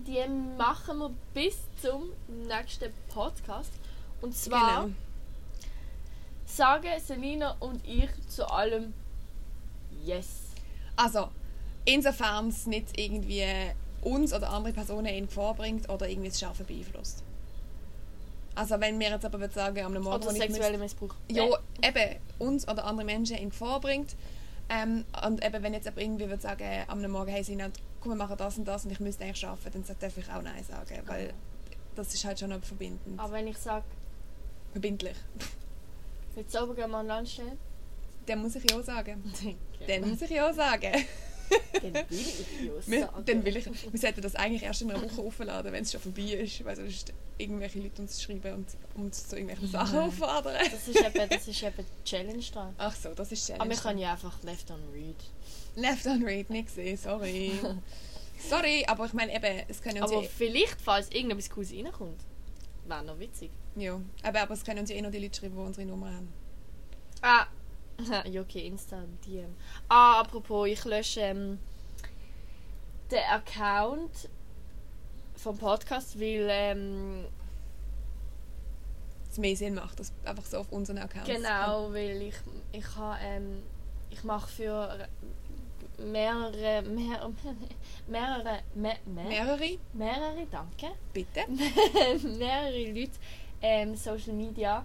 Die 0.06 0.24
machen 0.58 0.98
wir 0.98 1.10
bis 1.32 1.58
zum 1.80 2.10
nächsten 2.48 2.92
Podcast. 3.08 3.72
Und 4.20 4.36
zwar 4.36 4.84
Genau. 4.84 4.94
sagen 6.46 6.88
Selina 7.04 7.56
und 7.60 7.86
ich 7.86 8.10
zu 8.28 8.48
allem 8.48 8.92
Yes. 10.04 10.26
Also, 10.96 11.28
insofern 11.84 12.48
es 12.48 12.66
nicht 12.66 12.98
irgendwie 12.98 13.44
uns 14.02 14.34
oder 14.34 14.50
andere 14.50 14.72
Personen 14.72 15.06
in 15.06 15.26
Gefahr 15.26 15.54
bringt 15.54 15.88
oder 15.88 16.08
irgendwie 16.08 16.28
das 16.28 16.38
Schaffen 16.38 16.66
beeinflusst. 16.66 17.22
Also 18.54 18.78
wenn 18.80 19.00
wir 19.00 19.10
jetzt 19.10 19.24
aber 19.24 19.48
sagen, 19.48 19.84
am 19.84 19.94
Morgen, 19.94 20.22
Oder 20.22 20.32
sexueller 20.34 20.78
Missbrauch. 20.78 21.14
ja, 21.30 21.44
eben 21.82 22.16
uns 22.38 22.68
oder 22.68 22.84
andere 22.84 23.06
Menschen 23.06 23.36
in 23.36 23.48
Gefahr 23.50 23.80
bringt. 23.80 24.14
Ähm, 24.68 25.04
und 25.26 25.44
eben, 25.44 25.62
wenn 25.62 25.74
jetzt 25.74 25.86
aber 25.86 26.00
irgendwie 26.00 26.28
würde 26.28 26.42
sagen, 26.42 26.64
am 26.88 27.02
Morgen, 27.10 27.30
hey 27.30 27.44
Sina, 27.44 27.70
komm, 28.00 28.12
wir 28.12 28.16
machen 28.16 28.36
das 28.36 28.58
und 28.58 28.64
das 28.66 28.84
und 28.84 28.92
ich 28.92 29.00
müsste 29.00 29.24
eigentlich 29.24 29.46
arbeiten, 29.46 29.84
dann 29.86 29.96
darf 29.98 30.16
ich 30.16 30.28
auch 30.30 30.42
Nein 30.42 30.64
sagen, 30.64 31.02
weil 31.06 31.34
das 31.94 32.14
ist 32.14 32.24
halt 32.24 32.38
schon 32.38 32.50
noch 32.50 32.62
verbindend. 32.62 33.20
Aber 33.20 33.32
wenn 33.34 33.46
ich 33.46 33.58
sage, 33.58 33.84
Verbindlich. 34.72 35.16
willst 36.34 36.52
du 36.52 36.58
sauber 36.58 36.74
gehen 36.74 36.90
mal 36.90 37.00
an 37.00 37.06
Land 37.06 37.28
stellen? 37.28 37.58
Dann 38.26 38.42
muss 38.42 38.56
ich 38.56 38.68
ja 38.68 38.82
sagen. 38.82 39.22
Dann 39.86 40.02
Dann 40.02 40.10
muss 40.10 40.22
ich 40.22 40.30
ja 40.30 40.52
sagen. 40.52 40.92
Will 41.82 42.04
ich 42.10 42.38
ja 42.64 42.72
Wir, 42.86 43.00
sagen. 43.06 43.24
dann 43.26 43.44
will 43.44 43.56
ich, 43.56 43.66
wir 43.66 44.00
sollten 44.00 44.20
das 44.22 44.34
eigentlich 44.36 44.62
erst 44.62 44.82
in 44.82 44.90
einer 44.90 45.02
Woche 45.02 45.20
aufladen, 45.20 45.72
wenn 45.72 45.82
es 45.82 45.92
schon 45.92 46.00
vorbei 46.00 46.22
ist, 46.22 46.64
weil 46.64 46.76
sonst 46.76 47.12
irgendwelche 47.38 47.80
Leute 47.80 48.02
uns 48.02 48.22
schreiben 48.22 48.54
und 48.54 48.66
uns 48.94 49.28
zu 49.28 49.36
irgendwelchen 49.36 49.68
Sachen 49.68 49.96
Nein. 49.96 50.08
auffordern. 50.08 50.56
Das 50.70 50.88
ist 50.88 51.00
eben, 51.00 51.28
das 51.28 51.48
ist 51.48 51.62
eben 51.62 51.74
die 51.78 52.08
Challenge 52.08 52.42
dran. 52.52 52.74
Ach 52.78 52.94
so, 52.94 53.10
das 53.14 53.32
ist 53.32 53.50
Aber 53.50 53.58
wir 53.68 53.76
Challenge. 53.76 53.82
können 53.82 53.98
ja 53.98 54.12
einfach 54.12 54.42
left 54.42 54.70
on 54.70 54.80
read. 54.92 55.16
Left 55.76 56.06
on 56.06 56.22
read, 56.24 56.48
nicht 56.50 56.66
gesehen, 56.68 56.96
sorry. 56.96 57.52
sorry, 58.48 58.84
aber 58.86 59.06
ich 59.06 59.12
meine 59.12 59.34
eben, 59.34 59.64
es 59.68 59.82
können 59.82 60.02
uns 60.02 60.10
Aber 60.12 60.22
ja, 60.22 60.28
vielleicht, 60.36 60.80
falls 60.80 61.10
irgendetwas 61.10 61.50
Cooles 61.50 61.72
reinkommt, 61.72 62.20
wäre 62.86 63.04
noch 63.04 63.18
witzig. 63.18 63.50
ja, 63.76 64.00
aber, 64.22 64.40
aber 64.42 64.54
es 64.54 64.64
können 64.64 64.80
uns 64.80 64.90
ja 64.90 64.96
eh 64.96 65.02
noch 65.02 65.10
die 65.10 65.18
Leute 65.18 65.38
schreiben, 65.38 65.54
die 65.56 65.60
unsere 65.62 65.86
Nummer 65.86 66.12
haben. 66.14 66.28
Ah, 67.22 67.46
ja 68.30 68.40
okay, 68.40 68.66
Insta, 68.66 69.02
DM. 69.26 69.54
Ah, 69.88 70.20
apropos, 70.20 70.68
ich 70.68 70.84
lösche 70.84 71.20
ähm, 71.20 71.58
den 73.10 73.24
Account 73.30 74.28
vom 75.36 75.58
Podcast, 75.58 76.18
weil 76.18 76.46
ähm, 76.50 77.26
Es 79.30 79.38
mehr 79.38 79.56
Sinn 79.56 79.74
macht, 79.74 80.00
das 80.00 80.12
einfach 80.24 80.44
so 80.44 80.58
auf 80.58 80.72
unseren 80.72 80.98
Accounts. 80.98 81.28
genau, 81.28 81.92
weil 81.92 82.22
ich 82.22 82.34
ich 82.72 82.84
ähm, 83.22 83.62
ich 84.10 84.24
mache 84.24 84.48
für 84.48 85.08
mehrere 85.98 86.82
mehr, 86.82 87.30
mehrere 88.06 88.60
mehr, 88.74 88.96
mehr, 89.06 89.24
Mehrere, 89.28 89.78
mehrere, 89.92 90.46
danke. 90.50 90.86
bitte. 91.12 91.40
mehrere 92.38 92.90
Leute 92.92 93.12
ähm, 93.62 93.96
Social 93.96 94.34
Media 94.34 94.84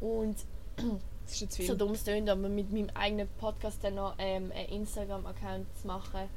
und 0.00 0.36
Das 1.30 1.36
ist 1.36 1.42
jetzt 1.42 1.56
viel. 1.58 1.66
so 1.66 1.76
dumm 1.76 1.92
es 1.92 2.02
tönt, 2.02 2.28
aber 2.28 2.48
mit 2.48 2.72
meinem 2.72 2.90
eigenen 2.92 3.28
Podcast 3.38 3.84
dann 3.84 3.94
noch 3.94 4.16
ähm, 4.18 4.50
einen 4.52 4.68
Instagram-Account 4.68 5.66
zu 5.80 5.86
machen 5.86 6.28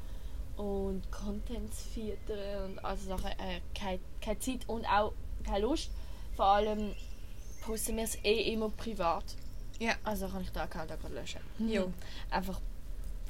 und 0.56 1.02
Contents 1.10 1.82
filtern 1.92 2.70
und 2.70 2.84
also 2.84 3.08
Sachen, 3.08 3.32
äh, 3.32 3.60
keine, 3.76 3.98
keine 4.20 4.38
Zeit 4.38 4.60
und 4.68 4.86
auch 4.86 5.12
keine 5.44 5.66
Lust. 5.66 5.90
Vor 6.36 6.44
allem 6.44 6.94
posten 7.62 7.96
wir 7.96 8.04
es 8.04 8.16
eh 8.24 8.52
immer 8.52 8.68
privat. 8.68 9.24
Ja. 9.80 9.94
Also 10.04 10.28
kann 10.28 10.42
ich 10.42 10.50
den 10.50 10.62
Account 10.62 10.92
auch 10.92 11.00
gerade 11.00 11.14
löschen. 11.14 11.40
Jo. 11.58 11.92
Einfach 12.30 12.60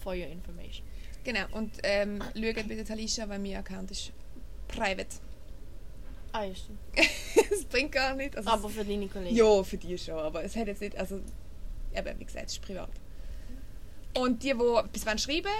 for 0.02 0.12
your 0.12 0.26
information. 0.26 0.84
Genau, 1.24 1.46
und 1.52 1.72
ähm, 1.82 2.20
schaut 2.34 2.68
bitte 2.68 2.84
Talisha, 2.84 3.26
weil 3.26 3.38
mein 3.38 3.56
Account 3.56 3.90
ist 3.90 4.12
private. 4.68 5.16
Ah, 6.32 6.44
ja, 6.44 6.54
stimmt. 6.54 6.78
Es 7.50 7.64
bringt 7.64 7.92
gar 7.92 8.14
nicht. 8.14 8.36
Also 8.36 8.50
Aber 8.50 8.68
für 8.68 8.84
deine 8.84 9.06
Kollegen. 9.08 9.34
Ja, 9.34 9.62
für 9.62 9.76
die 9.76 9.96
schon, 9.96 10.18
aber 10.18 10.42
es 10.44 10.56
hat 10.56 10.66
jetzt 10.66 10.80
nicht, 10.80 10.96
also, 10.96 11.20
eben, 11.96 12.18
wie 12.18 12.24
gesagt, 12.24 12.46
es 12.46 12.52
ist 12.54 12.62
privat. 12.62 12.90
Und 14.16 14.42
die, 14.42 14.52
die 14.52 14.76
etwas 14.76 15.06
wollen 15.06 15.18
schreiben 15.18 15.52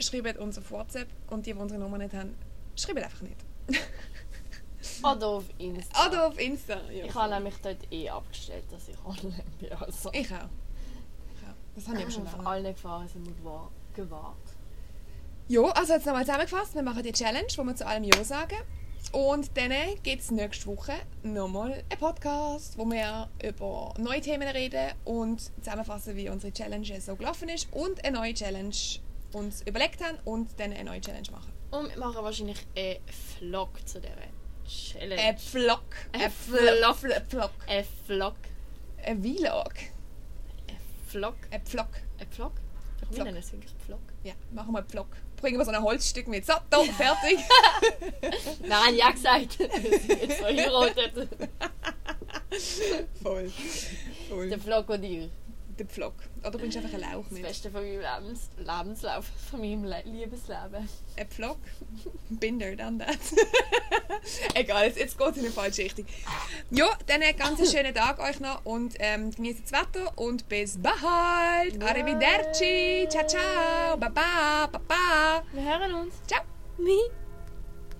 schreiben 0.00 0.36
uns 0.38 0.58
auf 0.58 0.70
WhatsApp 0.70 1.08
und 1.30 1.46
die, 1.46 1.52
die 1.52 1.58
unsere 1.58 1.80
Nummer 1.80 1.98
nicht 1.98 2.14
haben, 2.14 2.34
schreiben 2.76 3.02
einfach 3.04 3.22
nicht. 3.22 3.36
Oder 5.02 5.26
auf 5.28 5.44
Insta. 5.58 6.06
Oder 6.08 6.26
auf 6.26 6.38
Insta. 6.38 6.80
Ja. 6.90 7.04
Ich 7.06 7.14
habe 7.14 7.32
nämlich 7.34 7.54
dort 7.62 7.78
eh 7.90 8.10
abgestellt, 8.10 8.64
dass 8.70 8.88
ich 8.88 8.96
online 9.04 9.42
bin. 9.58 9.72
Also. 9.72 10.10
Ich 10.12 10.30
auch. 10.32 10.48
Ich 11.34 11.48
auch. 11.48 11.54
Das 11.74 11.86
habe 11.88 11.96
ich 11.98 12.02
aber 12.02 12.10
schon 12.10 12.26
Auf 12.26 12.32
lange. 12.36 12.48
alle 12.48 12.72
Gefahren 12.74 13.08
sind 13.08 13.24
wir 13.26 13.32
gewahr- 13.34 13.70
gewahrt. 13.94 14.36
Ja, 15.48 15.62
also 15.62 15.92
jetzt 15.94 16.06
nochmal 16.06 16.24
zusammengefasst. 16.24 16.74
Wir 16.74 16.82
machen 16.82 17.02
die 17.02 17.12
Challenge, 17.12 17.46
wo 17.56 17.64
wir 17.64 17.74
zu 17.76 17.86
allem 17.86 18.04
Ja 18.04 18.22
sagen. 18.24 18.56
Und 19.12 19.56
dann 19.56 19.72
gibt 20.02 20.22
es 20.22 20.30
nächste 20.30 20.66
Woche 20.66 20.92
nochmal 21.22 21.72
einen 21.72 22.00
Podcast, 22.00 22.76
wo 22.78 22.84
wir 22.90 23.28
über 23.42 23.94
neue 23.98 24.20
Themen 24.20 24.48
reden 24.48 24.92
und 25.04 25.50
zusammenfassen, 25.62 26.16
wie 26.16 26.28
unsere 26.28 26.52
Challenge 26.52 27.00
so 27.00 27.14
gelaufen 27.16 27.48
ist 27.48 27.72
und 27.72 28.04
eine 28.04 28.18
neue 28.18 28.34
Challenge 28.34 28.74
uns 29.32 29.62
überlegt 29.62 30.02
haben 30.02 30.18
und 30.24 30.48
dann 30.58 30.72
eine 30.72 30.84
neue 30.84 31.00
Challenge 31.00 31.30
machen. 31.30 31.52
Und 31.70 31.90
wir 31.90 31.98
machen 31.98 32.22
wahrscheinlich 32.22 32.66
einen 32.76 32.98
Vlog 33.38 33.86
zu 33.86 34.00
dieser 34.00 34.14
Challenge. 34.66 35.20
Ein 35.20 35.38
Vlog. 35.38 35.82
Ein 36.12 36.30
Vlog. 36.30 36.60
Ein 36.82 36.94
Vlog. 36.94 37.50
Ein 37.66 37.84
Vlog. 38.06 38.34
Ein 39.04 39.22
Vlog. 39.22 39.74
Ein 40.70 40.80
Vlog. 41.06 41.36
Ein 41.50 41.60
Vlog. 41.64 41.88
Ein 42.18 42.28
Vlog? 42.30 42.52
Wir 43.10 43.24
nennen 43.24 43.36
es 43.36 43.52
wirklich 43.52 43.74
Vlog. 43.84 44.00
Ja, 44.22 44.32
machen 44.52 44.72
wir 44.72 44.78
einen 44.78 44.88
Vlog. 44.88 45.08
Bringen 45.36 45.58
wir 45.58 45.64
so 45.64 45.70
ein 45.70 45.82
Holzstück 45.82 46.28
mit. 46.28 46.46
So, 46.46 46.54
da, 46.70 46.82
fertig. 46.84 47.38
Nein, 48.66 48.96
ja 48.96 49.10
gesagt. 49.10 49.58
Jetzt 49.58 50.38
verheiratet. 50.38 51.28
Voll. 53.22 53.52
Voll. 54.28 54.48
Der 54.48 54.58
Vlog 54.58 54.86
Der 55.78 55.86
Vlog. 55.86 56.14
Oder 56.40 56.58
bringst 56.58 56.76
du 56.76 56.80
einfach 56.80 56.94
einen 56.94 57.02
Lauch 57.12 57.24
Das 57.24 57.32
mit? 57.32 57.42
Beste 57.42 57.70
von 57.70 57.82
meinem 57.82 58.00
Lebens 58.00 58.50
Lebenslauf, 58.56 59.26
von 59.50 59.60
meinem 59.60 59.84
Le 59.84 60.02
Liebesleben. 60.04 60.88
Ein 61.16 61.28
Vlog? 61.28 61.58
Binder, 62.28 62.76
dann 62.76 62.98
das. 62.98 63.34
Egal, 64.54 64.86
jetzt, 64.86 64.98
jetzt 64.98 65.18
geht 65.18 65.28
es 65.30 65.36
in 65.38 65.44
eine 65.44 65.52
falsche 65.52 65.82
Richtung. 65.82 66.06
Ja, 66.70 66.86
dann 67.06 67.22
einen 67.22 67.36
ganz 67.36 67.70
schönen 67.72 67.94
Tag 67.94 68.20
euch 68.20 68.38
noch 68.38 68.64
und 68.64 68.94
ähm, 69.00 69.32
genießt 69.32 69.62
das 69.64 69.72
Wetter 69.72 70.16
und 70.16 70.48
bis 70.48 70.78
bald. 70.80 71.78
Bye. 71.80 71.88
Arrivederci. 71.88 73.08
Ciao, 73.08 73.26
ciao. 73.26 73.96
Baba, 73.96 74.68
baba. 74.70 75.42
Wir 75.52 75.62
hören 75.62 75.94
uns. 75.94 76.14
Ciao. 76.26 76.42
Wie? 76.78 77.23